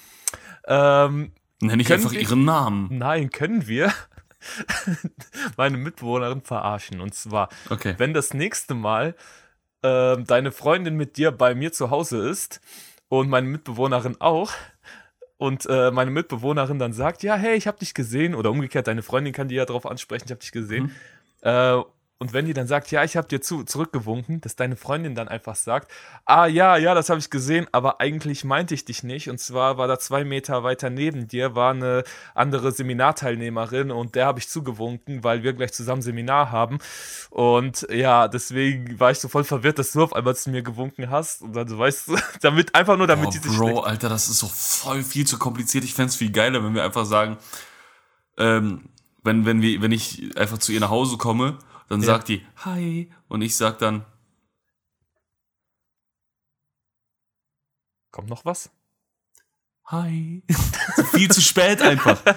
ähm, 0.66 1.32
Nenne 1.60 1.82
ich 1.82 1.88
Können 1.88 2.04
einfach 2.04 2.18
ihren 2.18 2.44
Namen. 2.44 2.88
nein, 2.90 3.30
können 3.30 3.66
wir 3.66 3.92
meine 5.56 5.76
Mitbewohnerin 5.76 6.42
verarschen. 6.42 7.00
Und 7.00 7.14
zwar, 7.14 7.48
Okay. 7.70 7.94
wenn 7.98 8.12
das 8.14 8.34
nächste 8.34 8.74
Mal 8.74 9.14
ähm, 9.82 10.24
deine 10.26 10.52
Freundin 10.52 10.96
mit 10.96 11.16
dir 11.16 11.30
bei 11.30 11.54
mir 11.54 11.72
zu 11.72 11.90
Hause 11.90 12.28
ist 12.28 12.60
und 13.08 13.28
meine 13.28 13.46
Mitbewohnerin 13.48 14.16
auch 14.20 14.52
und 15.36 15.66
äh, 15.68 15.90
meine 15.90 16.10
Mitbewohnerin 16.10 16.78
dann 16.78 16.92
sagt, 16.92 17.22
ja, 17.22 17.36
hey, 17.36 17.56
ich 17.56 17.66
habe 17.66 17.78
dich 17.78 17.94
gesehen 17.94 18.34
oder 18.34 18.50
umgekehrt, 18.50 18.86
deine 18.86 19.02
Freundin 19.02 19.32
kann 19.32 19.48
die 19.48 19.54
ja 19.56 19.64
darauf 19.64 19.86
ansprechen, 19.86 20.24
ich 20.26 20.30
habe 20.30 20.40
dich 20.40 20.52
gesehen. 20.52 20.92
Äh, 21.42 21.80
und 22.24 22.32
wenn 22.32 22.46
die 22.46 22.54
dann 22.54 22.66
sagt, 22.66 22.90
ja, 22.90 23.04
ich 23.04 23.18
habe 23.18 23.28
dir 23.28 23.42
zu, 23.42 23.64
zurückgewunken, 23.64 24.40
dass 24.40 24.56
deine 24.56 24.76
Freundin 24.76 25.14
dann 25.14 25.28
einfach 25.28 25.56
sagt, 25.56 25.90
ah 26.24 26.46
ja, 26.46 26.78
ja, 26.78 26.94
das 26.94 27.10
habe 27.10 27.20
ich 27.20 27.28
gesehen, 27.28 27.66
aber 27.70 28.00
eigentlich 28.00 28.44
meinte 28.44 28.72
ich 28.72 28.86
dich 28.86 29.02
nicht. 29.02 29.28
Und 29.28 29.38
zwar 29.38 29.76
war 29.76 29.88
da 29.88 29.98
zwei 29.98 30.24
Meter 30.24 30.64
weiter 30.64 30.88
neben 30.88 31.28
dir, 31.28 31.54
war 31.54 31.72
eine 31.72 32.02
andere 32.34 32.72
Seminarteilnehmerin 32.72 33.90
und 33.90 34.14
der 34.14 34.24
habe 34.24 34.38
ich 34.38 34.48
zugewunken, 34.48 35.22
weil 35.22 35.42
wir 35.42 35.52
gleich 35.52 35.74
zusammen 35.74 36.00
Seminar 36.00 36.50
haben. 36.50 36.78
Und 37.28 37.86
ja, 37.90 38.26
deswegen 38.26 38.98
war 38.98 39.10
ich 39.10 39.18
so 39.18 39.28
voll 39.28 39.44
verwirrt, 39.44 39.78
dass 39.78 39.92
du 39.92 40.02
auf 40.02 40.14
einmal 40.14 40.34
zu 40.34 40.48
mir 40.48 40.62
gewunken 40.62 41.10
hast. 41.10 41.42
Und 41.42 41.54
dann, 41.54 41.68
so, 41.68 41.78
weißt 41.78 42.08
du, 42.08 42.16
damit, 42.40 42.74
einfach 42.74 42.96
nur 42.96 43.06
damit 43.06 43.26
Oh, 43.26 43.30
die 43.32 43.38
sich 43.46 43.54
Bro, 43.54 43.66
denkt, 43.66 43.84
Alter, 43.84 44.08
das 44.08 44.30
ist 44.30 44.38
so 44.38 44.46
voll 44.48 45.02
viel 45.02 45.26
zu 45.26 45.38
kompliziert. 45.38 45.84
Ich 45.84 45.92
fänd's 45.92 46.16
viel 46.16 46.32
geiler, 46.32 46.64
wenn 46.64 46.74
wir 46.74 46.84
einfach 46.84 47.04
sagen, 47.04 47.36
ähm, 48.38 48.88
wenn, 49.24 49.44
wenn, 49.44 49.60
wir, 49.60 49.82
wenn 49.82 49.92
ich 49.92 50.34
einfach 50.38 50.56
zu 50.56 50.72
ihr 50.72 50.80
nach 50.80 50.88
Hause 50.88 51.18
komme, 51.18 51.58
dann 51.88 52.00
Ja. 52.00 52.06
sagt 52.06 52.28
die 52.28 52.44
Hi 52.64 53.10
und 53.28 53.42
ich 53.42 53.56
sag 53.56 53.78
dann 53.78 54.04
kommt 58.10 58.28
noch 58.28 58.44
was? 58.44 58.70
Hi. 59.86 60.42
viel 61.12 61.30
zu 61.30 61.40
spät 61.40 61.82
einfach. 61.82 62.20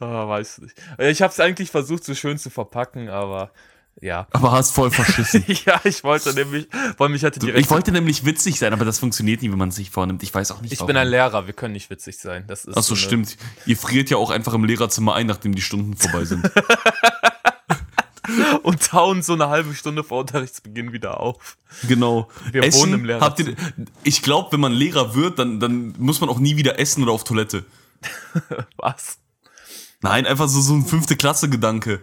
Ah, 0.00 0.28
weiß 0.28 0.58
nicht. 0.58 0.76
Ich 0.98 1.22
habe 1.22 1.32
es 1.32 1.40
eigentlich 1.40 1.72
versucht, 1.72 2.04
so 2.04 2.14
schön 2.14 2.38
zu 2.38 2.50
verpacken, 2.50 3.08
aber 3.08 3.50
ja. 4.00 4.28
Aber 4.30 4.52
hast 4.52 4.70
voll 4.72 4.92
verschissen. 4.92 5.42
ja, 5.66 5.80
ich 5.82 6.04
wollte 6.04 6.32
nämlich, 6.34 6.68
weil 6.98 7.08
mich 7.08 7.24
hatte 7.24 7.40
direkt. 7.40 7.58
Ich 7.58 7.68
wollte 7.68 7.90
nämlich 7.90 8.24
witzig 8.24 8.60
sein, 8.60 8.72
aber 8.72 8.84
das 8.84 9.00
funktioniert 9.00 9.42
nie, 9.42 9.50
wenn 9.50 9.58
man 9.58 9.70
es 9.70 9.74
sich 9.74 9.90
vornimmt. 9.90 10.22
Ich 10.22 10.32
weiß 10.32 10.52
auch 10.52 10.60
nicht, 10.60 10.72
ich 10.72 10.78
warum. 10.78 10.86
bin 10.86 10.96
ein 10.98 11.08
Lehrer, 11.08 11.48
wir 11.48 11.52
können 11.52 11.72
nicht 11.72 11.90
witzig 11.90 12.16
sein. 12.18 12.44
Das 12.46 12.64
ist 12.64 12.76
Ach 12.76 12.82
so, 12.84 12.94
eine- 12.94 13.00
stimmt. 13.02 13.36
Ihr 13.66 13.76
friert 13.76 14.08
ja 14.08 14.18
auch 14.18 14.30
einfach 14.30 14.54
im 14.54 14.62
Lehrerzimmer 14.62 15.14
ein, 15.16 15.26
nachdem 15.26 15.52
die 15.56 15.62
Stunden 15.62 15.96
vorbei 15.96 16.24
sind. 16.24 16.48
Und 18.62 18.82
tauen 18.82 19.22
so 19.22 19.32
eine 19.32 19.48
halbe 19.48 19.74
Stunde 19.74 20.04
vor 20.04 20.20
Unterrichtsbeginn 20.20 20.92
wieder 20.92 21.20
auf. 21.20 21.56
Genau. 21.86 22.28
Wir 22.52 22.72
wohnen 22.72 22.94
im 22.94 23.04
Lehrerzimmer. 23.04 23.50
ihr, 23.50 23.86
Ich 24.04 24.22
glaube, 24.22 24.52
wenn 24.52 24.60
man 24.60 24.72
Lehrer 24.72 25.14
wird, 25.14 25.38
dann, 25.38 25.60
dann 25.60 25.94
muss 25.98 26.20
man 26.20 26.30
auch 26.30 26.38
nie 26.38 26.56
wieder 26.56 26.78
essen 26.78 27.02
oder 27.02 27.12
auf 27.12 27.24
Toilette. 27.24 27.64
Was? 28.76 29.18
Nein, 30.00 30.26
einfach 30.26 30.48
so, 30.48 30.60
so 30.60 30.74
ein 30.74 30.86
fünfte 30.86 31.16
Klasse-Gedanke. 31.16 32.00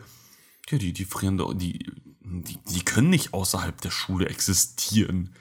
Ja, 0.70 0.78
die, 0.78 0.94
die 0.94 1.06
frieren 1.06 1.38
doch, 1.38 1.54
die, 1.54 1.92
die, 2.22 2.58
die 2.70 2.84
können 2.84 3.10
nicht 3.10 3.34
außerhalb 3.34 3.80
der 3.82 3.92
Schule 3.92 4.28
existieren. 4.28 5.34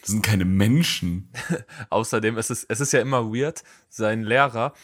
Das 0.00 0.10
sind 0.10 0.22
keine 0.22 0.44
Menschen. 0.44 1.30
Außerdem 1.90 2.36
ist 2.36 2.50
es, 2.50 2.64
es 2.64 2.80
ist 2.80 2.92
ja 2.92 3.00
immer 3.00 3.32
weird, 3.32 3.62
seinen 3.88 4.24
Lehrer 4.24 4.74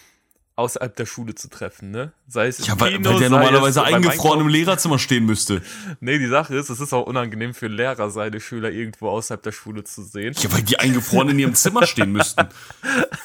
außerhalb 0.59 0.94
der 0.97 1.07
Schule 1.07 1.35
zu 1.35 1.49
treffen, 1.49 1.90
ne? 1.90 2.12
Sei 2.27 2.49
es 2.49 2.66
Ja, 2.66 2.79
weil, 2.81 2.94
Kino, 2.94 3.11
weil 3.11 3.21
der 3.21 3.31
normalerweise 3.31 3.85
eingefroren 3.85 4.40
im. 4.40 4.49
Lehrerzimmer 4.49 4.99
stehen 4.99 5.25
müsste. 5.25 5.62
Nee, 6.01 6.18
die 6.18 6.27
Sache 6.27 6.55
ist, 6.55 6.68
es 6.68 6.81
ist 6.81 6.92
auch 6.92 7.07
unangenehm 7.07 7.55
für 7.55 7.68
Lehrer, 7.68 8.11
seine 8.11 8.40
Schüler 8.40 8.71
irgendwo 8.71 9.09
außerhalb 9.09 9.42
der 9.42 9.53
Schule 9.53 9.85
zu 9.85 10.03
sehen. 10.03 10.35
Ja, 10.38 10.53
weil 10.53 10.62
die 10.62 10.79
eingefroren 10.79 11.29
in 11.31 11.38
ihrem 11.38 11.55
Zimmer 11.55 11.87
stehen 11.87 12.12
müssten. 12.12 12.47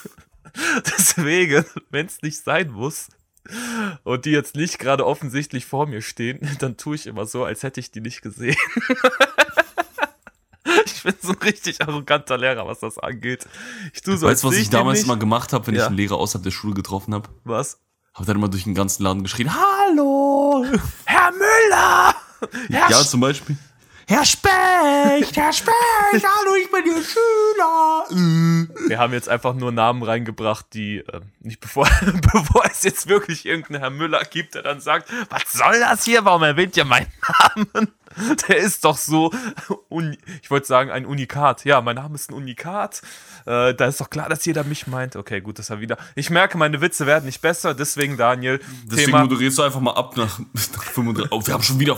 Deswegen, 0.85 1.65
wenn 1.89 2.05
es 2.05 2.21
nicht 2.21 2.43
sein 2.43 2.71
muss 2.71 3.09
und 4.03 4.25
die 4.25 4.31
jetzt 4.31 4.55
nicht 4.55 4.79
gerade 4.79 5.05
offensichtlich 5.05 5.65
vor 5.65 5.87
mir 5.87 6.01
stehen, 6.01 6.39
dann 6.59 6.77
tue 6.77 6.95
ich 6.95 7.07
immer 7.07 7.25
so, 7.25 7.43
als 7.43 7.63
hätte 7.63 7.79
ich 7.79 7.91
die 7.91 8.01
nicht 8.01 8.21
gesehen. 8.21 8.55
ich 11.05 11.13
bin 11.13 11.15
so 11.21 11.29
ein 11.33 11.37
richtig 11.43 11.81
arroganter 11.81 12.37
Lehrer, 12.37 12.65
was 12.67 12.79
das 12.79 12.97
angeht. 12.97 13.45
Ich 13.93 14.01
tue 14.01 14.17
so, 14.17 14.27
Weißt 14.27 14.43
du, 14.43 14.47
was 14.49 14.55
ich 14.55 14.69
damals 14.69 15.03
immer 15.03 15.17
gemacht 15.17 15.53
habe, 15.53 15.67
wenn 15.67 15.75
Ja. 15.75 15.81
ich 15.83 15.87
einen 15.87 15.97
Lehrer 15.97 16.15
außerhalb 16.17 16.43
der 16.43 16.51
Schule 16.51 16.73
getroffen 16.73 17.13
habe? 17.13 17.29
Was? 17.43 17.79
Hab 18.13 18.25
dann 18.25 18.37
immer 18.37 18.47
durch 18.49 18.63
den 18.63 18.75
ganzen 18.75 19.03
Laden 19.03 19.23
geschrien, 19.23 19.49
Hallo! 19.53 20.65
Herr 21.05 21.31
Müller! 21.31 22.15
Herr 22.69 22.89
Ja, 22.91 23.01
zum 23.01 23.19
Beispiel. 23.21 23.57
Herr 24.07 24.25
Specht, 24.25 25.37
Herr 25.37 25.53
Specht, 25.53 25.73
hallo, 26.13 26.55
ich 26.61 26.69
bin 26.69 26.85
Ihr 26.85 27.03
Schüler. 27.03 28.05
Wir 28.89 28.99
haben 28.99 29.13
jetzt 29.13 29.29
einfach 29.29 29.53
nur 29.53 29.71
Namen 29.71 30.03
reingebracht, 30.03 30.65
die, 30.73 30.97
äh, 30.97 31.21
nicht 31.39 31.61
bevor, 31.61 31.87
bevor 32.33 32.65
es 32.65 32.83
jetzt 32.83 33.07
wirklich 33.07 33.45
irgendeinen 33.45 33.79
Herr 33.79 33.89
Müller 33.89 34.23
gibt, 34.23 34.55
der 34.55 34.63
dann 34.63 34.81
sagt, 34.81 35.09
was 35.29 35.51
soll 35.53 35.79
das 35.79 36.03
hier, 36.03 36.25
warum 36.25 36.43
erwähnt 36.43 36.75
ihr 36.75 36.85
meinen 36.85 37.11
Namen? 37.55 37.93
Der 38.47 38.57
ist 38.57 38.85
doch 38.85 38.97
so, 38.97 39.31
ich 40.41 40.51
wollte 40.51 40.67
sagen, 40.67 40.91
ein 40.91 41.05
Unikat. 41.05 41.65
Ja, 41.65 41.81
mein 41.81 41.95
Name 41.95 42.13
ist 42.13 42.29
ein 42.29 42.35
Unikat. 42.35 43.01
Äh, 43.45 43.73
da 43.73 43.85
ist 43.85 43.99
doch 44.01 44.09
klar, 44.11 44.29
dass 44.29 44.45
jeder 44.45 44.63
mich 44.63 44.85
meint. 44.85 45.15
Okay, 45.15 45.41
gut, 45.41 45.57
das 45.57 45.71
war 45.71 45.79
wieder. 45.79 45.97
Ich 46.13 46.29
merke, 46.29 46.57
meine 46.59 46.79
Witze 46.81 47.07
werden 47.07 47.25
nicht 47.25 47.41
besser, 47.41 47.73
deswegen, 47.73 48.15
Daniel. 48.17 48.59
Deswegen 48.85 49.13
Thema, 49.13 49.23
moderierst 49.23 49.57
du 49.57 49.63
einfach 49.63 49.79
mal 49.79 49.93
ab 49.93 50.15
nach, 50.15 50.39
nach 50.53 50.83
35. 50.83 51.31
Oh, 51.31 51.43
wir 51.43 51.53
haben 51.53 51.63
schon 51.63 51.79
wieder 51.79 51.97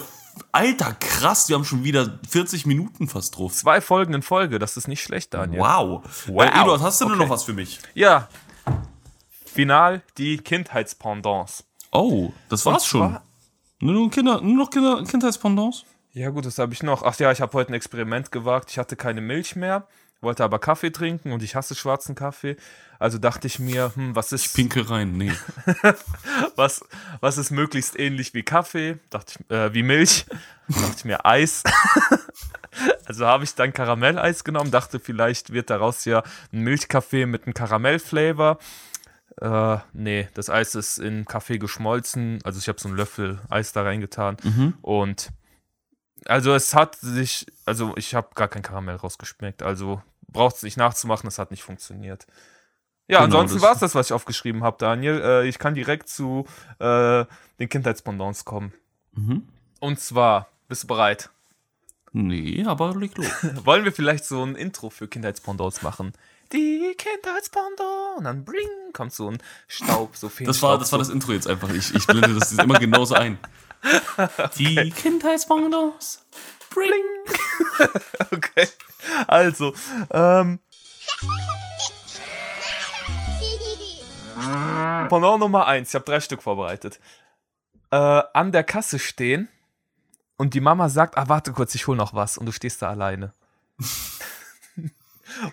Alter, 0.52 0.94
krass, 0.94 1.50
wir 1.50 1.56
haben 1.56 1.66
schon 1.66 1.84
wieder 1.84 2.20
40 2.30 2.66
Minuten 2.66 3.08
fast 3.08 3.38
drauf. 3.38 3.54
Zwei 3.54 3.82
Folgen 3.82 4.14
in 4.14 4.22
Folge, 4.22 4.60
das 4.60 4.78
ist 4.78 4.88
nicht 4.88 5.02
schlecht, 5.02 5.34
Daniel. 5.34 5.60
Wow. 5.60 6.02
wow. 6.28 6.44
Äh, 6.44 6.62
Eduard, 6.62 6.82
hast 6.82 7.02
du 7.02 7.06
okay. 7.06 7.14
denn 7.14 7.22
noch 7.22 7.30
was 7.30 7.44
für 7.44 7.54
mich? 7.54 7.80
Ja. 7.94 8.30
Final, 9.46 10.02
die 10.18 10.38
Kindheitspendants. 10.38 11.64
Oh, 11.92 12.32
das 12.50 12.66
war's 12.66 12.86
schon. 12.86 13.18
Nur, 13.80 14.10
Kinder, 14.10 14.42
nur 14.42 14.58
noch 14.58 14.70
Kinder, 14.70 15.04
Kindheitspendants? 15.04 15.86
Ja, 16.14 16.30
gut, 16.30 16.46
das 16.46 16.58
habe 16.58 16.74
ich 16.74 16.82
noch. 16.82 17.04
Ach 17.04 17.18
ja, 17.20 17.32
ich 17.32 17.42
habe 17.42 17.54
heute 17.54 17.72
ein 17.72 17.76
Experiment 17.76 18.32
gewagt. 18.32 18.72
Ich 18.72 18.78
hatte 18.78 18.96
keine 18.96 19.22
Milch 19.22 19.56
mehr, 19.56 19.88
wollte 20.22 20.44
aber 20.44 20.60
Kaffee 20.60 20.92
trinken 20.92 21.32
und 21.32 21.44
ich 21.44 21.56
hasse 21.56 21.76
schwarzen 21.76 22.16
Kaffee. 22.16 22.58
Also 23.00 23.18
dachte 23.18 23.48
ich 23.48 23.60
mir, 23.60 23.92
hm, 23.96 24.16
was 24.16 24.32
ist. 24.32 24.46
Ich 24.48 24.54
pinke 24.54 24.90
rein, 24.90 25.18
nee. 25.18 25.32
was, 26.56 26.84
was 27.20 27.38
ist 27.38 27.52
möglichst 27.52 28.00
ähnlich 28.00 28.34
wie 28.34 28.44
Kaffee? 28.44 28.98
Dachte 29.10 29.34
ich, 29.38 29.52
äh, 29.52 29.74
wie 29.74 29.84
Milch. 29.84 30.26
dachte 30.68 30.96
ich 30.98 31.06
mir, 31.06 31.26
Eis. 31.26 31.64
also 33.06 33.26
habe 33.26 33.44
ich 33.44 33.54
dann 33.56 33.74
Karamelleis 33.74 34.44
genommen, 34.44 34.72
dachte, 34.72 35.00
vielleicht 35.00 35.52
wird 35.52 35.70
daraus 35.70 36.06
ja 36.06 36.24
ein 36.54 36.62
Milchkaffee 36.62 37.26
mit 37.26 37.46
einem 37.46 37.54
Karamellflavor. 37.54 38.60
Äh, 39.42 39.78
nee, 39.94 40.30
das 40.34 40.50
Eis 40.50 40.76
ist 40.76 40.98
in 40.98 41.26
Kaffee 41.26 41.60
geschmolzen. 41.60 42.40
Also 42.44 42.60
ich 42.60 42.70
habe 42.70 42.80
so 42.80 42.88
einen 42.88 42.98
Löffel 42.98 43.40
Eis 43.50 43.74
da 43.74 43.84
reingetan. 43.84 44.38
Mhm. 44.44 44.76
Und 44.82 45.32
also 46.28 46.54
es 46.54 46.74
hat 46.74 46.96
sich, 46.96 47.46
also 47.66 47.94
ich 47.98 48.16
habe 48.16 48.30
gar 48.36 48.48
kein 48.48 48.62
Karamell 48.62 48.96
rausgeschmeckt. 48.96 49.64
Also 49.64 50.02
braucht 50.28 50.58
es 50.58 50.64
nicht 50.64 50.78
nachzumachen, 50.78 51.28
es 51.28 51.40
hat 51.40 51.52
nicht 51.52 51.64
funktioniert. 51.64 52.28
Ja, 53.08 53.24
genau, 53.24 53.40
ansonsten 53.40 53.62
war 53.62 53.74
es 53.74 53.80
das, 53.80 53.94
was 53.94 54.08
ich 54.08 54.14
aufgeschrieben 54.14 54.64
habe, 54.64 54.78
Daniel. 54.80 55.22
Äh, 55.22 55.48
ich 55.48 55.60
kann 55.60 55.76
direkt 55.76 56.10
zu 56.10 56.46
äh, 56.80 57.26
den 57.60 57.70
Kindheitspendants 57.70 58.46
kommen. 58.46 58.74
Mhm. 59.14 59.48
Und 59.80 60.00
zwar, 60.00 60.50
bist 60.68 60.84
du 60.84 60.88
bereit? 60.88 61.30
Nee, 62.14 62.64
aber 62.66 62.96
leg 62.96 63.16
los. 63.18 63.28
Wollen 63.66 63.84
wir 63.84 63.92
vielleicht 63.92 64.26
so 64.26 64.44
ein 64.44 64.56
Intro 64.56 64.90
für 64.90 65.08
Kindheitspendants 65.08 65.84
machen? 65.84 66.14
Die 66.52 66.96
Kindheitspendants 66.98 68.18
und 68.18 68.24
dann 68.26 68.46
bring, 68.46 68.68
kommt 68.94 69.14
so 69.14 69.30
ein 69.30 69.38
Staub, 69.68 70.16
so 70.16 70.30
viel 70.30 70.46
das 70.46 70.62
war, 70.62 70.78
Das 70.78 70.92
war 70.92 71.00
das 71.00 71.10
Intro 71.10 71.32
jetzt 71.32 71.48
einfach. 71.48 71.70
Ich, 71.70 71.94
ich 71.94 72.06
blende 72.06 72.36
das 72.36 72.52
immer 72.52 72.80
genauso 72.80 73.16
ein. 73.16 73.38
okay. 74.18 74.50
Die 74.58 74.92
Kindheitspendants, 74.92 76.26
bring. 76.70 77.04
okay, 78.32 78.68
also, 79.28 79.74
ähm... 80.12 80.60
Pendant 85.10 85.40
Nummer 85.40 85.68
1, 85.68 85.90
ich 85.90 85.96
habe 85.96 86.06
drei 86.06 86.20
Stück 86.20 86.44
vorbereitet. 86.44 87.00
Äh, 87.92 87.96
an 88.34 88.52
der 88.52 88.64
Kasse 88.64 89.00
stehen 89.00 89.48
und 90.38 90.54
die 90.54 90.62
Mama 90.62 90.90
sagt, 90.90 91.18
ah, 91.18 91.28
warte 91.28 91.54
kurz, 91.54 91.74
ich 91.76 91.88
hol 91.88 91.96
noch 91.96 92.14
was 92.14 92.38
und 92.38 92.46
du 92.46 92.52
stehst 92.52 92.82
da 92.82 92.90
alleine. 92.90 93.34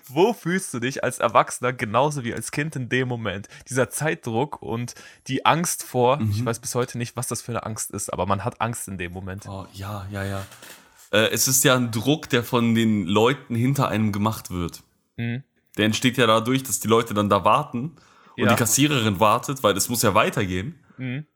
Wo 0.07 0.33
fühlst 0.33 0.73
du 0.75 0.81
dich 0.81 1.05
als 1.05 1.19
Erwachsener 1.19 1.73
genauso 1.73 2.25
wie 2.25 2.35
als 2.35 2.51
Kind 2.51 2.77
in 2.77 2.89
dem 2.89 3.09
Moment? 3.09 3.49
Dieser 3.69 3.91
Zeitdruck 3.91 4.63
und 4.63 4.95
die 5.27 5.45
Angst 5.45 5.83
vor, 5.83 6.19
mhm. 6.19 6.31
ich 6.31 6.45
weiß 6.45 6.61
bis 6.61 6.75
heute 6.75 6.99
nicht, 6.99 7.17
was 7.17 7.29
das 7.29 7.43
für 7.43 7.53
eine 7.53 7.65
Angst 7.65 7.91
ist, 7.91 8.13
aber 8.13 8.27
man 8.27 8.45
hat 8.45 8.61
Angst 8.61 8.89
in 8.89 8.99
dem 8.99 9.13
Moment. 9.13 9.47
Oh, 9.49 9.67
ja, 9.73 10.07
ja, 10.11 10.25
ja. 10.25 10.47
Äh, 11.11 11.29
es 11.31 11.49
ist 11.49 11.65
ja 11.65 11.77
ein 11.77 11.91
Druck, 11.91 12.29
der 12.29 12.43
von 12.43 12.75
den 12.75 13.07
Leuten 13.07 13.55
hinter 13.55 13.89
einem 13.89 14.13
gemacht 14.13 14.51
wird. 14.51 14.83
Mhm. 15.17 15.43
Der 15.77 15.87
entsteht 15.87 16.19
ja 16.19 16.27
dadurch, 16.27 16.63
dass 16.63 16.81
die 16.81 16.89
Leute 16.89 17.15
dann 17.15 17.29
da 17.29 17.45
warten 17.45 17.97
und 18.37 18.45
ja. 18.45 18.49
die 18.49 18.57
Kassiererin 18.57 19.21
wartet, 19.21 19.63
weil 19.63 19.77
es 19.77 19.89
muss 19.89 20.03
ja 20.03 20.15
weitergehen. 20.15 20.79
Mhm. 20.99 21.27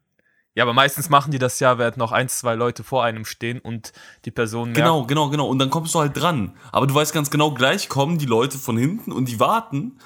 Ja, 0.57 0.64
aber 0.64 0.72
meistens 0.72 1.11
machen 1.11 1.32
die 1.32 1.38
das 1.38 1.61
ja, 1.61 1.76
während 1.76 1.98
noch 1.98 2.12
ein, 2.12 2.30
zwei 2.30 2.54
Leute 2.54 2.82
vor 2.82 3.04
einem 3.04 3.26
stehen 3.26 3.59
und 3.61 3.92
die 4.24 4.30
Person 4.30 4.70
merkt. 4.70 4.78
Genau, 4.78 5.04
genau, 5.04 5.28
genau. 5.28 5.46
Und 5.48 5.59
dann 5.59 5.68
kommst 5.68 5.94
du 5.94 6.00
halt 6.00 6.16
dran. 6.16 6.57
Aber 6.72 6.86
du 6.86 6.94
weißt 6.94 7.12
ganz 7.12 7.30
genau, 7.30 7.52
gleich 7.52 7.90
kommen 7.90 8.16
die 8.16 8.24
Leute 8.24 8.57
von 8.57 8.78
hinten 8.78 9.12
und 9.12 9.26
die 9.26 9.38
warten. 9.38 9.98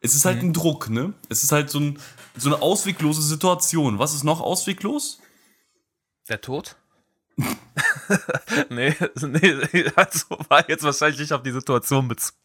Es 0.00 0.14
ist 0.14 0.24
halt 0.24 0.42
mhm. 0.42 0.48
ein 0.48 0.52
Druck, 0.54 0.88
ne? 0.88 1.12
Es 1.28 1.42
ist 1.42 1.52
halt 1.52 1.68
so, 1.68 1.78
ein, 1.78 1.98
so 2.38 2.48
eine 2.48 2.62
ausweglose 2.62 3.20
Situation. 3.20 3.98
Was 3.98 4.14
ist 4.14 4.24
noch 4.24 4.40
ausweglos? 4.40 5.20
Der 6.26 6.40
Tod? 6.40 6.76
nee, 8.70 8.96
nee, 9.20 9.84
also 9.94 10.38
war 10.48 10.66
jetzt 10.70 10.84
wahrscheinlich 10.84 11.20
nicht 11.20 11.34
auf 11.34 11.42
die 11.42 11.52
Situation 11.52 12.08
bezogen. 12.08 12.38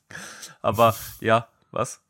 Aber 0.62 0.94
ja, 1.22 1.48
was? 1.72 2.02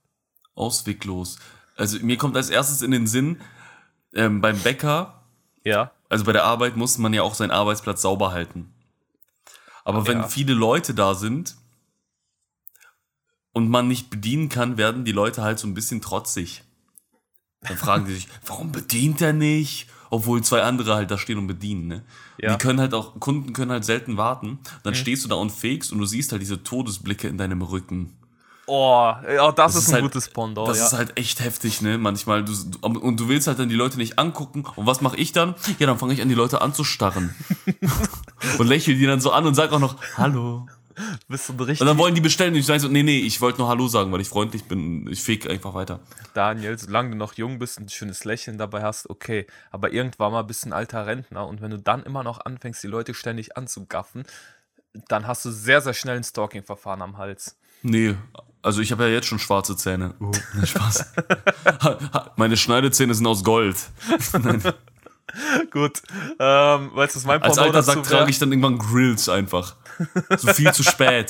Ausweglos. 0.56 1.38
Also 1.76 2.00
mir 2.00 2.18
kommt 2.18 2.36
als 2.38 2.50
erstes 2.50 2.82
in 2.82 2.90
den 2.90 3.06
Sinn, 3.06 3.40
ähm, 4.16 4.42
beim 4.42 4.58
Bäcker, 4.60 5.23
ja. 5.64 5.92
also 6.10 6.26
bei 6.26 6.34
der 6.34 6.46
Arbeit 6.46 6.76
muss 6.78 6.98
man 6.98 7.14
ja 7.14 7.24
auch 7.24 7.36
seinen 7.36 7.52
Arbeitsplatz 7.52 8.02
sauber 8.02 8.32
halten. 8.32 8.74
Aber 9.84 10.00
ja. 10.00 10.08
wenn 10.08 10.24
viele 10.26 10.54
Leute 10.54 10.94
da 10.94 11.14
sind 11.14 11.56
und 13.52 13.70
man 13.70 13.88
nicht 13.88 14.10
bedienen 14.10 14.50
kann, 14.50 14.78
werden 14.78 15.06
die 15.06 15.12
Leute 15.12 15.44
halt 15.44 15.60
so 15.60 15.68
ein 15.68 15.74
bisschen 15.74 16.02
trotzig. 16.02 16.64
Dann 17.62 17.78
fragen 17.78 18.06
die 18.06 18.14
sich, 18.14 18.28
warum 18.46 18.72
bedient 18.72 19.22
er 19.22 19.34
nicht? 19.34 19.88
Obwohl 20.10 20.44
zwei 20.44 20.62
andere 20.62 20.94
halt 20.94 21.10
da 21.10 21.18
stehen 21.18 21.40
und 21.40 21.48
bedienen, 21.48 21.88
ne? 21.88 22.04
Ja. 22.38 22.52
Die 22.52 22.58
können 22.60 22.80
halt 22.80 22.94
auch, 22.94 23.20
Kunden 23.20 23.54
können 23.54 23.72
halt 23.72 23.84
selten 23.84 24.16
warten. 24.16 24.60
Dann 24.84 24.94
mhm. 24.94 24.98
stehst 24.98 25.24
du 25.24 25.30
da 25.30 25.36
und 25.36 25.52
fegst 25.52 25.92
und 25.92 25.98
du 25.98 26.06
siehst 26.06 26.32
halt 26.32 26.42
diese 26.42 26.62
Todesblicke 26.62 27.28
in 27.28 27.40
deinem 27.40 27.64
Rücken. 27.64 28.16
Oh, 28.66 29.14
ja, 29.28 29.52
das, 29.52 29.74
das 29.74 29.84
ist 29.84 29.90
ein 29.90 29.96
halt, 29.96 30.04
gutes 30.04 30.30
Pendant. 30.30 30.68
Das 30.68 30.80
ja. 30.80 30.86
ist 30.86 30.94
halt 30.94 31.20
echt 31.20 31.42
heftig, 31.42 31.82
ne? 31.82 31.98
Manchmal. 31.98 32.46
Du, 32.46 32.54
und 32.82 33.20
du 33.20 33.28
willst 33.28 33.48
halt 33.48 33.60
dann 33.60 33.68
die 33.68 33.76
Leute 33.76 33.98
nicht 33.98 34.20
angucken. 34.20 34.66
Und 34.76 34.86
was 34.86 35.02
mache 35.02 35.18
ich 35.18 35.34
dann? 35.34 35.56
Ja, 35.80 35.88
dann 35.88 36.00
fange 36.00 36.14
ich 36.14 36.22
an, 36.22 36.30
die 36.30 36.36
Leute 36.36 36.62
anzustarren. 36.62 37.36
und 38.58 38.68
lächle 38.68 38.96
die 38.96 39.06
dann 39.06 39.20
so 39.20 39.32
an 39.32 39.46
und 39.46 39.56
sag 39.56 39.72
auch 39.74 39.80
noch 39.80 39.98
Hallo. 40.18 40.66
Bist 41.28 41.50
du 41.50 41.54
richtig? 41.54 41.82
Und 41.82 41.88
dann 41.88 41.98
wollen 41.98 42.16
die 42.16 42.22
bestellen 42.22 42.54
und 42.54 42.60
ich 42.60 42.66
sage 42.66 42.80
so, 42.80 42.88
nee, 42.88 43.04
nee, 43.04 43.20
ich 43.20 43.42
wollte 43.42 43.60
nur 43.60 43.68
Hallo 43.68 43.88
sagen, 43.88 44.12
weil 44.12 44.22
ich 44.22 44.30
freundlich 44.30 44.66
bin. 44.66 45.08
Ich 45.08 45.24
feg 45.24 45.50
einfach 45.50 45.74
weiter. 45.74 46.00
Daniel, 46.34 46.78
solange 46.78 47.12
du 47.12 47.18
noch 47.18 47.34
jung 47.34 47.60
bist 47.60 47.80
und 47.80 47.86
ein 47.86 47.90
schönes 47.90 48.26
Lächeln 48.26 48.58
dabei 48.58 48.84
hast, 48.84 49.10
okay. 49.10 49.48
Aber 49.72 49.92
irgendwann 49.92 50.32
mal 50.32 50.44
bist 50.44 50.64
du 50.64 50.70
ein 50.70 50.74
alter 50.74 51.06
Rentner 51.06 51.48
und 51.48 51.62
wenn 51.62 51.72
du 51.72 51.80
dann 51.80 52.04
immer 52.04 52.24
noch 52.24 52.46
anfängst, 52.46 52.84
die 52.84 52.88
Leute 52.88 53.14
ständig 53.14 53.58
anzugaffen, 53.58 54.24
dann 55.08 55.28
hast 55.28 55.46
du 55.46 55.52
sehr, 55.52 55.82
sehr 55.82 55.94
schnell 55.94 56.18
ein 56.18 56.24
Stalking-Verfahren 56.24 57.02
am 57.02 57.18
Hals. 57.18 57.58
Nee, 57.84 58.16
also 58.64 58.82
ich 58.82 58.92
habe 58.92 59.04
ja 59.04 59.10
jetzt 59.10 59.28
schon 59.28 59.40
schwarze 59.40 59.76
Zähne. 59.76 60.16
Oh, 60.20 60.32
Spaß. 60.66 61.14
Meine 62.38 62.56
Schneidezähne 62.58 63.14
sind 63.14 63.28
aus 63.28 63.44
Gold. 63.44 63.76
Gut. 65.72 66.02
Ähm, 66.40 66.92
weißt 66.94 67.16
du, 67.16 67.20
was 67.20 67.26
mein 67.26 67.42
Als 67.42 67.58
alter 67.58 67.84
Sack 67.84 68.04
trage 68.04 68.30
ich 68.30 68.40
dann 68.40 68.52
irgendwann 68.52 68.78
Grills 68.78 69.28
einfach. 69.28 69.76
So 70.38 70.54
viel 70.54 70.72
zu 70.72 70.84
spät. 70.84 71.30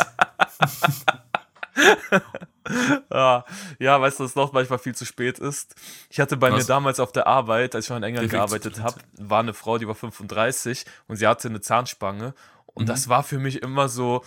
ja, 3.12 3.46
ja, 3.80 4.02
weißt 4.02 4.20
du, 4.20 4.26
was 4.26 4.36
noch 4.36 4.54
manchmal 4.54 4.80
viel 4.80 4.94
zu 4.94 5.06
spät 5.06 5.40
ist? 5.40 5.76
Ich 6.10 6.20
hatte 6.20 6.38
bei 6.38 6.52
was? 6.52 6.60
mir 6.60 6.66
damals 6.66 7.00
auf 7.00 7.12
der 7.12 7.26
Arbeit, 7.26 7.74
als 7.74 7.86
ich 7.86 7.90
noch 7.90 7.98
in 7.98 8.04
England 8.04 8.30
gearbeitet 8.30 8.82
habe, 8.82 9.00
war 9.18 9.40
eine 9.40 9.54
Frau, 9.54 9.80
die 9.80 9.88
war 9.88 9.96
35 9.96 10.86
und 11.08 11.16
sie 11.16 11.26
hatte 11.26 11.48
eine 11.48 11.62
Zahnspange. 11.62 12.36
Und 12.68 12.84
mhm. 12.84 12.88
das 12.88 13.10
war 13.10 13.24
für 13.24 13.40
mich 13.40 13.62
immer 13.62 13.90
so, 13.90 14.24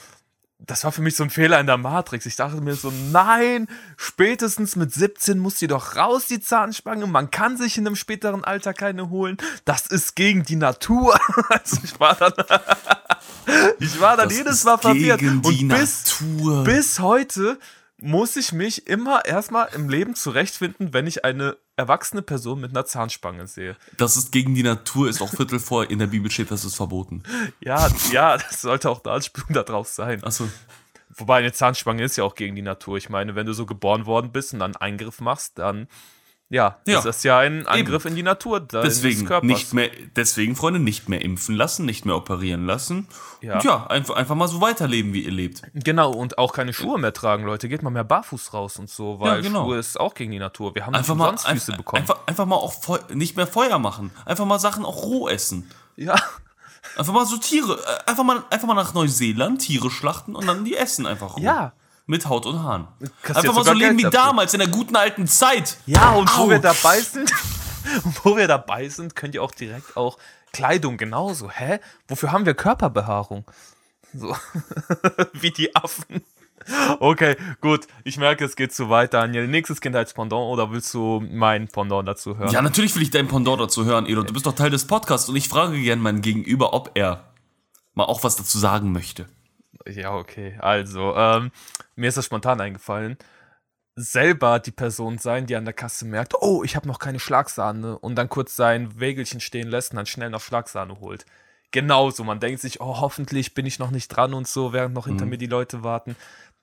das 0.59 0.84
war 0.84 0.92
für 0.92 1.02
mich 1.02 1.16
so 1.16 1.22
ein 1.22 1.30
Fehler 1.30 1.61
in 1.61 1.66
der 1.66 1.76
Matrix. 1.76 2.24
Ich 2.24 2.36
dachte 2.36 2.61
mir 2.61 2.74
so, 2.74 2.90
nein, 3.12 3.68
spätestens 3.96 4.74
mit 4.74 4.92
17 4.92 5.38
muss 5.38 5.57
die 5.57 5.66
doch 5.66 5.96
raus, 5.96 6.26
die 6.26 6.40
Zahnspange. 6.40 7.07
Man 7.07 7.30
kann 7.30 7.57
sich 7.57 7.76
in 7.76 7.86
einem 7.86 7.96
späteren 7.96 8.42
Alter 8.42 8.72
keine 8.72 9.11
holen. 9.11 9.36
Das 9.64 9.86
ist 9.86 10.16
gegen 10.16 10.44
die 10.44 10.57
Natur. 10.57 11.18
Also 11.48 11.78
ich 11.84 12.00
war 12.00 12.14
dann, 12.14 12.32
ich 13.78 14.00
war 14.00 14.16
dann 14.16 14.28
das 14.28 14.38
jedes 14.38 14.64
Mal 14.64 14.78
verwirrt. 14.78 15.22
Und 15.22 15.42
bis, 15.68 16.20
Natur. 16.20 16.64
bis 16.64 16.98
heute 16.98 17.59
muss 18.07 18.36
ich 18.36 18.52
mich 18.52 18.86
immer 18.86 19.24
erstmal 19.24 19.68
im 19.74 19.88
Leben 19.88 20.14
zurechtfinden, 20.14 20.92
wenn 20.92 21.09
ich 21.09 21.24
eine 21.24 21.57
erwachsene 21.74 22.22
Person 22.22 22.61
mit 22.61 22.70
einer 22.70 22.86
Zahnspange 22.86 23.48
sehe. 23.48 23.76
Das 23.96 24.16
ist 24.16 24.30
gegen 24.30 24.54
die 24.54 24.62
Natur, 24.62 25.09
ist 25.09 25.20
auch 25.20 25.30
Viertel 25.30 25.59
vor, 25.59 25.90
in 25.90 25.98
der 25.98 26.07
Bibel 26.07 26.30
steht, 26.30 26.52
das 26.52 26.64
ist 26.64 26.76
verboten. 26.76 27.24
Ja, 27.61 27.88
ja, 28.12 28.38
das 28.38 28.61
sollte 28.61 28.90
auch 28.90 29.04
eine 29.04 29.14
Anspielung 29.14 29.52
darauf 29.52 29.88
sein. 29.88 30.22
Achso. 30.22 30.48
Wobei 31.11 31.38
eine 31.38 31.52
Zahnspange 31.52 32.04
ist 32.04 32.16
ja 32.16 32.24
auch 32.24 32.34
gegen 32.34 32.54
die 32.54 32.62
Natur. 32.62 32.96
Ich 32.96 33.09
meine, 33.09 33.34
wenn 33.34 33.46
du 33.46 33.52
so 33.54 33.66
geboren 33.66 34.07
worden 34.07 34.30
bist 34.30 34.52
und 34.52 34.61
dann 34.61 34.76
einen 34.76 34.94
Eingriff 34.94 35.20
machst, 35.20 35.59
dann 35.59 35.88
Ja, 36.49 36.76
Ja. 36.86 36.94
das 37.03 37.05
ist 37.16 37.24
ja 37.24 37.38
ein 37.40 37.66
Angriff 37.66 38.05
in 38.05 38.14
die 38.14 38.22
Natur 38.22 38.61
Deswegen 38.61 39.28
nicht 39.44 39.74
mehr, 39.74 39.90
deswegen, 40.14 40.55
Freunde, 40.55 40.78
nicht 40.78 41.09
mehr 41.09 41.20
impfen 41.22 41.57
lassen, 41.57 41.86
nicht 41.86 42.05
mehr 42.07 42.14
operieren 42.14 42.66
lassen. 42.66 43.09
Ja. 43.40 43.55
Und 43.55 43.64
ja, 43.64 43.86
einfach, 43.88 44.14
einfach 44.14 44.36
mal 44.36 44.47
so 44.47 44.61
weiterleben, 44.61 45.12
wie 45.12 45.22
ihr 45.22 45.32
lebt. 45.32 45.62
Genau, 45.74 46.12
und 46.12 46.38
auch 46.38 46.53
keine 46.53 46.72
Schuhe 46.72 46.99
mehr 47.01 47.12
tragen, 47.12 47.44
Leute. 47.44 47.68
Geht 47.68 47.82
mal 47.82 47.90
mehr 47.90 48.05
barfuß 48.05 48.55
raus 48.55 48.78
und 48.78 48.88
so, 48.88 49.18
weil 49.18 49.36
Ja, 49.36 49.40
genau. 49.40 49.64
Schuhe 49.64 49.78
ist 49.78 49.99
auch 49.99 50.14
gegen 50.14 50.30
die 50.30 50.38
Natur. 50.38 50.72
Wir 50.76 50.86
haben 50.86 50.94
Einfach 50.94 51.16
mal, 51.16 51.30
umsonst 51.30 51.49
Füße 51.49 51.72
einfach, 51.72 51.76
bekommen. 51.78 52.03
einfach, 52.03 52.18
einfach 52.26 52.47
mal 52.47 52.57
auch 52.57 52.72
Feu 52.80 52.99
nicht 53.12 53.36
mehr 53.36 53.49
Feuer 53.49 53.80
machen. 53.80 54.12
Einfach 54.24 54.44
mal 54.47 54.61
Sachen 54.61 54.84
auch 54.84 55.03
roh 55.03 55.28
essen. 55.28 55.68
ja, 55.97 56.14
Einfach 56.97 57.12
mal 57.12 57.26
so 57.26 57.36
Tiere, 57.38 57.74
äh, 57.74 58.09
einfach 58.11 58.22
mal, 58.22 58.44
einfach 58.51 58.68
mal 58.68 58.74
nach 58.74 58.94
Neuseeland 58.94 59.61
Tiere 59.62 59.90
schlachten 59.90 60.36
und 60.36 60.47
dann 60.47 60.64
die 60.64 60.76
essen 60.76 61.07
einfach 61.07 61.36
roh. 61.36 61.40
ja. 61.40 61.72
Mit 62.07 62.28
Haut 62.28 62.46
und 62.46 62.62
Haaren. 62.62 62.86
Einfach 63.24 63.52
mal 63.52 63.64
so 63.64 63.72
leben 63.72 63.98
wie 63.98 64.02
dafür. 64.02 64.20
damals, 64.20 64.54
in 64.54 64.61
der 64.61 64.68
guten 64.68 64.94
alten 64.94 65.26
Zeit. 65.26 65.76
Ja, 65.86 66.12
und 66.12 66.30
wo 66.38 66.48
wir 66.48 66.61
dabei 66.61 67.00
sind, 67.00 67.32
wo 68.22 68.36
wir 68.36 68.46
dabei 68.46 68.88
sind, 68.88 69.16
könnt 69.16 69.34
ihr 69.34 69.42
auch 69.42 69.50
direkt 69.50 69.96
auch 69.96 70.16
Kleidung 70.52 70.96
genauso. 70.96 71.50
Hä? 71.50 71.80
Wofür 72.07 72.30
haben 72.30 72.46
wir 72.46 72.54
Körperbehaarung? 72.54 73.44
So. 74.14 74.36
Wie 75.32 75.50
die 75.50 75.74
Affen. 75.74 76.22
Okay, 77.00 77.36
gut. 77.61 77.86
Ich 78.04 78.18
merke, 78.18 78.44
es 78.44 78.57
geht 78.57 78.72
zu 78.72 78.88
weit, 78.88 79.12
Daniel. 79.14 79.46
Nächstes 79.46 79.80
Kindheitspendant 79.80 80.40
oder 80.40 80.70
willst 80.72 80.92
du 80.94 81.22
mein 81.28 81.68
Pendant 81.68 82.09
dazu 82.09 82.38
hören? 82.38 82.50
Ja, 82.50 82.62
natürlich 82.62 82.94
will 82.94 83.02
ich 83.02 83.11
dein 83.11 83.28
Pendant 83.28 83.61
dazu 83.61 83.84
hören, 83.84 84.07
Edo. 84.07 84.22
Du 84.22 84.32
bist 84.32 84.46
doch 84.46 84.54
Teil 84.54 84.70
des 84.70 84.86
Podcasts 84.86 85.28
und 85.28 85.36
ich 85.36 85.48
frage 85.48 85.78
gern 85.80 86.00
meinen 86.00 86.22
Gegenüber, 86.22 86.72
ob 86.72 86.92
er 86.94 87.24
mal 87.94 88.04
auch 88.04 88.24
was 88.24 88.36
dazu 88.36 88.59
sagen 88.59 88.92
möchte. 88.92 89.26
Ja, 89.87 90.14
okay. 90.14 90.57
Also, 90.61 91.14
ähm, 91.16 91.51
mir 91.95 92.09
ist 92.09 92.16
das 92.16 92.27
spontan 92.27 92.61
eingefallen. 92.61 93.16
Selber 93.95 94.59
die 94.59 94.72
Person 94.72 95.18
sein, 95.18 95.47
die 95.47 95.57
an 95.57 95.64
der 95.64 95.72
Kasse 95.74 96.05
merkt, 96.05 96.35
oh, 96.41 96.62
ich 96.64 96.77
habe 96.77 96.87
noch 96.87 96.99
keine 96.99 97.18
Schlagsahne 97.18 97.99
und 97.99 98.16
dann 98.16 98.29
kurz 98.29 98.55
sein 98.55 99.01
Wägelchen 99.01 99.41
stehen 99.41 99.68
lässt 99.68 99.93
und 99.93 99.97
dann 99.97 100.07
schnell 100.07 100.31
noch 100.31 100.43
Schlagsahne 100.43 101.01
holt. 101.01 101.24
Genauso, 101.70 102.22
man 102.22 102.39
denkt 102.41 102.61
sich, 102.61 102.81
oh, 102.81 103.01
hoffentlich 103.01 103.55
bin 103.55 103.66
ich 103.66 103.79
noch 103.79 103.91
nicht 103.91 104.09
dran 104.09 104.35
und 104.35 104.47
so, 104.47 104.72
während 104.72 104.95
noch 104.95 105.07
hinter 105.07 105.27
mir 105.27 105.39
die 105.39 105.47
Leute 105.47 105.83
warten. 105.83 106.14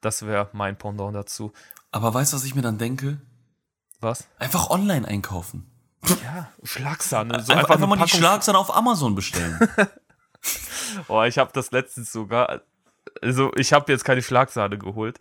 Das 0.02 0.26
wäre 0.26 0.50
mein 0.54 0.78
Pendant 0.78 1.16
dazu. 1.16 1.54
Aber 1.92 2.14
weißt 2.14 2.34
du, 2.34 2.38
was 2.38 2.46
ich 2.46 2.56
mir 2.56 2.62
dann 2.62 2.78
denke? 2.78 3.20
Was? 4.00 4.28
Einfach 4.38 4.70
online 4.70 5.08
einkaufen. 5.08 5.70
Ja, 6.24 6.52
Schlagsahne. 6.64 7.42
So 7.42 7.54
einfach, 7.54 7.70
einfach 7.70 7.88
mal 7.88 7.98
die 7.98 8.10
Schlagsahne 8.10 8.58
auf 8.58 8.76
Amazon 8.76 9.16
bestellen. 9.16 9.60
Oh, 11.08 11.24
ich 11.24 11.38
habe 11.38 11.52
das 11.54 11.72
letztens 11.72 12.12
sogar. 12.12 12.62
Also, 13.22 13.52
ich 13.56 13.74
habe 13.74 13.92
jetzt 13.92 14.06
keine 14.06 14.22
Schlagsahne 14.22 14.78
geholt, 14.78 15.20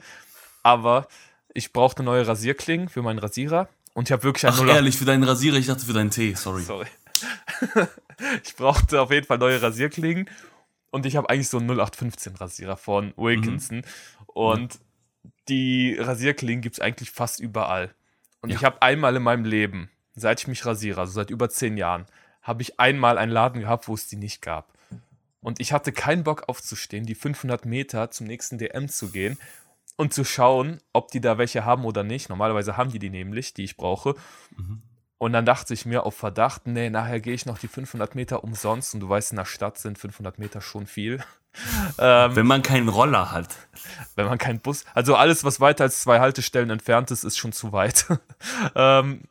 aber 0.63 1.07
ich 1.55 1.73
brauchte 1.73 2.03
neue 2.03 2.27
Rasierklingen 2.27 2.89
für 2.89 3.03
meinen 3.03 3.19
Rasierer 3.19 3.69
und 3.95 4.09
ich 4.09 4.13
habe 4.13 4.23
wirklich 4.23 4.47
ein 4.47 4.53
Ach, 4.55 4.61
08 4.61 4.69
ehrlich, 4.71 4.97
für 4.97 5.05
deinen 5.05 5.25
Rasierer, 5.25 5.57
ich 5.57 5.67
dachte 5.67 5.85
für 5.85 5.93
deinen 5.93 6.11
Tee, 6.11 6.35
sorry. 6.35 6.63
Sorry. 6.63 6.87
ich 8.45 8.57
brauchte 8.57 9.01
auf 9.01 9.11
jeden 9.11 9.27
Fall 9.27 9.39
neue 9.39 9.61
Rasierklingen 9.61 10.29
und 10.91 11.07
ich 11.07 11.17
habe 11.17 11.29
eigentlich 11.31 11.49
so 11.49 11.59
einen 11.59 11.69
0815 11.71 12.37
Rasierer 12.37 12.77
von 12.77 13.13
Wilkinson 13.17 13.83
und 14.27 14.79
die 15.49 15.97
Rasierklingen 15.99 16.63
gibt 16.63 16.77
es 16.77 16.81
eigentlich 16.81 17.11
fast 17.11 17.41
überall. 17.41 17.95
Und 18.41 18.51
Ja. 18.51 18.57
ich 18.57 18.65
habe 18.65 18.81
einmal 18.83 19.15
in 19.17 19.23
meinem 19.23 19.45
Leben, 19.45 19.91
seit 20.15 20.41
ich 20.41 20.49
mich 20.49 20.65
rasiere, 20.67 21.01
also 21.01 21.13
seit 21.13 21.31
über 21.31 21.49
zehn 21.49 21.77
Jahren, 21.77 22.07
habe 22.43 22.63
ich 22.63 22.81
einmal 22.81 23.19
einen 23.19 23.31
Laden 23.31 23.61
gehabt, 23.61 23.89
wo 23.89 23.95
es 23.95 24.09
die 24.09 24.17
nicht 24.17 24.43
gab. 24.43 24.73
Und 25.43 25.61
ich 25.61 25.73
hatte 25.73 25.93
keinen 25.93 26.25
Bock 26.25 26.49
aufzustehen, 26.49 27.05
die 27.05 27.15
500 27.15 27.67
Meter 27.67 28.11
zum 28.11 28.27
nächsten 28.27 28.59
DM 28.59 28.89
zu 28.89 29.11
gehen 29.11 29.39
und 29.97 30.15
zu 30.15 30.25
schauen, 30.25 30.81
ob 30.93 31.11
die 31.11 31.21
da 31.21 31.37
welche 31.39 31.65
haben 31.65 31.85
oder 31.85 32.05
nicht. 32.05 32.29
Normalerweise 32.29 32.77
haben 32.77 32.91
die 32.91 32.99
die 32.99 33.11
nämlich, 33.11 33.53
die 33.55 33.65
ich 33.65 33.77
brauche. 33.77 34.15
Und 35.19 35.33
dann 35.33 35.47
dachte 35.47 35.73
ich 35.73 35.87
mir 35.87 36.05
auf 36.05 36.17
Verdacht, 36.17 36.67
nee, 36.67 36.91
nachher 36.91 37.21
gehe 37.21 37.35
ich 37.35 37.47
noch 37.47 37.59
die 37.59 37.69
500 37.69 38.17
Meter 38.17 38.43
umsonst. 38.43 38.95
Und 38.95 39.01
du 39.01 39.09
weißt, 39.09 39.31
in 39.31 39.37
der 39.37 39.45
Stadt 39.45 39.79
sind 39.79 39.97
500 39.97 40.39
Meter 40.39 40.61
schon 40.61 40.89
viel. 40.89 41.23
ähm, 41.99 42.35
Wenn 42.35 42.47
man 42.47 42.63
keinen 42.63 42.89
Roller 42.89 43.31
hat. 43.31 43.55
wenn 44.17 44.27
man 44.27 44.39
keinen 44.39 44.59
Bus, 44.59 44.85
also 44.95 45.15
alles, 45.15 45.45
was 45.45 45.61
weiter 45.61 45.85
als 45.85 46.01
zwei 46.01 46.19
Haltestellen 46.19 46.71
entfernt 46.71 47.13
ist, 47.13 47.23
ist 47.23 47.39
schon 47.39 47.53
zu 47.53 47.73
weit. 47.73 48.07
ähm, 48.75 49.23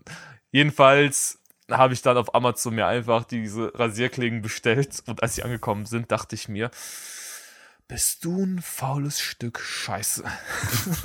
jedenfalls 0.52 1.41
habe 1.78 1.94
ich 1.94 2.02
dann 2.02 2.18
auf 2.18 2.34
Amazon 2.36 2.76
mir 2.76 2.88
einfach 2.88 3.24
diese 3.26 3.72
Rasierklingen 3.76 4.42
bestellt 4.42 5.04
und 5.08 5.22
als 5.24 5.36
sie 5.36 5.44
angekommen 5.44 5.86
sind, 5.86 6.12
dachte 6.12 6.36
ich 6.36 6.48
mir, 6.50 6.72
bist 7.88 8.24
du 8.24 8.44
ein 8.46 8.62
faules 8.62 9.20
Stück 9.20 9.60
Scheiße. 9.60 10.24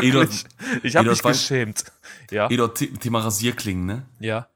Wirklich. 0.00 0.44
ich 0.82 0.96
habe 0.96 1.08
Edot, 1.10 1.24
mich 1.24 1.32
geschämt. 1.32 1.84
Ja, 2.30 2.48
Edo, 2.50 2.70
The- 2.74 2.92
Thema 2.94 3.20
Rasierklingen, 3.20 3.86
ne? 3.86 4.02
ja, 4.20 4.46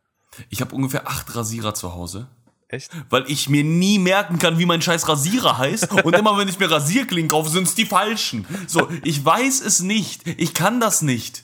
Ich 0.48 0.60
habe 0.60 0.74
ungefähr 0.74 1.08
acht 1.08 1.34
Rasierer 1.34 1.74
zu 1.74 1.92
Hause. 1.92 2.28
echt? 2.68 2.90
Weil 3.08 3.24
ich 3.28 3.48
mir 3.48 3.64
nie 3.64 3.98
merken 3.98 4.38
kann, 4.38 4.58
wie 4.58 4.66
mein 4.66 4.80
scheiß 4.82 5.08
Rasierer 5.08 5.58
heißt. 5.58 5.90
Und 6.04 6.14
immer 6.16 6.38
wenn 6.38 6.46
ich 6.48 6.58
mir 6.60 6.70
Rasierklingen 6.70 7.28
kaufe, 7.28 7.50
sind 7.50 7.66
es 7.66 7.74
die 7.74 7.86
falschen. 7.86 8.46
So, 8.68 8.88
ich 9.02 9.24
weiß 9.24 9.60
es 9.60 9.80
nicht. 9.80 10.26
Ich 10.26 10.54
kann 10.54 10.78
das 10.80 11.02
nicht. 11.02 11.42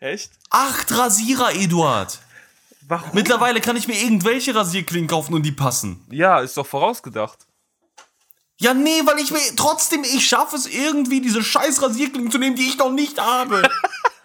Echt? 0.00 0.32
Acht 0.50 0.90
Rasierer, 0.96 1.54
Eduard. 1.54 2.18
Warum? 2.88 3.10
Mittlerweile 3.12 3.60
kann 3.60 3.76
ich 3.76 3.86
mir 3.86 4.00
irgendwelche 4.00 4.54
Rasierklingen 4.54 5.08
kaufen 5.08 5.34
und 5.34 5.42
die 5.42 5.52
passen. 5.52 6.06
ja, 6.10 6.40
ist 6.40 6.56
doch 6.56 6.66
vorausgedacht. 6.66 7.38
Ja, 8.60 8.74
nee, 8.74 9.02
weil 9.04 9.18
ich 9.18 9.30
mir 9.30 9.40
trotzdem, 9.54 10.02
ich 10.02 10.26
schaffe 10.26 10.56
es 10.56 10.66
irgendwie, 10.66 11.20
diese 11.20 11.44
scheiß 11.44 11.80
Rasierklingen 11.80 12.32
zu 12.32 12.38
nehmen, 12.38 12.56
die 12.56 12.66
ich 12.66 12.78
noch 12.78 12.90
nicht 12.90 13.20
habe. 13.20 13.62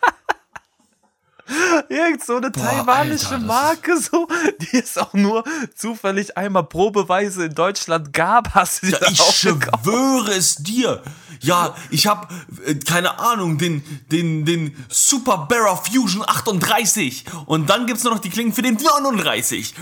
Irgend 1.89 2.23
so 2.23 2.37
eine 2.37 2.51
taiwanische 2.51 3.35
Alter, 3.35 3.45
Marke, 3.45 3.97
so, 3.99 4.27
die 4.59 4.77
es 4.77 4.97
auch 4.97 5.13
nur 5.13 5.43
zufällig 5.75 6.37
einmal 6.37 6.63
probeweise 6.63 7.45
in 7.45 7.55
Deutschland 7.55 8.13
gab, 8.13 8.55
hast 8.55 8.83
du 8.83 8.87
Ja, 8.87 8.99
ich 9.09 9.21
schwöre 9.21 10.31
es 10.33 10.55
dir. 10.57 11.01
Ja, 11.41 11.75
ich 11.89 12.07
habe 12.07 12.27
äh, 12.65 12.75
keine 12.75 13.19
Ahnung, 13.19 13.57
den 13.57 13.83
den 14.11 14.45
den 14.45 14.75
Super 14.89 15.45
Barra 15.49 15.75
Fusion 15.75 16.23
38 16.25 17.25
und 17.47 17.69
dann 17.69 17.85
gibt's 17.85 18.03
nur 18.03 18.13
noch 18.13 18.21
die 18.21 18.29
Klingen 18.29 18.53
für 18.53 18.61
den 18.61 18.75
39. 18.75 19.73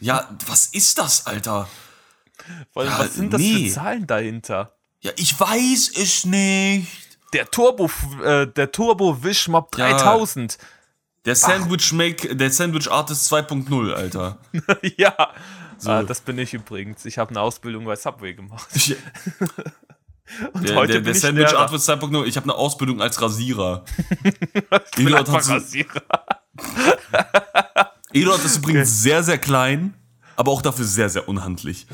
Ja, 0.00 0.28
was 0.48 0.66
ist 0.66 0.98
das, 0.98 1.26
Alter? 1.26 1.68
Weil, 2.74 2.86
Ja, 2.86 2.98
was 2.98 3.14
sind 3.14 3.32
das 3.32 3.40
nee. 3.40 3.68
für 3.68 3.74
Zahlen 3.74 4.06
dahinter? 4.06 4.74
Ja, 5.00 5.12
ich 5.16 5.38
weiß 5.38 5.92
es 5.96 6.24
nicht. 6.24 6.88
Der 7.32 7.50
Turbo, 7.50 7.90
äh, 8.24 8.46
der 8.46 8.72
Turbo 8.72 9.22
Wish 9.22 9.48
Mob 9.48 9.70
3000. 9.72 10.58
Der 11.24 11.34
Sandwich 11.36 11.92
Make, 11.92 12.34
der 12.36 12.50
Sandwich 12.50 12.90
Artist 12.90 13.30
2.0, 13.32 13.92
Alter. 13.92 14.38
Ja, 14.96 15.14
Ah, 15.84 16.02
das 16.02 16.20
bin 16.22 16.38
ich 16.38 16.54
übrigens. 16.54 17.04
Ich 17.04 17.18
habe 17.18 17.30
eine 17.30 17.40
Ausbildung 17.40 17.84
bei 17.84 17.94
Subway 17.94 18.34
gemacht. 18.34 18.66
Ich, 18.74 18.96
Und 20.52 20.68
der 20.68 20.74
heute 20.76 20.92
der, 20.94 20.98
bin 21.00 21.04
der 21.04 21.12
ich 21.14 21.20
Sandwich 21.20 21.50
Lehrer. 21.50 21.60
Artist 21.60 21.88
2.0, 21.88 22.24
ich 22.26 22.36
habe 22.36 22.44
eine 22.44 22.54
Ausbildung 22.54 23.00
als 23.00 23.20
Rasierer. 23.22 23.84
Ich 24.24 24.90
bin 24.96 25.06
Eduard 25.08 25.28
einfach 25.28 25.42
so- 25.42 25.52
Rasierer. 25.54 26.02
Eduard 28.12 28.44
ist 28.44 28.56
übrigens 28.58 29.02
sehr, 29.02 29.22
sehr 29.22 29.38
klein, 29.38 29.94
aber 30.36 30.50
auch 30.52 30.62
dafür 30.62 30.84
sehr, 30.84 31.08
sehr 31.08 31.28
unhandlich. 31.28 31.86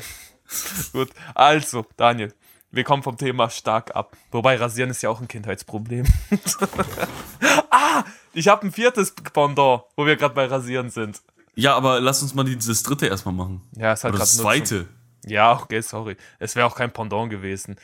Gut, 0.93 1.09
also, 1.33 1.85
Daniel, 1.97 2.33
wir 2.75 2.83
kommen 2.83 3.03
vom 3.03 3.15
Thema 3.15 3.49
stark 3.49 3.95
ab. 3.95 4.17
Wobei 4.31 4.57
Rasieren 4.57 4.89
ist 4.89 5.01
ja 5.01 5.09
auch 5.09 5.21
ein 5.21 5.29
Kindheitsproblem. 5.29 6.05
ah, 7.69 8.03
ich 8.33 8.49
habe 8.49 8.67
ein 8.67 8.71
viertes 8.73 9.11
Pendant, 9.11 9.83
wo 9.95 10.05
wir 10.05 10.17
gerade 10.17 10.35
bei 10.35 10.45
Rasieren 10.45 10.89
sind. 10.89 11.21
Ja, 11.55 11.73
aber 11.75 12.01
lass 12.01 12.21
uns 12.21 12.33
mal 12.35 12.43
dieses 12.43 12.83
dritte 12.83 13.07
erstmal 13.07 13.33
machen. 13.33 13.61
Ja, 13.77 13.93
ist 13.93 14.03
halt 14.03 14.13
Oder 14.13 14.19
das 14.19 14.35
zweite. 14.35 14.89
Ja, 15.25 15.53
okay, 15.53 15.79
sorry. 15.79 16.17
Es 16.37 16.57
wäre 16.57 16.67
auch 16.67 16.75
kein 16.75 16.91
Pendant 16.91 17.29
gewesen. 17.29 17.77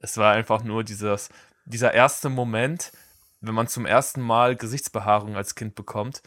Es 0.00 0.16
war 0.16 0.32
einfach 0.32 0.62
nur 0.62 0.84
dieses, 0.84 1.28
dieser 1.64 1.92
erste 1.92 2.28
Moment, 2.28 2.92
wenn 3.40 3.54
man 3.54 3.66
zum 3.66 3.84
ersten 3.84 4.20
Mal 4.20 4.54
Gesichtsbehaarung 4.54 5.34
als 5.34 5.56
Kind 5.56 5.74
bekommt. 5.74 6.22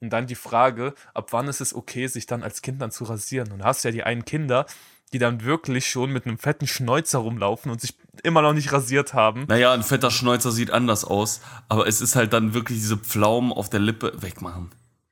Und 0.00 0.10
dann 0.10 0.28
die 0.28 0.36
Frage, 0.36 0.94
ab 1.14 1.32
wann 1.32 1.48
ist 1.48 1.60
es 1.60 1.74
okay, 1.74 2.06
sich 2.06 2.26
dann 2.26 2.44
als 2.44 2.62
Kind 2.62 2.80
dann 2.80 2.92
zu 2.92 3.04
rasieren? 3.04 3.50
Und 3.50 3.64
hast 3.64 3.82
du 3.82 3.88
ja 3.88 3.92
die 3.92 4.04
einen 4.04 4.24
Kinder, 4.24 4.66
die 5.12 5.18
dann 5.18 5.44
wirklich 5.44 5.88
schon 5.88 6.12
mit 6.12 6.26
einem 6.26 6.38
fetten 6.38 6.66
Schnäuzer 6.66 7.18
rumlaufen 7.18 7.70
und 7.70 7.80
sich 7.80 7.94
immer 8.22 8.42
noch 8.42 8.52
nicht 8.52 8.72
rasiert 8.72 9.14
haben. 9.14 9.44
Naja, 9.48 9.72
ein 9.72 9.82
fetter 9.82 10.10
Schnäuzer 10.10 10.50
sieht 10.50 10.70
anders 10.70 11.04
aus, 11.04 11.40
aber 11.68 11.86
es 11.86 12.00
ist 12.00 12.16
halt 12.16 12.32
dann 12.32 12.54
wirklich 12.54 12.78
diese 12.78 12.96
Pflaumen 12.96 13.52
auf 13.52 13.70
der 13.70 13.80
Lippe 13.80 14.12
wegmachen. 14.20 14.70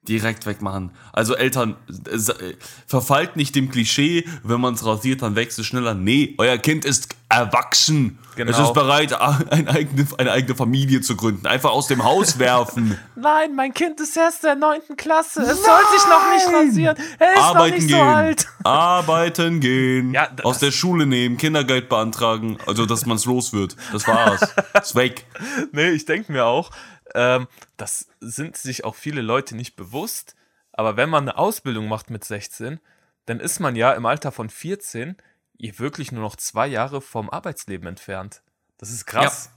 Direkt 0.09 0.46
wegmachen. 0.46 0.90
Also 1.12 1.34
Eltern, 1.34 1.76
äh, 2.07 2.16
äh, 2.16 2.57
verfallt 2.86 3.36
nicht 3.36 3.55
dem 3.55 3.70
Klischee, 3.70 4.26
wenn 4.42 4.61
man 4.61 4.74
es 4.74 4.84
rasiert, 4.84 5.22
dann 5.22 5.34
wächst 5.34 5.59
es 5.59 5.66
schneller. 5.66 5.94
Nee, 5.94 6.34
euer 6.38 6.59
Kind 6.59 6.84
ist 6.84 7.14
erwachsen. 7.28 8.18
Genau. 8.36 8.50
Es 8.50 8.59
ist 8.59 8.74
bereit, 8.74 9.12
eine 9.12 9.68
eigene, 9.68 10.07
eine 10.18 10.32
eigene 10.32 10.57
Familie 10.57 11.00
zu 11.00 11.16
gründen. 11.16 11.46
Einfach 11.46 11.70
aus 11.70 11.86
dem 11.86 12.02
Haus 12.02 12.38
werfen. 12.38 12.98
Nein, 13.14 13.55
mein 13.55 13.72
Kind 13.72 14.00
ist 14.00 14.16
erst 14.16 14.42
der 14.42 14.57
neunten 14.57 14.96
Klasse. 14.96 15.42
Es 15.42 15.64
soll 15.64 15.80
sich 15.92 16.07
noch 16.09 16.34
nicht 16.34 16.55
rasieren. 16.55 16.96
Er 17.18 17.32
ist 17.32 17.36
noch 17.36 17.44
Arbeiten 17.44 17.74
nicht 17.76 17.88
gehen. 17.88 17.96
so 17.96 18.02
alt. 18.02 18.48
Arbeiten 18.64 19.61
gehen. 19.61 20.14
Ja, 20.14 20.28
Aus 20.42 20.59
der 20.59 20.72
Schule 20.72 21.07
nehmen, 21.07 21.36
Kindergeld 21.36 21.88
beantragen, 21.88 22.59
also 22.66 22.86
dass 22.86 23.07
man 23.07 23.16
es 23.16 23.24
los 23.24 23.52
wird. 23.52 23.76
Das 23.92 24.07
war's. 24.09 24.40
ist 24.82 24.94
weg. 24.96 25.26
Nee, 25.72 25.90
ich 25.90 26.05
denke 26.05 26.32
mir 26.32 26.44
auch, 26.44 26.70
ähm, 27.14 27.48
das 27.76 28.08
sind 28.20 28.56
sich 28.56 28.84
auch 28.84 28.94
viele 28.94 29.22
Leute 29.22 29.56
nicht 29.56 29.76
bewusst. 29.76 30.36
Aber 30.72 30.96
wenn 30.96 31.08
man 31.08 31.24
eine 31.24 31.38
Ausbildung 31.38 31.88
macht 31.88 32.10
mit 32.10 32.24
16, 32.24 32.80
dann 33.26 33.40
ist 33.40 33.60
man 33.60 33.76
ja 33.76 33.92
im 33.92 34.06
Alter 34.06 34.32
von 34.32 34.50
14 34.50 35.16
wirklich 35.58 36.12
nur 36.12 36.22
noch 36.22 36.36
zwei 36.36 36.66
Jahre 36.66 37.00
vom 37.00 37.30
Arbeitsleben 37.30 37.86
entfernt. 37.86 38.42
Das 38.76 38.90
ist 38.90 39.06
krass. 39.06 39.50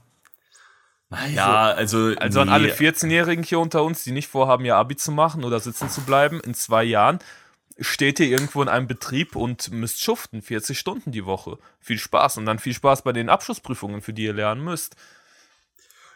Naja, 1.10 1.72
also. 1.72 2.14
Also 2.16 2.40
an 2.40 2.48
alle 2.48 2.72
14-Jährigen 2.72 3.42
hier 3.42 3.58
unter 3.58 3.82
uns, 3.82 4.04
die 4.04 4.12
nicht 4.12 4.28
vorhaben, 4.28 4.64
ihr 4.64 4.76
Abi 4.76 4.96
zu 4.96 5.12
machen 5.12 5.44
oder 5.44 5.60
sitzen 5.60 5.90
zu 5.90 6.02
bleiben, 6.02 6.40
in 6.40 6.54
zwei 6.54 6.84
Jahren 6.84 7.18
steht 7.80 8.20
ihr 8.20 8.26
irgendwo 8.26 8.60
in 8.62 8.68
einem 8.68 8.86
Betrieb 8.86 9.36
und 9.36 9.70
müsst 9.70 10.02
schuften, 10.02 10.42
40 10.42 10.78
Stunden 10.78 11.12
die 11.12 11.24
Woche. 11.24 11.58
Viel 11.78 11.98
Spaß 11.98 12.38
und 12.38 12.46
dann 12.46 12.58
viel 12.58 12.74
Spaß 12.74 13.02
bei 13.02 13.12
den 13.12 13.28
Abschlussprüfungen, 13.28 14.02
für 14.02 14.12
die 14.12 14.24
ihr 14.24 14.32
lernen 14.32 14.64
müsst. 14.64 14.96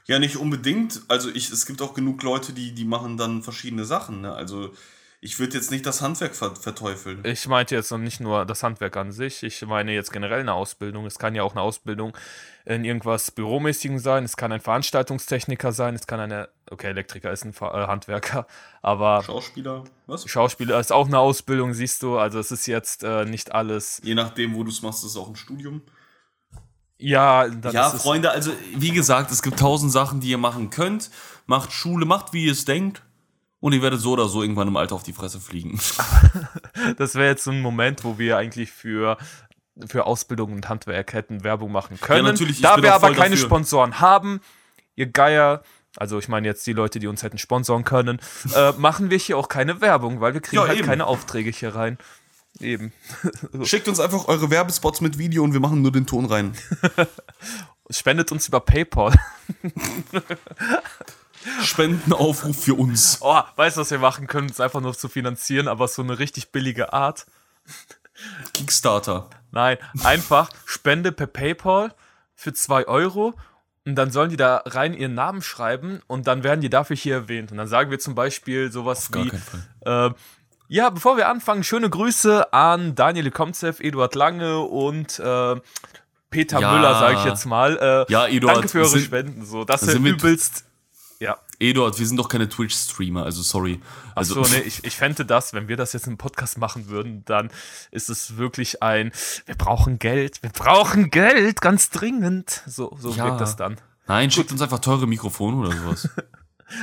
Ja, 0.07 0.19
nicht 0.19 0.37
unbedingt. 0.37 1.03
Also 1.09 1.31
ich, 1.31 1.51
es 1.51 1.67
gibt 1.67 1.81
auch 1.83 1.95
genug 1.95 2.23
Leute, 2.23 2.53
die, 2.53 2.73
die 2.73 2.85
machen 2.85 3.17
dann 3.17 3.43
verschiedene 3.43 3.85
Sachen. 3.85 4.23
Ne? 4.23 4.33
Also 4.33 4.73
ich 5.25 5.39
würde 5.39 5.57
jetzt 5.57 5.71
nicht 5.71 5.87
das 5.87 6.03
Handwerk 6.03 6.35
ver 6.35 6.57
verteufeln. 6.57 7.25
Ich 7.25 7.47
meinte 7.47 7.77
jetzt 7.77 7.93
noch 7.93 7.99
nicht 7.99 8.19
nur 8.19 8.45
das 8.45 8.65
Handwerk 8.65 8.97
an 8.97 9.13
sich, 9.13 9.45
ich 9.45 9.65
meine 9.65 9.93
jetzt 9.93 10.13
generell 10.13 10.41
eine 10.41 10.53
Ausbildung. 10.53 11.07
Es 11.07 11.17
kann 11.17 11.37
ja 11.37 11.45
auch 11.45 11.53
eine 11.53 11.61
Ausbildung 11.61 12.17
in 12.65 12.85
irgendwas 12.85 13.31
Büromäßigen 13.31 14.01
sein, 14.01 14.25
es 14.25 14.37
kann 14.37 14.51
ein 14.51 14.61
Veranstaltungstechniker 14.61 15.71
sein, 15.71 15.95
es 15.95 16.09
kann 16.09 16.19
eine, 16.19 16.49
okay, 16.69 16.89
Elektriker 16.89 17.31
ist 17.31 17.45
ein 17.45 17.55
äh, 17.55 17.87
Handwerker, 17.87 18.49
aber. 18.83 19.23
Schauspieler, 19.23 19.85
was? 20.09 20.29
Schauspieler 20.29 20.81
ist 20.81 20.91
auch 20.91 21.07
eine 21.07 21.21
Ausbildung, 21.21 21.73
siehst 21.73 22.03
du, 22.03 22.19
also 22.19 22.41
es 22.41 22.51
ist 22.51 22.67
jetzt 22.67 23.05
äh, 23.05 23.25
nicht 23.25 23.53
alles. 23.53 24.01
Je 24.03 24.17
nachdem, 24.17 24.57
wo 24.57 24.65
du 24.65 24.71
es 24.71 24.83
machst, 24.83 25.05
ist 25.05 25.11
es 25.11 25.17
auch 25.17 25.29
ein 25.29 25.37
Studium. 25.37 25.83
Ja, 27.03 27.47
ja, 27.47 27.91
Freunde, 27.91 28.31
also 28.31 28.53
wie 28.77 28.93
gesagt, 28.93 29.33
es 29.33 29.43
gibt 29.43 29.59
tausend 29.59 29.91
Sachen, 29.91 30.21
die 30.21 30.29
ihr 30.29 30.39
machen 30.39 30.71
könnt. 30.71 31.11
Macht 31.47 31.73
Schule, 31.73 32.07
macht 32.07 32.33
wie 32.33 32.47
ihr 32.47 32.53
es 32.53 32.65
denkt. 32.65 33.03
Und 33.59 33.73
ihr 33.73 33.83
werdet 33.83 34.01
so 34.01 34.13
oder 34.13 34.29
so 34.29 34.43
irgendwann 34.43 34.69
im 34.69 34.77
Alter 34.77 34.95
auf 34.95 35.03
die 35.03 35.13
Fresse 35.13 35.41
fliegen. 35.41 35.81
das 36.97 37.17
wäre 37.17 37.27
jetzt 37.27 37.45
so 37.45 37.51
ein 37.51 37.61
Moment, 37.61 38.05
wo 38.05 38.19
wir 38.19 38.37
eigentlich 38.37 38.71
für, 38.71 39.19
für 39.87 40.07
Ausbildung 40.07 40.53
und 40.53 40.69
Handwerk 40.69 41.13
hätten 41.13 41.43
Werbung 41.43 41.73
machen 41.73 42.01
können. 42.01 42.25
Ja, 42.25 42.33
natürlich, 42.33 42.61
da 42.61 42.81
wir 42.81 42.95
aber 42.95 43.13
keine 43.13 43.31
dafür. 43.31 43.47
Sponsoren 43.47 44.01
haben, 44.01 44.41
ihr 44.95 45.07
Geier, 45.07 45.63
also 45.97 46.19
ich 46.19 46.29
meine 46.29 46.47
jetzt 46.47 46.67
die 46.67 46.73
Leute, 46.73 47.01
die 47.01 47.09
uns 47.09 47.23
hätten 47.23 47.39
sponsoren 47.39 47.85
können, 47.85 48.21
äh, 48.55 48.73
machen 48.73 49.11
wir 49.11 49.19
hier 49.19 49.39
auch 49.39 49.49
keine 49.49 49.81
Werbung, 49.81 50.21
weil 50.21 50.35
wir 50.35 50.41
kriegen 50.41 50.63
ja, 50.63 50.69
halt 50.69 50.79
eben. 50.79 50.89
keine 50.89 51.07
Aufträge 51.07 51.51
hier 51.51 51.75
rein. 51.75 51.99
Eben. 52.61 52.93
so. 53.53 53.65
Schickt 53.65 53.89
uns 53.89 54.01
einfach 54.01 54.29
eure 54.29 54.51
Werbespots 54.51 55.01
mit 55.01 55.19
Video 55.19 55.43
und 55.43 55.53
wir 55.53 55.61
machen 55.61 55.83
nur 55.83 55.93
den 55.93 56.07
Ton 56.07 56.27
rein. 56.27 56.57
Spendet 57.91 58.33
uns 58.33 58.49
über 58.49 58.61
PayPal. 58.61 59.15
Spendenaufruf 61.63 62.65
für 62.65 62.75
uns. 62.75 63.19
Oh, 63.21 63.41
weißt 63.57 63.77
du, 63.77 63.81
was 63.81 63.91
wir 63.91 63.99
machen 63.99 64.27
können, 64.27 64.49
uns 64.49 64.61
einfach 64.61 64.81
nur 64.81 64.97
zu 64.97 65.09
finanzieren, 65.09 65.69
aber 65.69 65.89
so 65.89 66.03
eine 66.03 66.19
richtig 66.19 66.53
billige 66.53 66.93
Art. 66.93 67.27
Kickstarter. 68.55 69.29
Nein, 69.51 69.79
einfach 70.05 70.51
Spende 70.65 71.13
per 71.13 71.27
PayPal 71.27 71.95
für 72.35 72.53
2 72.53 72.87
Euro 72.87 73.35
und 73.85 73.97
dann 73.97 74.11
sollen 74.11 74.31
die 74.31 74.37
da 74.37 74.63
rein 74.65 74.95
ihren 74.95 75.15
Namen 75.15 75.43
schreiben 75.43 76.01
und 76.07 76.27
dann 76.27 76.45
werden 76.45 76.61
die 76.61 76.71
dafür 76.71 76.97
hier 76.97 77.15
erwähnt. 77.15 77.51
Und 77.51 77.59
dann 77.59 77.67
sagen 77.67 77.91
wir 77.91 77.99
zum 77.99 78.15
Beispiel 78.15 78.71
sowas 78.71 79.11
wie: 79.13 79.31
äh, 79.81 80.11
Ja, 80.73 80.89
bevor 80.89 81.19
wir 81.19 81.29
anfangen, 81.29 81.65
schöne 81.65 81.91
Grüße 81.91 82.51
an 82.55 82.95
Daniel 82.95 83.31
Komzev, 83.31 83.81
Eduard 83.81 84.15
Lange 84.15 84.61
und 84.61 85.19
äh, 85.19 85.61
Peter 86.31 86.61
ja. 86.61 86.73
Müller, 86.73 86.99
sage 86.99 87.19
ich 87.19 87.25
jetzt 87.27 87.45
mal. 87.45 87.77
Äh, 88.09 88.11
ja, 88.11 88.27
Eduard. 88.27 88.57
Danke 88.57 88.69
für 88.71 88.79
eure 88.79 88.89
sind, 88.89 89.05
Spenden. 89.05 89.45
So, 89.45 89.65
das 89.67 89.83
ist 89.83 89.97
übelst 89.97 90.65
ja. 91.21 91.37
Eduard, 91.59 91.99
wir 91.99 92.07
sind 92.07 92.17
doch 92.17 92.31
keine 92.31 92.49
Twitch-Streamer, 92.49 93.23
also 93.23 93.43
sorry. 93.43 93.83
Also, 94.15 94.41
Achso, 94.41 94.55
nee, 94.57 94.63
ich, 94.63 94.83
ich 94.83 94.97
fände 94.97 95.27
das, 95.27 95.53
wenn 95.53 95.69
wir 95.69 95.77
das 95.77 95.93
jetzt 95.93 96.07
im 96.07 96.17
Podcast 96.17 96.57
machen 96.57 96.89
würden, 96.89 97.23
dann 97.27 97.51
ist 97.91 98.09
es 98.09 98.39
wirklich 98.39 98.83
ein, 98.83 99.13
wir 99.45 99.57
brauchen 99.57 99.99
Geld, 99.99 100.43
wir 100.43 100.51
brauchen 100.51 101.11
Geld, 101.11 101.61
ganz 101.61 101.91
dringend. 101.91 102.63
So, 102.67 102.97
so 102.99 103.11
ja. 103.11 103.27
wirkt 103.27 103.43
das 103.43 103.57
dann. 103.57 103.77
Nein, 104.07 104.31
schickt 104.31 104.51
uns 104.51 104.63
einfach 104.63 104.79
teure 104.79 105.07
Mikrofone 105.07 105.59
oder 105.59 105.73
sowas. 105.73 106.09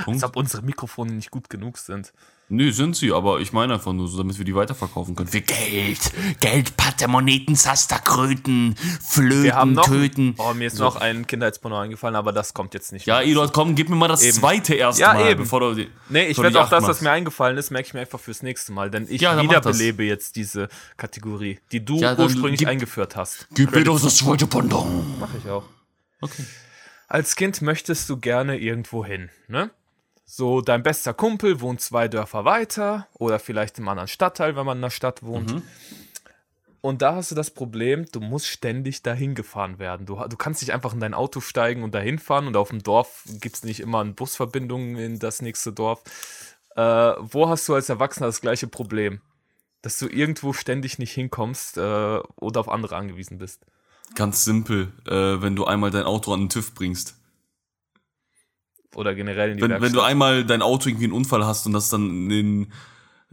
Als 0.06 0.24
ob 0.24 0.36
unsere 0.36 0.64
Mikrofone 0.64 1.12
nicht 1.12 1.32
gut 1.32 1.50
genug 1.50 1.78
sind. 1.78 2.14
Nö, 2.52 2.72
sind 2.72 2.96
sie, 2.96 3.12
aber 3.12 3.40
ich 3.42 3.54
meine 3.54 3.76
einfach 3.76 3.94
nur 3.94 4.08
so, 4.08 4.18
damit 4.18 4.36
wir 4.40 4.44
die 4.44 4.56
weiterverkaufen 4.56 5.16
können. 5.16 5.30
Für 5.30 5.42
Geld. 5.42 6.00
Geld, 6.40 6.76
Patermoneten, 6.76 7.54
Sasterkröten, 7.54 8.76
Flöten, 9.08 9.44
wir 9.44 9.54
haben 9.54 9.74
noch, 9.74 9.86
töten. 9.86 10.34
Oh, 10.40 10.56
mir 10.56 10.66
ist 10.66 10.78
so. 10.78 10.86
noch 10.86 10.96
ein 10.96 11.28
Kindheitsporno 11.28 11.78
eingefallen, 11.78 12.16
aber 12.16 12.34
das 12.34 12.56
kommt 12.56 12.74
jetzt 12.74 12.92
nicht 12.92 13.06
Ja, 13.06 13.22
Eduard, 13.22 13.54
komm, 13.54 13.76
gib 13.76 13.90
mir 13.90 13.96
mal 13.96 14.08
das 14.08 14.24
eben. 14.24 14.34
zweite 14.34 14.74
erste 14.74 15.04
ja, 15.04 15.30
eben. 15.30 15.42
bevor 15.44 15.60
du 15.60 15.86
Nee, 16.10 16.26
ich 16.26 16.40
werde 16.40 16.60
auch 16.60 16.70
das, 16.70 16.88
was 16.88 17.02
mir 17.02 17.12
eingefallen 17.12 17.56
ist, 17.56 17.70
merke 17.70 17.90
ich 17.90 17.94
mir 17.94 18.00
einfach 18.00 18.20
fürs 18.20 18.42
nächste 18.42 18.72
Mal, 18.72 18.90
denn 18.90 19.06
ich 19.08 19.22
ja, 19.22 19.40
wiederbelebe 19.40 20.04
jetzt 20.04 20.36
diese 20.36 20.70
Kategorie, 20.98 21.60
die 21.72 21.86
du 21.86 22.00
ja, 22.00 22.18
ursprünglich 22.18 22.62
gib, 22.62 22.68
eingeführt 22.68 23.16
hast. 23.16 23.48
Gib 23.54 23.76
mir 23.76 23.84
doch 23.84 24.02
das 24.02 24.18
zweite 24.18 24.48
Pendant. 24.48 25.20
Mach 25.20 25.30
ich 25.36 25.48
auch. 25.48 25.66
Okay. 26.20 26.44
Als 27.10 27.36
Kind 27.36 27.64
möchtest 27.64 28.08
du 28.08 28.18
gerne 28.18 28.60
irgendwo 28.60 29.04
hin, 29.04 29.32
ne? 29.48 29.72
So, 30.26 30.62
dein 30.62 30.84
bester 30.84 31.16
Kumpel 31.16 31.60
wohnt 31.60 31.82
zwei 31.82 32.08
Dörfer 32.08 32.46
weiter 32.46 33.08
oder 33.16 33.40
vielleicht 33.40 33.80
im 33.80 33.88
anderen 33.88 34.08
Stadtteil, 34.08 34.56
wenn 34.56 34.66
man 34.66 34.78
in 34.78 34.84
der 34.84 34.92
Stadt 34.92 35.24
wohnt. 35.24 35.52
Mhm. 35.52 35.64
Und 36.82 37.02
da 37.02 37.16
hast 37.16 37.32
du 37.32 37.36
das 37.36 37.50
Problem, 37.50 38.06
du 38.12 38.20
musst 38.20 38.46
ständig 38.46 39.02
dahin 39.02 39.34
gefahren 39.34 39.80
werden. 39.80 40.06
Du, 40.06 40.24
du 40.28 40.38
kannst 40.38 40.62
nicht 40.62 40.72
einfach 40.72 40.94
in 40.94 41.00
dein 41.00 41.16
Auto 41.16 41.42
steigen 41.42 41.82
und 41.82 41.96
dahin 41.96 42.20
fahren 42.20 42.46
und 42.46 42.56
auf 42.56 42.70
dem 42.70 42.84
Dorf 42.84 43.24
gibt 43.42 43.56
es 43.56 43.64
nicht 43.64 43.80
immer 43.80 44.02
eine 44.02 44.14
Busverbindung 44.14 44.98
in 44.98 45.18
das 45.18 45.42
nächste 45.42 45.74
Dorf. 45.74 46.04
Äh, 46.76 46.82
wo 47.18 47.50
hast 47.50 47.68
du 47.68 47.74
als 47.74 47.90
Erwachsener 47.90 48.28
das 48.28 48.40
gleiche 48.40 48.68
Problem? 48.68 49.22
Dass 49.82 49.98
du 49.98 50.08
irgendwo 50.08 50.54
ständig 50.54 51.00
nicht 51.00 51.14
hinkommst 51.14 51.78
äh, 51.78 52.20
oder 52.36 52.60
auf 52.60 52.70
andere 52.70 52.96
angewiesen 52.96 53.40
bist. 53.40 53.66
Ganz 54.16 54.44
simpel, 54.44 54.92
äh, 55.08 55.42
wenn 55.42 55.56
du 55.56 55.66
einmal 55.66 55.92
dein 55.92 56.04
Auto 56.04 56.34
an 56.34 56.42
den 56.42 56.50
TÜV 56.50 56.74
bringst. 56.74 57.16
Oder 58.96 59.14
generell 59.16 59.52
in 59.52 59.58
die 59.58 59.64
wenn, 59.64 59.72
Werkstatt. 59.72 59.90
Wenn 59.90 59.94
du 59.94 60.02
einmal 60.02 60.46
dein 60.46 60.62
Auto 60.62 60.90
irgendwie 60.90 61.06
einen 61.06 61.14
Unfall 61.14 61.46
hast 61.46 61.66
und 61.66 61.74
das 61.74 61.90
dann 61.90 62.30
in 62.32 62.72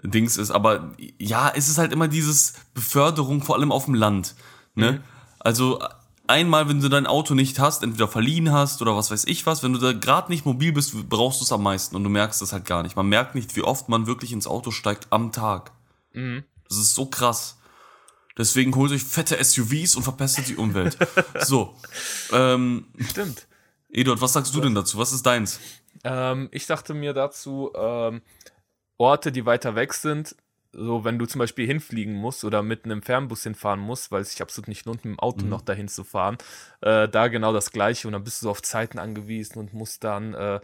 Dings 0.02 0.36
ist, 0.36 0.50
aber 0.50 0.92
ja, 1.18 1.50
es 1.54 1.68
ist 1.68 1.78
halt 1.78 1.92
immer 1.92 2.08
dieses 2.08 2.54
Beförderung, 2.74 3.42
vor 3.42 3.56
allem 3.56 3.72
auf 3.72 3.86
dem 3.86 3.94
Land. 3.94 4.34
Ne? 4.74 4.92
Mhm. 4.92 4.98
Also 5.38 5.82
einmal, 6.26 6.68
wenn 6.68 6.80
du 6.80 6.88
dein 6.88 7.06
Auto 7.06 7.34
nicht 7.34 7.58
hast, 7.58 7.82
entweder 7.82 8.08
verliehen 8.08 8.52
hast 8.52 8.82
oder 8.82 8.96
was 8.96 9.10
weiß 9.10 9.24
ich 9.26 9.46
was, 9.46 9.62
wenn 9.62 9.72
du 9.72 9.78
da 9.78 9.92
gerade 9.92 10.30
nicht 10.30 10.44
mobil 10.44 10.72
bist, 10.72 11.08
brauchst 11.08 11.40
du 11.40 11.44
es 11.44 11.52
am 11.52 11.62
meisten 11.62 11.96
und 11.96 12.04
du 12.04 12.10
merkst 12.10 12.42
es 12.42 12.52
halt 12.52 12.66
gar 12.66 12.82
nicht. 12.82 12.96
Man 12.96 13.08
merkt 13.08 13.34
nicht, 13.34 13.56
wie 13.56 13.62
oft 13.62 13.88
man 13.88 14.06
wirklich 14.06 14.32
ins 14.32 14.46
Auto 14.46 14.70
steigt 14.70 15.06
am 15.10 15.32
Tag. 15.32 15.72
Mhm. 16.12 16.44
Das 16.68 16.78
ist 16.78 16.94
so 16.94 17.06
krass. 17.06 17.58
Deswegen 18.38 18.74
holt 18.74 18.92
euch 18.92 19.04
fette 19.04 19.42
SUVs 19.42 19.96
und 19.96 20.02
verpestet 20.02 20.48
die 20.48 20.56
Umwelt. 20.56 20.96
so. 21.40 21.74
Ähm, 22.32 22.86
Stimmt. 22.98 23.46
Eduard, 23.90 24.20
was 24.20 24.34
sagst 24.34 24.54
du 24.54 24.60
denn 24.60 24.74
dazu? 24.74 24.98
Was 24.98 25.12
ist 25.12 25.24
deins? 25.24 25.58
Ähm, 26.04 26.48
ich 26.52 26.66
dachte 26.66 26.92
mir 26.92 27.14
dazu, 27.14 27.72
ähm, 27.74 28.20
Orte, 28.98 29.32
die 29.32 29.46
weiter 29.46 29.74
weg 29.74 29.94
sind, 29.94 30.36
so 30.72 31.04
wenn 31.04 31.18
du 31.18 31.26
zum 31.26 31.38
Beispiel 31.38 31.66
hinfliegen 31.66 32.14
musst 32.14 32.44
oder 32.44 32.62
mit 32.62 32.84
einem 32.84 33.02
Fernbus 33.02 33.42
hinfahren 33.42 33.80
musst, 33.80 34.12
weil 34.12 34.22
es 34.22 34.30
sich 34.30 34.42
absolut 34.42 34.68
nicht 34.68 34.84
lohnt, 34.84 35.04
mit 35.04 35.14
dem 35.14 35.18
Auto 35.18 35.44
mhm. 35.44 35.50
noch 35.50 35.62
dahin 35.62 35.88
zu 35.88 36.04
fahren, 36.04 36.36
äh, 36.82 37.08
da 37.08 37.28
genau 37.28 37.52
das 37.52 37.70
Gleiche 37.72 38.06
und 38.06 38.12
dann 38.12 38.24
bist 38.24 38.42
du 38.42 38.46
so 38.46 38.50
auf 38.50 38.62
Zeiten 38.62 38.98
angewiesen 38.98 39.58
und 39.58 39.72
musst 39.72 40.04
dann, 40.04 40.34
äh, 40.34 40.60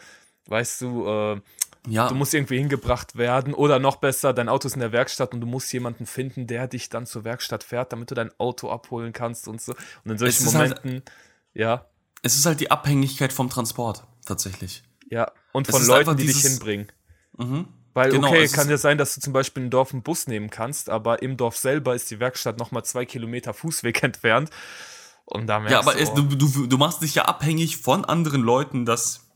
weißt 0.47 0.83
du, 0.83 1.07
äh, 1.07 1.41
ja. 1.87 2.09
du 2.09 2.15
musst 2.15 2.33
irgendwie 2.35 2.59
hingebracht 2.59 3.17
werden 3.17 3.55
oder 3.55 3.79
noch 3.79 3.97
besser, 3.97 4.33
dein 4.33 4.49
Auto 4.49 4.67
ist 4.67 4.75
in 4.75 4.81
der 4.81 4.93
Werkstatt 4.93 5.35
und 5.35 5.41
du 5.41 5.47
musst 5.47 5.73
jemanden 5.73 6.07
finden, 6.07 6.47
der 6.47 6.69
dich 6.69 6.89
dann 6.89 7.07
zur 7.07 7.25
Werkstatt 7.25 7.65
fährt, 7.65 7.93
damit 7.93 8.11
du 8.11 8.15
dein 8.15 8.31
Auto 8.39 8.71
abholen 8.71 9.13
kannst 9.13 9.49
und 9.49 9.61
so. 9.61 9.75
Und 10.05 10.13
in 10.13 10.19
solchen 10.19 10.47
halt 10.47 10.85
Momenten, 10.85 10.93
halt, 10.93 11.13
ja 11.55 11.87
es 12.23 12.37
ist 12.37 12.47
halt 12.47 12.61
die 12.61 12.71
Abhängigkeit 12.71 13.33
vom 13.33 13.51
Transport, 13.51 14.05
tatsächlich. 14.25 14.85
Ja, 15.11 15.31
und 15.53 15.67
von 15.67 15.85
Leuten, 15.85 16.17
die 16.17 16.27
dich 16.27 16.41
hinbringen. 16.41 16.91
Mhm. 17.37 17.69
Weil, 17.95 18.11
genau, 18.11 18.29
okay, 18.29 18.49
kann 18.49 18.71
ja 18.71 18.79
sein, 18.79 18.97
dass 18.97 19.15
du 19.15 19.21
zum 19.21 19.35
Beispiel 19.35 19.65
in 19.65 19.71
Dorf 19.71 19.93
einen 19.93 20.03
Bus 20.03 20.27
nehmen 20.27 20.49
kannst, 20.49 20.89
aber 20.89 21.21
im 21.21 21.37
Dorf 21.37 21.59
selber 21.59 21.95
ist 21.95 22.11
die 22.11 22.21
Werkstatt 22.21 22.59
nochmal 22.59 22.85
zwei 22.85 23.05
Kilometer 23.05 23.53
Fußweg 23.53 24.03
entfernt. 24.03 24.49
Und 25.25 25.47
da 25.47 25.59
merkst 25.59 25.73
ja, 25.73 25.81
aber 25.81 25.93
du, 25.93 26.01
es, 26.01 26.15
du, 26.15 26.23
du, 26.23 26.67
du 26.67 26.79
machst 26.79 27.03
dich 27.03 27.15
ja 27.15 27.25
abhängig 27.25 27.77
von 27.77 28.05
anderen 28.05 28.41
Leuten, 28.41 28.87
dass 28.87 29.32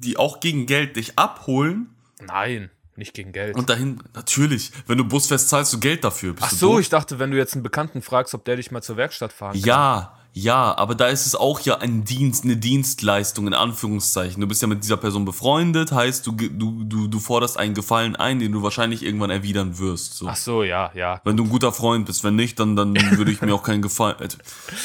die 0.00 0.16
auch 0.16 0.40
gegen 0.40 0.66
Geld 0.66 0.96
dich 0.96 1.18
abholen. 1.18 1.90
Nein, 2.20 2.70
nicht 2.96 3.14
gegen 3.14 3.32
Geld. 3.32 3.56
Und 3.56 3.68
dahin, 3.70 4.02
natürlich, 4.14 4.72
wenn 4.86 4.98
du 4.98 5.04
Bus 5.04 5.26
fährst, 5.26 5.48
zahlst 5.48 5.72
du 5.72 5.80
Geld 5.80 6.04
dafür. 6.04 6.34
Ach 6.40 6.50
so, 6.50 6.78
ich 6.78 6.88
dachte, 6.88 7.18
wenn 7.18 7.30
du 7.30 7.36
jetzt 7.36 7.54
einen 7.54 7.62
Bekannten 7.62 8.02
fragst, 8.02 8.34
ob 8.34 8.44
der 8.44 8.56
dich 8.56 8.70
mal 8.70 8.82
zur 8.82 8.96
Werkstatt 8.96 9.32
fahren 9.32 9.52
kann. 9.52 9.62
Ja, 9.62 10.18
ja, 10.38 10.76
aber 10.76 10.94
da 10.94 11.06
ist 11.06 11.24
es 11.24 11.34
auch 11.34 11.60
ja 11.60 11.78
ein 11.78 12.04
Dienst, 12.04 12.44
eine 12.44 12.58
Dienstleistung 12.58 13.46
in 13.46 13.54
Anführungszeichen. 13.54 14.38
Du 14.38 14.46
bist 14.46 14.60
ja 14.60 14.68
mit 14.68 14.84
dieser 14.84 14.98
Person 14.98 15.24
befreundet, 15.24 15.92
heißt 15.92 16.26
du 16.26 16.32
du 16.32 16.84
du, 16.84 17.08
du 17.08 17.18
forderst 17.20 17.58
einen 17.58 17.72
Gefallen 17.72 18.16
ein, 18.16 18.38
den 18.38 18.52
du 18.52 18.62
wahrscheinlich 18.62 19.02
irgendwann 19.02 19.30
erwidern 19.30 19.78
wirst. 19.78 20.18
So. 20.18 20.28
Ach 20.28 20.36
so, 20.36 20.62
ja, 20.62 20.90
ja. 20.94 21.22
Wenn 21.24 21.38
du 21.38 21.44
ein 21.44 21.48
guter 21.48 21.72
Freund 21.72 22.04
bist, 22.04 22.22
wenn 22.22 22.36
nicht, 22.36 22.60
dann 22.60 22.76
dann 22.76 22.94
würde 23.16 23.30
ich 23.30 23.40
mir 23.40 23.54
auch 23.54 23.62
keinen 23.62 23.80
Gefallen. 23.80 24.16
Also, 24.20 24.36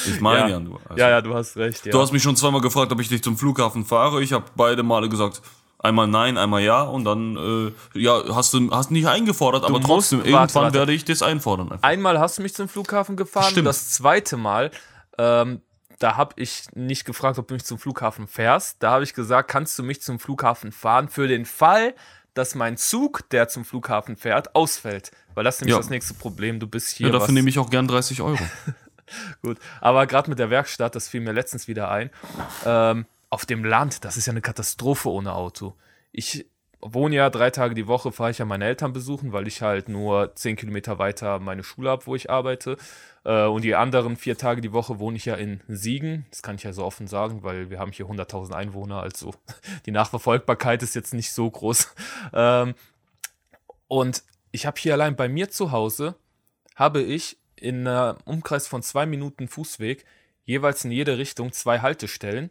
ich 0.07 0.21
meine 0.21 0.39
ja, 0.39 0.47
ja, 0.47 0.59
du. 0.61 0.79
Also, 0.87 0.99
ja, 1.01 1.09
ja, 1.09 1.21
du 1.21 1.33
hast 1.33 1.57
recht. 1.57 1.85
Ja. 1.85 1.91
Du 1.91 1.99
hast 1.99 2.13
mich 2.13 2.23
schon 2.23 2.37
zweimal 2.37 2.61
gefragt, 2.61 2.89
ob 2.93 3.01
ich 3.01 3.09
dich 3.09 3.21
zum 3.21 3.37
Flughafen 3.37 3.83
fahre. 3.83 4.23
Ich 4.23 4.31
habe 4.31 4.45
beide 4.55 4.83
Male 4.83 5.09
gesagt, 5.09 5.41
Einmal 5.83 6.05
nein, 6.07 6.37
einmal 6.37 6.61
ja 6.61 6.83
und 6.83 7.05
dann 7.05 7.73
äh, 7.95 7.99
ja, 7.99 8.21
hast 8.35 8.53
du 8.53 8.69
hast 8.69 8.91
nicht 8.91 9.07
eingefordert, 9.07 9.63
aber 9.63 9.79
musst- 9.79 9.87
trotzdem, 9.87 10.19
warte, 10.19 10.29
irgendwann 10.29 10.63
warte. 10.65 10.77
werde 10.77 10.93
ich 10.93 11.05
das 11.05 11.23
einfordern. 11.23 11.71
Einfach. 11.71 11.89
Einmal 11.89 12.19
hast 12.19 12.37
du 12.37 12.43
mich 12.43 12.53
zum 12.53 12.69
Flughafen 12.69 13.15
gefahren. 13.17 13.49
Stimmt. 13.49 13.65
Das 13.67 13.89
zweite 13.89 14.37
Mal, 14.37 14.69
ähm, 15.21 15.61
da 15.99 16.17
habe 16.17 16.33
ich 16.41 16.63
nicht 16.73 17.05
gefragt, 17.05 17.37
ob 17.37 17.47
du 17.47 17.53
mich 17.53 17.63
zum 17.63 17.77
Flughafen 17.77 18.27
fährst. 18.27 18.77
Da 18.81 18.91
habe 18.91 19.03
ich 19.03 19.13
gesagt, 19.13 19.51
kannst 19.51 19.77
du 19.77 19.83
mich 19.83 20.01
zum 20.01 20.17
Flughafen 20.19 20.71
fahren 20.71 21.09
für 21.09 21.27
den 21.27 21.45
Fall, 21.45 21.93
dass 22.33 22.55
mein 22.55 22.75
Zug, 22.77 23.29
der 23.29 23.49
zum 23.49 23.65
Flughafen 23.65 24.15
fährt, 24.17 24.55
ausfällt. 24.55 25.11
Weil 25.35 25.43
das 25.43 25.55
ist 25.55 25.61
nämlich 25.61 25.73
Ja. 25.75 25.79
das 25.79 25.89
nächste 25.89 26.13
Problem. 26.15 26.59
Du 26.59 26.65
bist 26.67 26.89
hier. 26.89 27.07
Ja, 27.07 27.13
dafür 27.13 27.33
nehme 27.33 27.49
ich 27.49 27.59
auch 27.59 27.69
gern 27.69 27.87
30 27.87 28.21
Euro. 28.21 28.39
Gut, 29.43 29.57
aber 29.81 30.07
gerade 30.07 30.29
mit 30.29 30.39
der 30.39 30.49
Werkstatt, 30.49 30.95
das 30.95 31.07
fiel 31.09 31.21
mir 31.21 31.33
letztens 31.33 31.67
wieder 31.67 31.91
ein. 31.91 32.09
Ähm, 32.65 33.05
auf 33.29 33.45
dem 33.45 33.63
Land, 33.63 34.03
das 34.05 34.17
ist 34.17 34.25
ja 34.25 34.31
eine 34.31 34.41
Katastrophe 34.41 35.09
ohne 35.09 35.33
Auto. 35.33 35.75
Ich 36.13 36.47
wohne 36.81 37.15
ja 37.15 37.29
drei 37.29 37.49
Tage 37.51 37.75
die 37.75 37.87
Woche, 37.87 38.11
fahre 38.11 38.31
ich 38.31 38.39
ja 38.39 38.45
meine 38.45 38.65
Eltern 38.65 38.91
besuchen, 38.93 39.33
weil 39.33 39.47
ich 39.47 39.61
halt 39.61 39.87
nur 39.89 40.33
zehn 40.35 40.55
Kilometer 40.55 40.97
weiter 40.97 41.39
meine 41.39 41.63
Schule 41.63 41.89
habe, 41.89 42.05
wo 42.07 42.15
ich 42.15 42.29
arbeite. 42.29 42.77
Äh, 43.23 43.45
und 43.45 43.63
die 43.63 43.75
anderen 43.75 44.15
vier 44.15 44.37
Tage 44.37 44.61
die 44.61 44.73
Woche 44.73 44.99
wohne 44.99 45.17
ich 45.17 45.25
ja 45.25 45.35
in 45.35 45.61
Siegen. 45.67 46.25
Das 46.29 46.41
kann 46.41 46.55
ich 46.55 46.63
ja 46.63 46.73
so 46.73 46.83
offen 46.83 47.07
sagen, 47.07 47.43
weil 47.43 47.69
wir 47.69 47.79
haben 47.79 47.91
hier 47.91 48.05
100.000 48.05 48.53
Einwohner, 48.53 49.01
also 49.01 49.33
die 49.85 49.91
Nachverfolgbarkeit 49.91 50.83
ist 50.83 50.95
jetzt 50.95 51.13
nicht 51.13 51.31
so 51.31 51.49
groß. 51.49 51.93
Ähm, 52.33 52.75
und 53.87 54.23
ich 54.51 54.65
habe 54.65 54.79
hier 54.79 54.93
allein 54.93 55.15
bei 55.15 55.27
mir 55.27 55.49
zu 55.49 55.71
Hause, 55.71 56.15
habe 56.75 57.01
ich 57.01 57.37
in 57.55 57.87
einem 57.87 58.17
Umkreis 58.25 58.67
von 58.67 58.81
zwei 58.81 59.05
Minuten 59.05 59.47
Fußweg 59.47 60.05
jeweils 60.45 60.83
in 60.83 60.91
jede 60.91 61.17
Richtung 61.17 61.51
zwei 61.51 61.79
Haltestellen, 61.79 62.49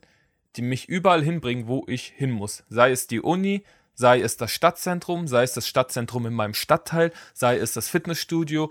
die 0.57 0.63
mich 0.63 0.89
überall 0.89 1.23
hinbringen, 1.23 1.67
wo 1.67 1.85
ich 1.87 2.13
hin 2.17 2.31
muss. 2.31 2.65
Sei 2.69 2.91
es 2.91 3.07
die 3.07 3.21
Uni, 3.21 3.65
sei 3.95 4.21
es 4.21 4.37
das 4.37 4.53
Stadtzentrum, 4.53 5.29
sei 5.29 5.43
es 5.43 5.53
das 5.53 5.67
Stadtzentrum 5.67 6.27
in 6.27 6.35
meinem 6.35 6.55
Stadtteil, 6.55 7.13
sei 7.35 7.59
es 7.59 7.73
das 7.73 7.89
Fitnessstudio. 7.89 8.71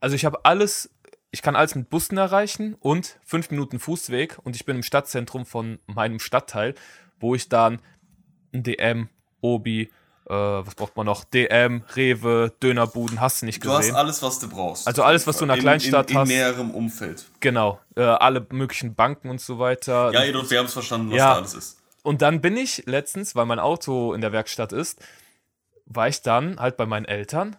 Also 0.00 0.16
ich 0.16 0.24
habe 0.24 0.44
alles, 0.44 0.90
ich 1.32 1.42
kann 1.42 1.56
alles 1.56 1.74
mit 1.74 1.90
Bussen 1.90 2.18
erreichen 2.18 2.76
und 2.78 3.18
fünf 3.24 3.50
Minuten 3.50 3.78
Fußweg 3.80 4.38
und 4.44 4.54
ich 4.54 4.64
bin 4.64 4.76
im 4.76 4.82
Stadtzentrum 4.82 5.46
von 5.46 5.78
meinem 5.86 6.20
Stadtteil, 6.20 6.74
wo 7.18 7.34
ich 7.34 7.48
dann 7.48 7.80
ein 8.54 8.62
DM, 8.62 9.08
Obi, 9.40 9.90
äh, 10.28 10.30
was 10.30 10.74
braucht 10.74 10.94
man 10.94 11.06
noch? 11.06 11.24
DM, 11.24 11.82
Rewe, 11.96 12.52
Dönerbuden, 12.62 13.20
hast 13.20 13.40
du 13.42 13.46
nicht 13.46 13.62
gesehen. 13.62 13.94
alles, 13.96 14.22
was 14.22 14.38
du 14.40 14.48
brauchst. 14.48 14.86
Also 14.86 15.02
alles, 15.02 15.26
was 15.26 15.38
du 15.38 15.44
in 15.44 15.50
einer 15.50 15.60
Kleinstadt 15.60 16.10
in, 16.10 16.16
in 16.16 16.20
hast. 16.20 16.28
näherem 16.28 16.70
Umfeld. 16.70 17.24
Genau, 17.40 17.80
äh, 17.96 18.02
alle 18.02 18.46
möglichen 18.50 18.94
Banken 18.94 19.30
und 19.30 19.40
so 19.40 19.58
weiter. 19.58 20.12
Ja, 20.12 20.22
jedoch, 20.24 20.48
wir 20.50 20.58
haben 20.58 20.66
es 20.66 20.74
verstanden, 20.74 21.10
was 21.10 21.16
Ja. 21.18 21.30
da 21.32 21.36
alles 21.38 21.54
ist. 21.54 21.78
Und 22.02 22.20
dann 22.20 22.40
bin 22.42 22.56
ich 22.58 22.84
letztens, 22.86 23.34
weil 23.34 23.46
mein 23.46 23.58
Auto 23.58 24.12
in 24.12 24.20
der 24.20 24.32
Werkstatt 24.32 24.72
ist, 24.72 25.00
war 25.86 26.08
ich 26.08 26.20
dann 26.20 26.60
halt 26.60 26.76
bei 26.76 26.84
meinen 26.84 27.06
Eltern. 27.06 27.56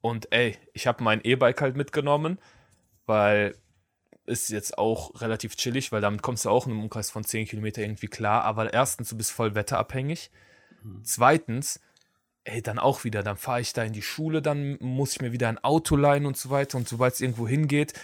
Und 0.00 0.30
ey, 0.32 0.58
ich 0.74 0.86
habe 0.86 1.02
mein 1.02 1.20
E-Bike 1.24 1.60
halt 1.62 1.76
mitgenommen, 1.76 2.38
weil 3.06 3.56
ist 4.26 4.48
jetzt 4.50 4.78
auch 4.78 5.20
relativ 5.20 5.56
chillig, 5.56 5.92
weil 5.92 6.00
damit 6.00 6.22
kommst 6.22 6.44
du 6.44 6.50
auch 6.50 6.66
in 6.66 6.72
einem 6.72 6.82
Umkreis 6.82 7.10
von 7.10 7.24
10 7.24 7.46
Kilometer 7.46 7.82
irgendwie 7.82 8.06
klar. 8.06 8.44
Aber 8.44 8.72
erstens, 8.72 9.10
du 9.10 9.16
bist 9.16 9.30
voll 9.30 9.54
wetterabhängig. 9.54 10.30
Zweitens, 11.02 11.80
ey, 12.44 12.62
dann 12.62 12.78
auch 12.78 13.04
wieder, 13.04 13.22
dann 13.22 13.36
fahre 13.36 13.60
ich 13.60 13.72
da 13.72 13.82
in 13.82 13.92
die 13.92 14.02
Schule, 14.02 14.42
dann 14.42 14.76
muss 14.80 15.12
ich 15.12 15.20
mir 15.20 15.32
wieder 15.32 15.48
ein 15.48 15.62
Auto 15.62 15.96
leihen 15.96 16.26
und 16.26 16.36
so 16.36 16.50
weiter. 16.50 16.78
Und 16.78 16.88
sobald 16.88 17.14
es 17.14 17.20
irgendwo 17.20 17.48
hingeht, 17.48 17.94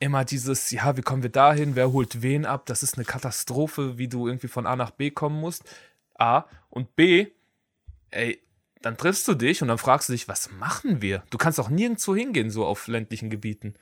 immer 0.00 0.24
dieses, 0.24 0.70
ja, 0.70 0.96
wie 0.96 1.02
kommen 1.02 1.22
wir 1.22 1.30
dahin, 1.30 1.76
wer 1.76 1.92
holt 1.92 2.22
wen 2.22 2.44
ab? 2.44 2.66
Das 2.66 2.82
ist 2.82 2.96
eine 2.96 3.04
Katastrophe, 3.04 3.98
wie 3.98 4.08
du 4.08 4.26
irgendwie 4.26 4.48
von 4.48 4.66
A 4.66 4.76
nach 4.76 4.90
B 4.90 5.10
kommen 5.10 5.40
musst. 5.40 5.64
A. 6.18 6.44
Und 6.70 6.96
B, 6.96 7.28
ey, 8.10 8.40
dann 8.82 8.96
triffst 8.96 9.26
du 9.28 9.34
dich 9.34 9.62
und 9.62 9.68
dann 9.68 9.78
fragst 9.78 10.08
du 10.08 10.12
dich, 10.12 10.28
was 10.28 10.50
machen 10.50 11.00
wir? 11.00 11.22
Du 11.30 11.38
kannst 11.38 11.58
auch 11.58 11.70
nirgendwo 11.70 12.14
hingehen, 12.14 12.50
so 12.50 12.66
auf 12.66 12.86
ländlichen 12.86 13.30
Gebieten. 13.30 13.74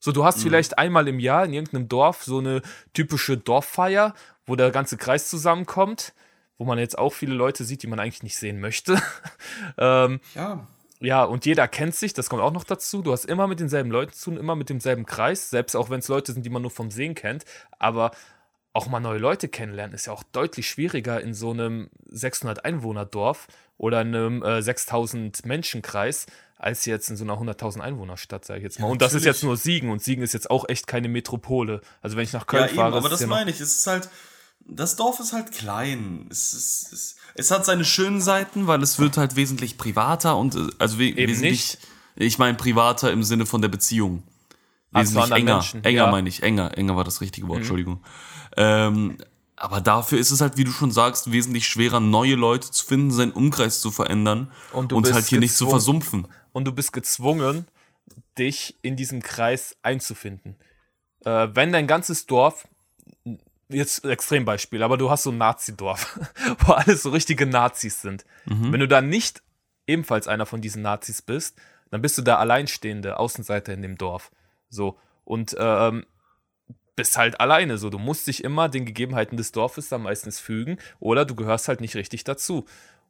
So, 0.00 0.12
du 0.12 0.24
hast 0.24 0.42
vielleicht 0.42 0.78
einmal 0.78 1.08
im 1.08 1.18
Jahr 1.18 1.44
in 1.44 1.52
irgendeinem 1.52 1.88
Dorf 1.88 2.22
so 2.22 2.38
eine 2.38 2.62
typische 2.94 3.36
Dorffeier, 3.36 4.14
wo 4.46 4.54
der 4.54 4.70
ganze 4.70 4.96
Kreis 4.96 5.28
zusammenkommt, 5.28 6.14
wo 6.56 6.64
man 6.64 6.78
jetzt 6.78 6.96
auch 6.98 7.12
viele 7.12 7.34
Leute 7.34 7.64
sieht, 7.64 7.82
die 7.82 7.88
man 7.88 7.98
eigentlich 7.98 8.22
nicht 8.22 8.36
sehen 8.36 8.60
möchte. 8.60 9.00
ähm, 9.78 10.20
Ja. 10.34 10.66
ja, 11.00 11.24
und 11.24 11.46
jeder 11.46 11.66
kennt 11.66 11.94
sich, 11.94 12.12
das 12.12 12.30
kommt 12.30 12.42
auch 12.42 12.52
noch 12.52 12.64
dazu. 12.64 13.02
Du 13.02 13.12
hast 13.12 13.24
immer 13.24 13.48
mit 13.48 13.58
denselben 13.60 13.90
Leuten 13.90 14.12
zu 14.12 14.30
tun, 14.30 14.38
immer 14.38 14.54
mit 14.54 14.68
demselben 14.68 15.04
Kreis, 15.04 15.50
selbst 15.50 15.74
auch 15.74 15.90
wenn 15.90 15.98
es 15.98 16.08
Leute 16.08 16.32
sind, 16.32 16.46
die 16.46 16.50
man 16.50 16.62
nur 16.62 16.70
vom 16.70 16.90
Sehen 16.90 17.14
kennt. 17.14 17.44
Aber 17.78 18.12
auch 18.72 18.86
mal 18.86 19.00
neue 19.00 19.18
Leute 19.18 19.48
kennenlernen 19.48 19.94
ist 19.94 20.06
ja 20.06 20.12
auch 20.12 20.22
deutlich 20.22 20.68
schwieriger 20.68 21.20
in 21.20 21.34
so 21.34 21.50
einem 21.50 21.90
600 22.10 22.64
Einwohner-Dorf 22.64 23.48
oder 23.76 24.00
in 24.02 24.14
einem 24.14 24.42
äh, 24.44 24.62
6000 24.62 25.44
Menschen-Kreis 25.44 26.26
als 26.58 26.84
jetzt 26.86 27.08
in 27.08 27.16
so 27.16 27.24
einer 27.24 27.34
100.000 27.34 27.80
Einwohner-Stadt, 27.80 28.44
sage 28.44 28.58
ich 28.58 28.64
jetzt 28.64 28.80
mal. 28.80 28.88
und 28.90 29.00
das 29.00 29.14
ist 29.14 29.24
jetzt 29.24 29.44
nur 29.44 29.56
Siegen 29.56 29.90
und 29.90 30.02
Siegen 30.02 30.22
ist 30.24 30.32
jetzt 30.34 30.50
auch 30.50 30.68
echt 30.68 30.86
keine 30.86 31.08
Metropole. 31.08 31.80
Also 32.02 32.16
wenn 32.16 32.24
ich 32.24 32.32
nach 32.32 32.40
Ja, 32.42 32.46
Köln 32.46 32.66
eben, 32.68 32.76
fahre, 32.76 32.96
aber 32.96 33.06
ist 33.06 33.12
das 33.12 33.20
ja 33.20 33.26
meine 33.28 33.50
ich. 33.50 33.60
Es 33.60 33.76
ist 33.76 33.86
halt, 33.86 34.08
das 34.66 34.96
Dorf 34.96 35.20
ist 35.20 35.32
halt 35.32 35.52
klein. 35.52 36.26
Es, 36.30 36.52
ist, 36.52 36.92
es, 36.92 37.16
es 37.36 37.50
hat 37.50 37.64
seine 37.64 37.84
schönen 37.84 38.20
Seiten, 38.20 38.66
weil 38.66 38.82
es 38.82 38.98
wird 38.98 39.16
halt 39.16 39.36
wesentlich 39.36 39.78
privater 39.78 40.36
und 40.36 40.56
äh, 40.56 40.66
also 40.78 40.98
we 40.98 41.04
Eben 41.04 41.16
wesentlich. 41.28 41.50
nicht. 41.52 41.78
Ich 42.16 42.38
meine 42.38 42.56
privater 42.56 43.12
im 43.12 43.22
Sinne 43.22 43.46
von 43.46 43.62
der 43.62 43.68
Beziehung. 43.68 44.24
Ah, 44.92 45.02
Wesentlich 45.02 45.22
anderen 45.24 45.42
enger. 45.42 45.54
Menschen, 45.54 45.84
enger 45.84 45.96
ja. 45.96 46.06
Mhm. 46.06 46.12
meine 46.12 46.28
ich. 46.28 46.42
Enger. 46.42 46.76
Enger 46.76 46.96
war 46.96 47.04
das 47.04 47.20
richtige 47.20 47.46
Wort. 47.46 47.58
Entschuldigung. 47.58 48.02
Ähm, 48.56 49.18
aber 49.54 49.80
dafür 49.80 50.18
ist 50.18 50.30
es 50.30 50.40
halt, 50.40 50.56
wie 50.56 50.64
du 50.64 50.70
schon 50.70 50.90
sagst, 50.90 51.30
wesentlich 51.32 51.68
schwerer, 51.68 52.00
neue 52.00 52.34
Leute 52.36 52.70
zu 52.70 52.84
finden, 52.84 53.10
seinen 53.10 53.32
Umkreis 53.32 53.80
zu 53.80 53.90
verändern 53.90 54.50
Und 54.72 54.92
und, 54.92 55.12
halt 55.12 55.26
hier 55.26 55.40
nicht 55.40 55.54
zu 55.56 55.68
versumpfen. 55.68 56.26
Und 56.58 56.64
du 56.64 56.72
bist 56.72 56.92
gezwungen, 56.92 57.68
dich 58.36 58.76
in 58.82 58.96
diesem 58.96 59.22
Kreis 59.22 59.76
einzufinden. 59.82 60.56
Äh, 61.24 61.48
wenn 61.52 61.72
dein 61.72 61.86
ganzes 61.86 62.26
Dorf, 62.26 62.66
jetzt 63.68 64.04
Extrembeispiel, 64.04 64.82
aber 64.82 64.96
du 64.96 65.08
hast 65.08 65.22
so 65.22 65.30
ein 65.30 65.38
Nazi-Dorf, 65.38 66.18
wo 66.58 66.72
alles 66.72 67.02
so 67.02 67.10
richtige 67.10 67.46
Nazis 67.46 68.02
sind. 68.02 68.24
Wenn 68.72 68.80
du 68.80 68.88
dann 68.88 69.08
nicht 69.08 69.40
ebenfalls 69.86 70.26
einer 70.26 70.46
von 70.46 70.60
diesen 70.60 70.82
Nazis 70.82 71.22
bist, 71.22 71.56
dann 71.92 72.02
bist 72.02 72.18
du 72.18 72.22
der 72.22 72.40
alleinstehende 72.40 73.20
Außenseiter 73.20 73.72
in 73.72 73.82
dem 73.82 73.96
Dorf. 73.96 74.32
So. 74.68 74.98
Und 75.24 75.54
ähm, 75.60 76.06
bist 76.96 77.16
halt 77.16 77.38
alleine 77.38 77.78
so. 77.78 77.88
Du 77.88 77.98
musst 77.98 78.26
dich 78.26 78.42
immer 78.42 78.68
den 78.68 78.84
Gegebenheiten 78.84 79.36
des 79.36 79.52
Dorfes 79.52 79.88
dann 79.88 80.02
meistens 80.02 80.40
fügen 80.40 80.78
oder 80.98 81.24
du 81.24 81.36
gehörst 81.36 81.68
halt 81.68 81.80
nicht 81.80 81.94
richtig 81.94 82.24
dazu. 82.24 82.66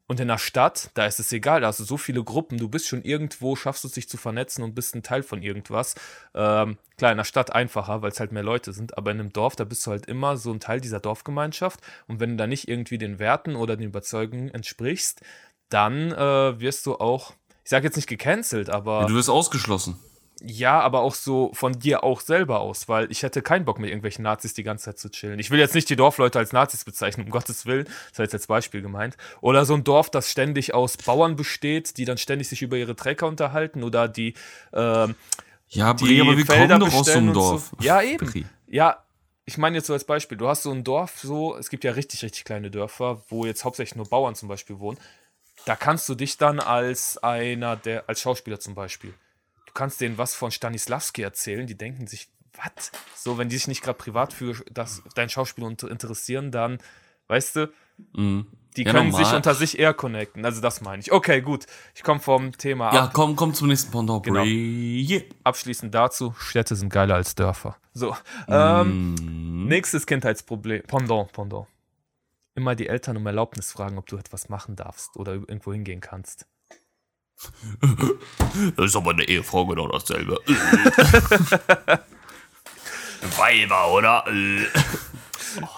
Und 0.09 0.21
in 0.21 0.29
der 0.29 0.39
Stadt, 0.39 0.91
da 0.95 1.05
ist 1.05 1.21
es 1.21 1.31
egal, 1.33 1.61
da 1.61 1.67
hast 1.67 1.81
du 1.81 1.85
so 1.85 1.99
viele 1.99 2.25
Gruppen, 2.25 2.57
du 2.57 2.71
bist 2.71 2.89
schon 2.89 3.03
irgendwo, 3.03 3.57
schaffst 3.57 3.85
es 3.85 3.93
dich 3.93 4.09
zu 4.09 4.17
vernetzen 4.17 4.65
und 4.65 4.75
bist 4.75 4.95
ein 4.95 5.03
Teil 5.03 5.23
von 5.23 5.43
irgendwas. 5.43 5.95
Ähm, 6.35 6.79
klar, 6.97 7.11
in 7.13 7.19
der 7.19 7.25
Stadt 7.25 7.53
einfacher, 7.53 8.01
weil 8.01 8.11
es 8.11 8.19
halt 8.19 8.33
mehr 8.33 8.43
Leute 8.43 8.73
sind, 8.73 8.97
aber 8.97 9.11
in 9.11 9.21
einem 9.21 9.35
Dorf, 9.35 9.55
da 9.55 9.65
bist 9.65 9.87
du 9.87 9.91
halt 9.91 10.07
immer 10.07 10.39
so 10.39 10.51
ein 10.51 10.61
Teil 10.61 10.81
dieser 10.81 10.99
Dorfgemeinschaft. 10.99 11.81
Und 12.07 12.21
wenn 12.21 12.31
du 12.31 12.37
da 12.37 12.47
nicht 12.47 12.69
irgendwie 12.69 12.97
den 12.97 13.19
Werten 13.19 13.55
oder 13.55 13.77
den 13.77 13.87
Überzeugungen 13.87 14.49
entsprichst, 14.49 15.21
dann 15.69 16.11
äh, 16.13 16.59
wirst 16.59 16.87
du 16.87 16.95
auch, 16.95 17.35
ich 17.63 17.69
sage 17.69 17.85
jetzt 17.87 17.97
nicht 17.97 18.09
gecancelt, 18.09 18.71
aber. 18.71 19.05
Du 19.05 19.15
wirst 19.15 19.29
ausgeschlossen. 19.29 19.99
Ja, 20.41 20.81
aber 20.81 21.01
auch 21.01 21.15
so 21.15 21.51
von 21.53 21.79
dir 21.79 22.05
auch 22.05 22.21
selber 22.21 22.61
aus, 22.61 22.89
weil 22.89 23.11
ich 23.11 23.23
hätte 23.23 23.43
keinen 23.43 23.65
Bock 23.65 23.79
mit 23.79 23.91
irgendwelchen 23.91 24.23
Nazis 24.23 24.55
die 24.55 24.63
ganze 24.63 24.87
Zeit 24.87 24.99
zu 24.99 25.11
chillen. 25.11 25.39
Ich 25.39 25.51
will 25.51 25.59
jetzt 25.59 25.75
nicht 25.75 25.91
die 25.91 25.97
Dorfleute 25.97 26.39
als 26.39 26.53
Nazis 26.53 26.85
bezeichnen, 26.85 27.27
um 27.27 27.31
Gottes 27.31 27.67
Willen, 27.67 27.87
das 28.11 28.19
war 28.19 28.25
jetzt 28.25 28.35
als 28.35 28.47
Beispiel 28.47 28.81
gemeint. 28.81 29.17
Oder 29.41 29.65
so 29.65 29.75
ein 29.75 29.85
Dorf, 29.85 30.11
das 30.11 30.31
ständig 30.31 30.75
aus 30.75 30.97
Bauern 30.97 31.37
besteht, 31.37 31.97
die 31.97 32.05
dann 32.05 32.19
ständig 32.19 32.49
sich 32.49 32.63
über 32.63 32.77
ihre 32.77 32.95
Trecker 32.95 33.27
unterhalten 33.27 33.83
oder 33.83 34.07
die, 34.09 34.35
ähm, 34.73 35.15
Ja, 35.69 35.95
die 35.95 36.05
Brie, 36.05 36.21
aber 36.21 36.37
wir 36.37 36.47
Felder 36.47 36.79
kommen 36.79 36.91
doch 36.91 36.99
aus 36.99 37.07
so 37.07 37.19
einem 37.19 37.33
Dorf. 37.33 37.73
So. 37.79 37.85
Ja, 37.85 38.01
eben. 38.03 38.27
Brie. 38.27 38.47
Ja, 38.67 39.05
ich 39.45 39.57
meine 39.57 39.77
jetzt 39.77 39.87
so 39.87 39.95
als 39.95 40.05
Beispiel, 40.05 40.37
du 40.37 40.47
hast 40.47 40.63
so 40.63 40.71
ein 40.71 40.85
Dorf, 40.85 41.19
so, 41.19 41.57
es 41.57 41.71
gibt 41.71 41.83
ja 41.83 41.93
richtig, 41.93 42.23
richtig 42.23 42.45
kleine 42.45 42.71
Dörfer, 42.71 43.23
wo 43.29 43.47
jetzt 43.47 43.65
hauptsächlich 43.65 43.97
nur 43.97 44.07
Bauern 44.07 44.35
zum 44.35 44.49
Beispiel 44.49 44.79
wohnen. 44.79 44.99
Da 45.65 45.75
kannst 45.75 46.09
du 46.09 46.15
dich 46.15 46.37
dann 46.37 46.61
als 46.61 47.19
einer 47.19 47.75
der, 47.75 48.09
als 48.09 48.21
Schauspieler 48.21 48.61
zum 48.61 48.75
Beispiel, 48.75 49.15
du 49.69 49.73
kannst 49.75 50.01
denen 50.01 50.19
was 50.19 50.35
von 50.35 50.51
Stanislavski 50.51 51.23
erzählen, 51.23 51.67
die 51.67 51.77
denken 51.79 52.07
sich, 52.07 52.29
was? 52.55 52.91
So, 53.15 53.39
wenn 53.39 53.49
die 53.49 53.57
sich 53.57 53.69
nicht 53.69 53.83
gerade 53.83 53.99
privat 53.99 54.33
für 54.33 54.55
das, 54.73 55.03
dein 55.15 55.29
Schauspiel 55.29 55.65
interessieren, 55.65 56.51
dann, 56.51 56.79
weißt 57.29 57.57
du, 57.57 57.73
Mhm. 58.15 58.47
die 58.77 58.85
Ja, 58.85 58.93
können 58.93 59.09
normal. 59.11 59.25
sich 59.25 59.35
unter 59.35 59.55
sich 59.57 59.77
eher 59.79 59.93
connecten. 59.93 60.45
Also 60.45 60.61
das 60.61 60.81
meine 60.81 61.01
ich. 61.03 61.11
Okay, 61.11 61.41
gut. 61.41 61.67
Ich 61.97 62.03
komme 62.05 62.21
vom 62.21 62.53
Thema 62.57 62.93
Ja, 62.95 63.05
ab. 63.07 63.11
komm, 63.13 63.35
komm 63.35 63.55
zum 63.55 63.67
nächsten 63.69 63.91
Pendant. 63.91 64.23
Genau. 64.25 64.43
Brie. 64.43 65.25
Abschließend 65.43 65.93
dazu, 65.95 66.33
Städte 66.39 66.77
sind 66.77 66.91
geiler 66.93 67.17
als 67.17 67.35
Dörfer. 67.35 67.77
So, 67.93 68.17
ähm, 68.47 69.15
Mhm. 69.15 69.67
nächstes 69.67 70.07
Kindheitsproblem. 70.07 70.83
Pendant, 70.85 71.33
Pendant. 71.33 71.67
Immer 72.55 72.75
die 72.77 72.87
Eltern 72.89 73.17
um 73.17 73.27
Erlaubnis 73.27 73.73
fragen, 73.73 73.99
ob 73.99 74.07
du 74.07 74.17
etwas 74.17 74.49
machen 74.49 74.77
darfst 74.77 75.17
oder 75.17 75.33
irgendwo 75.35 75.73
hingehen 75.73 76.01
kannst. 76.01 76.47
Das 78.77 78.87
ist 78.87 78.97
aber 78.97 79.13
eine 79.13 79.25
Ehefrau 79.29 79.67
genau 79.67 79.89
dasselbe. 79.89 80.39
Weiber, 83.37 83.93
oder? 83.93 84.25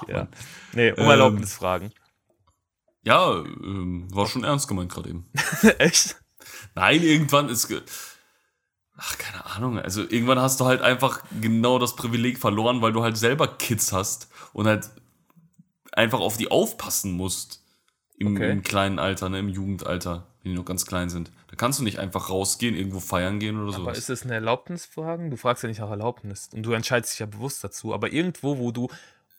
Ja. 0.09 0.29
Nee, 0.73 0.93
um 0.93 0.99
Ähm, 1.05 1.11
Erlaubnis 1.11 1.55
fragen. 1.55 1.93
Ja, 3.03 3.33
ähm, 3.35 4.09
war 4.15 4.27
schon 4.27 4.45
ernst 4.45 4.69
gemeint 4.69 4.93
gerade 4.93 5.09
eben. 5.11 5.27
Echt? 5.79 6.17
Nein, 6.75 7.03
irgendwann 7.03 7.49
ist. 7.49 7.73
Ach, 8.97 9.17
keine 9.19 9.47
Ahnung. 9.47 9.79
Also 9.79 10.03
irgendwann 10.03 10.39
hast 10.39 10.61
du 10.61 10.67
halt 10.67 10.83
einfach 10.83 11.23
genau 11.41 11.79
das 11.79 11.97
Privileg 11.97 12.39
verloren, 12.39 12.83
weil 12.83 12.93
du 12.93 13.03
halt 13.03 13.17
selber 13.17 13.49
Kids 13.49 13.93
hast 13.93 14.29
und 14.53 14.67
halt 14.67 14.91
einfach 15.93 16.21
auf 16.21 16.37
die 16.37 16.51
aufpassen 16.51 17.13
musst. 17.13 17.63
Im, 18.19 18.37
Okay. 18.37 18.51
im 18.51 18.63
kleinen 18.63 18.99
Alter, 18.99 19.31
ne, 19.31 19.39
im 19.39 19.49
Jugendalter, 19.49 20.27
wenn 20.43 20.53
die 20.53 20.59
noch 20.59 20.67
ganz 20.67 20.85
klein 20.85 21.09
sind. 21.09 21.33
Da 21.51 21.57
kannst 21.57 21.81
du 21.81 21.83
nicht 21.83 21.99
einfach 21.99 22.31
rausgehen, 22.31 22.77
irgendwo 22.77 23.01
feiern 23.01 23.41
gehen 23.41 23.57
oder 23.57 23.75
Aber 23.75 23.85
sowas. 23.85 23.99
ist 23.99 24.09
es 24.09 24.23
eine 24.23 24.35
Erlaubnisfragen? 24.35 25.31
Du 25.31 25.37
fragst 25.37 25.65
ja 25.65 25.69
nicht 25.69 25.81
nach 25.81 25.91
Erlaubnis 25.91 26.49
und 26.55 26.63
du 26.63 26.73
entscheidest 26.73 27.15
dich 27.15 27.19
ja 27.19 27.27
bewusst 27.27 27.65
dazu. 27.65 27.93
Aber 27.93 28.13
irgendwo, 28.13 28.59
wo 28.59 28.71
du, 28.71 28.89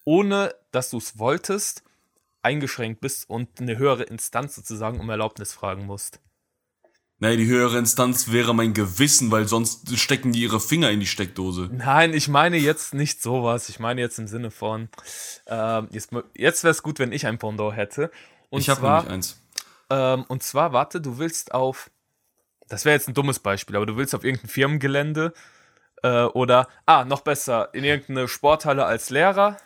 ohne 0.04 0.54
dass 0.72 0.90
du 0.90 0.98
es 0.98 1.18
wolltest, 1.18 1.82
eingeschränkt 2.42 3.00
bist 3.00 3.30
und 3.30 3.48
eine 3.60 3.78
höhere 3.78 4.02
Instanz 4.02 4.54
sozusagen 4.54 5.00
um 5.00 5.08
Erlaubnis 5.08 5.54
fragen 5.54 5.86
musst. 5.86 6.20
Naja, 7.18 7.36
die 7.36 7.46
höhere 7.46 7.78
Instanz 7.78 8.32
wäre 8.32 8.52
mein 8.52 8.74
Gewissen, 8.74 9.30
weil 9.30 9.46
sonst 9.46 9.96
stecken 9.96 10.32
die 10.32 10.42
ihre 10.42 10.58
Finger 10.60 10.90
in 10.90 11.00
die 11.00 11.06
Steckdose. 11.06 11.70
Nein, 11.72 12.12
ich 12.14 12.28
meine 12.28 12.56
jetzt 12.56 12.94
nicht 12.94 13.22
sowas. 13.22 13.68
Ich 13.68 13.78
meine 13.78 14.00
jetzt 14.00 14.18
im 14.18 14.26
Sinne 14.26 14.50
von, 14.50 14.88
ähm, 15.46 15.86
jetzt, 15.92 16.10
jetzt 16.34 16.64
wäre 16.64 16.72
es 16.72 16.82
gut, 16.82 16.98
wenn 16.98 17.12
ich 17.12 17.26
ein 17.26 17.38
Pendant 17.38 17.76
hätte. 17.76 18.10
Und 18.50 18.60
ich 18.60 18.68
habe 18.68 18.82
nämlich 18.82 19.08
eins. 19.08 19.40
Ähm, 19.88 20.24
und 20.26 20.42
zwar, 20.42 20.72
warte, 20.72 21.00
du 21.00 21.18
willst 21.18 21.54
auf, 21.54 21.92
das 22.72 22.86
wäre 22.86 22.94
jetzt 22.94 23.06
ein 23.06 23.12
dummes 23.12 23.38
Beispiel, 23.38 23.76
aber 23.76 23.84
du 23.84 23.98
willst 23.98 24.14
auf 24.14 24.24
irgendein 24.24 24.48
Firmengelände 24.48 25.34
äh, 26.02 26.22
oder, 26.22 26.68
ah, 26.86 27.04
noch 27.04 27.20
besser, 27.20 27.68
in 27.74 27.84
irgendeine 27.84 28.28
Sporthalle 28.28 28.86
als 28.86 29.10
Lehrer, 29.10 29.58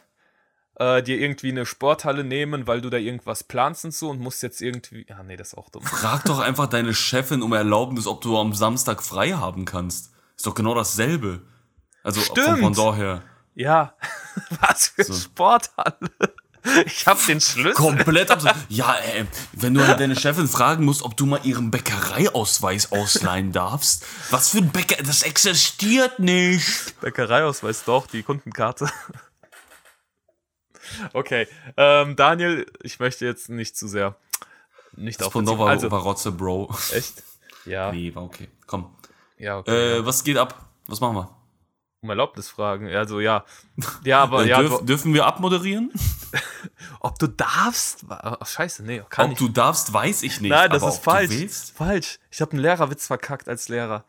äh, 0.75 1.05
dir 1.05 1.21
irgendwie 1.21 1.53
eine 1.53 1.67
Sporthalle 1.67 2.25
nehmen, 2.25 2.67
weil 2.67 2.81
du 2.81 2.91
da 2.91 2.97
irgendwas 2.97 3.45
planst 3.45 3.85
und 3.85 3.95
so 3.95 4.11
und 4.11 4.19
musst 4.19 4.43
jetzt 4.43 4.61
irgendwie, 4.61 5.07
ah, 5.09 5.23
nee, 5.23 5.37
das 5.37 5.53
ist 5.53 5.55
auch 5.59 5.69
dumm. 5.71 5.85
Frag 5.85 6.25
doch 6.25 6.41
einfach 6.41 6.67
deine 6.67 6.95
Chefin 6.95 7.43
um 7.43 7.53
Erlaubnis, 7.53 8.09
ob 8.09 8.23
du 8.23 8.37
am 8.37 8.53
Samstag 8.55 9.05
frei 9.05 9.31
haben 9.35 9.67
kannst. 9.67 10.13
Ist 10.37 10.45
doch 10.45 10.57
genau 10.57 10.75
dasselbe. 10.75 11.43
Also 12.03 12.21
Stimmt. 12.21 12.59
von 12.59 12.75
von 12.75 12.75
daher. 12.75 13.23
Ja, 13.55 13.95
was 14.61 14.89
für 14.89 15.05
So. 15.05 15.15
Sporthalle. 15.15 16.11
Ich 16.87 17.07
hab 17.07 17.25
den 17.27 17.41
Schlüssel. 17.41 17.75
Komplett 17.75 18.31
absurd. 18.31 18.55
Ja, 18.69 18.97
äh, 18.99 19.25
wenn 19.53 19.75
du 19.75 19.81
deine 19.81 20.17
Chefin 20.17 20.49
fragen 20.49 20.85
musst, 20.85 21.03
ob 21.03 21.17
du 21.17 21.27
mal 21.27 21.41
ihren 21.45 21.71
Bäckereiausweis 21.71 22.93
ausleihen 22.93 23.53
darfst. 23.53 24.05
Was 24.31 24.51
für 24.51 24.59
ein 24.59 24.71
Bäcker? 24.71 25.03
Das 25.03 25.23
existiert 25.23 26.19
nicht. 26.19 27.01
Bäckereiausweis 27.01 27.85
doch, 27.85 28.07
die 28.07 28.23
Kundenkarte. 28.23 28.91
Okay, 31.13 31.49
ähm, 31.77 32.15
Daniel, 32.17 32.67
ich 32.83 33.01
möchte 33.01 33.25
jetzt 33.25 33.49
nicht 33.49 33.77
zu 33.77 33.89
sehr 33.89 34.17
nicht 34.95 35.21
Das 35.21 35.27
auf 35.29 35.33
Pendant 35.33 35.59
war, 35.59 35.69
also 35.69 35.91
war 35.91 36.01
Rotze, 36.03 36.33
Bro. 36.33 36.75
echt. 36.93 37.23
Ja, 37.65 37.91
Nee, 37.93 38.15
war 38.15 38.23
okay. 38.23 38.49
Komm. 38.67 38.95
ja, 39.37 39.59
okay. 39.59 39.99
Äh, 39.99 40.07
was 40.07 40.23
geht 40.25 40.39
ab? 40.39 40.67
Was 40.87 41.01
machen 41.01 41.17
wir? 41.17 41.37
Um 42.07 42.11
Erlaubnis 42.11 42.49
fragen. 42.49 42.89
Also 42.89 43.21
ja, 43.21 43.45
ja, 44.05 44.23
aber 44.23 44.43
Äh, 44.45 44.49
ja, 44.49 44.61
dürf, 44.61 44.85
dürfen 44.85 45.13
wir 45.15 45.27
abmoderieren? 45.27 45.93
ob 47.01 47.19
du 47.19 47.27
darfst? 47.27 48.05
Ach, 48.09 48.47
scheiße, 48.47 48.85
nee, 48.85 49.03
kann 49.09 49.27
Ob 49.27 49.33
ich. 49.33 49.39
du 49.39 49.49
darfst, 49.49 49.93
weiß 49.93 50.23
ich 50.23 50.41
nicht. 50.41 50.51
Nein, 50.51 50.71
das 50.71 50.83
ist 50.83 51.03
falsch. 51.03 51.33
Falsch. 51.75 52.19
Ich 52.31 52.41
habe 52.41 52.53
einen 52.53 52.61
Lehrerwitz 52.61 53.07
verkackt 53.07 53.49
als 53.49 53.69
Lehrer. 53.69 54.05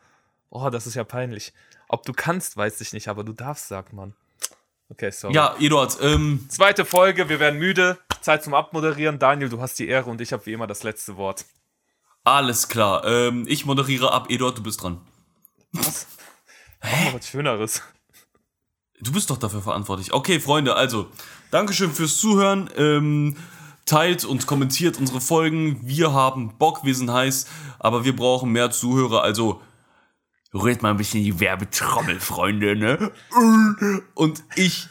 Oh, 0.50 0.70
das 0.70 0.86
ist 0.86 0.94
ja 0.94 1.04
peinlich. 1.04 1.52
Ob 1.88 2.04
du 2.04 2.12
kannst, 2.12 2.56
weiß 2.56 2.80
ich 2.80 2.92
nicht, 2.92 3.08
aber 3.08 3.24
du 3.24 3.32
darfst, 3.32 3.68
sagt 3.68 3.92
man. 3.92 4.14
Okay, 4.90 5.10
sorry. 5.10 5.34
Ja, 5.34 5.54
Eduard, 5.58 5.98
ähm, 6.00 6.46
Zweite 6.48 6.84
Folge, 6.84 7.28
wir 7.28 7.40
werden 7.40 7.58
müde. 7.58 7.98
Zeit 8.20 8.42
zum 8.42 8.54
Abmoderieren. 8.54 9.18
Daniel, 9.18 9.48
du 9.48 9.60
hast 9.60 9.78
die 9.78 9.86
Ehre 9.88 10.08
und 10.10 10.20
ich 10.20 10.32
habe 10.32 10.44
wie 10.46 10.52
immer 10.52 10.66
das 10.66 10.82
letzte 10.82 11.16
Wort. 11.16 11.44
alles 12.24 12.68
klar. 12.68 13.04
Ähm, 13.04 13.44
ich 13.48 13.64
moderiere 13.66 14.12
ab. 14.12 14.26
Eduard, 14.30 14.58
du 14.58 14.62
bist 14.62 14.82
dran. 14.82 15.00
Was? 15.72 16.06
Mal 16.82 17.14
was 17.14 17.28
Schöneres. 17.28 17.82
Du 19.00 19.12
bist 19.12 19.30
doch 19.30 19.36
dafür 19.38 19.62
verantwortlich. 19.62 20.12
Okay, 20.12 20.40
Freunde, 20.40 20.74
also, 20.74 21.08
Dankeschön 21.50 21.92
fürs 21.92 22.16
Zuhören. 22.16 22.68
Ähm, 22.76 23.36
teilt 23.86 24.24
und 24.24 24.46
kommentiert 24.46 24.98
unsere 24.98 25.20
Folgen. 25.20 25.80
Wir 25.82 26.12
haben 26.12 26.58
Bock, 26.58 26.84
wir 26.84 26.94
sind 26.94 27.10
heiß, 27.10 27.46
aber 27.78 28.04
wir 28.04 28.14
brauchen 28.14 28.52
mehr 28.52 28.70
Zuhörer. 28.70 29.22
Also, 29.22 29.62
rührt 30.52 30.82
mal 30.82 30.90
ein 30.90 30.96
bisschen 30.96 31.24
die 31.24 31.40
Werbetrommel, 31.40 32.20
Freunde, 32.20 32.76
ne? 32.76 33.12
Und 34.14 34.42
ich 34.56 34.88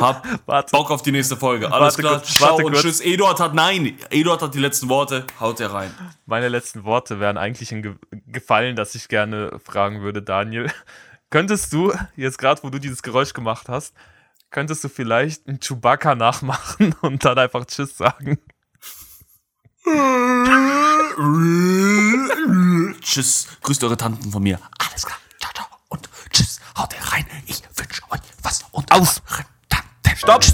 hab 0.00 0.26
Warte. 0.46 0.72
Bock 0.72 0.90
auf 0.90 1.02
die 1.02 1.12
nächste 1.12 1.36
Folge. 1.36 1.70
Alles 1.72 1.98
Warte 1.98 2.02
klar, 2.02 2.14
kurz, 2.18 2.34
ciao 2.34 2.56
und 2.56 2.72
kurz. 2.72 2.82
tschüss. 2.82 3.00
Eduard 3.00 3.40
hat, 3.40 3.54
nein, 3.54 3.98
Eduard 4.10 4.42
hat 4.42 4.54
die 4.54 4.58
letzten 4.58 4.88
Worte. 4.88 5.26
Haut 5.40 5.60
er 5.60 5.72
rein. 5.72 5.94
Meine 6.26 6.48
letzten 6.48 6.84
Worte 6.84 7.20
wären 7.20 7.38
eigentlich 7.38 7.72
ein 7.72 7.82
Ge 7.82 7.94
Gefallen, 8.26 8.76
dass 8.76 8.94
ich 8.94 9.08
gerne 9.08 9.58
fragen 9.64 10.02
würde, 10.02 10.22
Daniel. 10.22 10.70
Könntest 11.30 11.72
du, 11.72 11.92
jetzt 12.16 12.38
gerade 12.38 12.62
wo 12.62 12.70
du 12.70 12.78
dieses 12.78 13.02
Geräusch 13.02 13.34
gemacht 13.34 13.68
hast, 13.68 13.94
könntest 14.50 14.82
du 14.82 14.88
vielleicht 14.88 15.46
einen 15.46 15.60
Chewbacca 15.60 16.14
nachmachen 16.14 16.94
und 17.02 17.24
dann 17.24 17.38
einfach 17.38 17.66
Tschüss 17.66 17.96
sagen? 17.96 18.38
Tschüss, 23.00 23.48
grüßt 23.62 23.84
eure 23.84 23.96
Tanten 23.96 24.30
von 24.30 24.42
mir. 24.42 24.58
Alles 24.78 25.04
klar, 25.04 25.18
ciao, 25.40 25.52
ciao 25.52 25.66
und 25.88 26.08
tschüss. 26.30 26.60
Haut 26.76 26.94
rein. 27.12 27.26
Ich 27.46 27.62
wünsche 27.76 28.02
euch 28.10 28.20
was 28.42 28.64
und 28.72 28.90
Aus. 28.92 29.22
Tanten. 29.68 30.16
Stopp! 30.16 30.44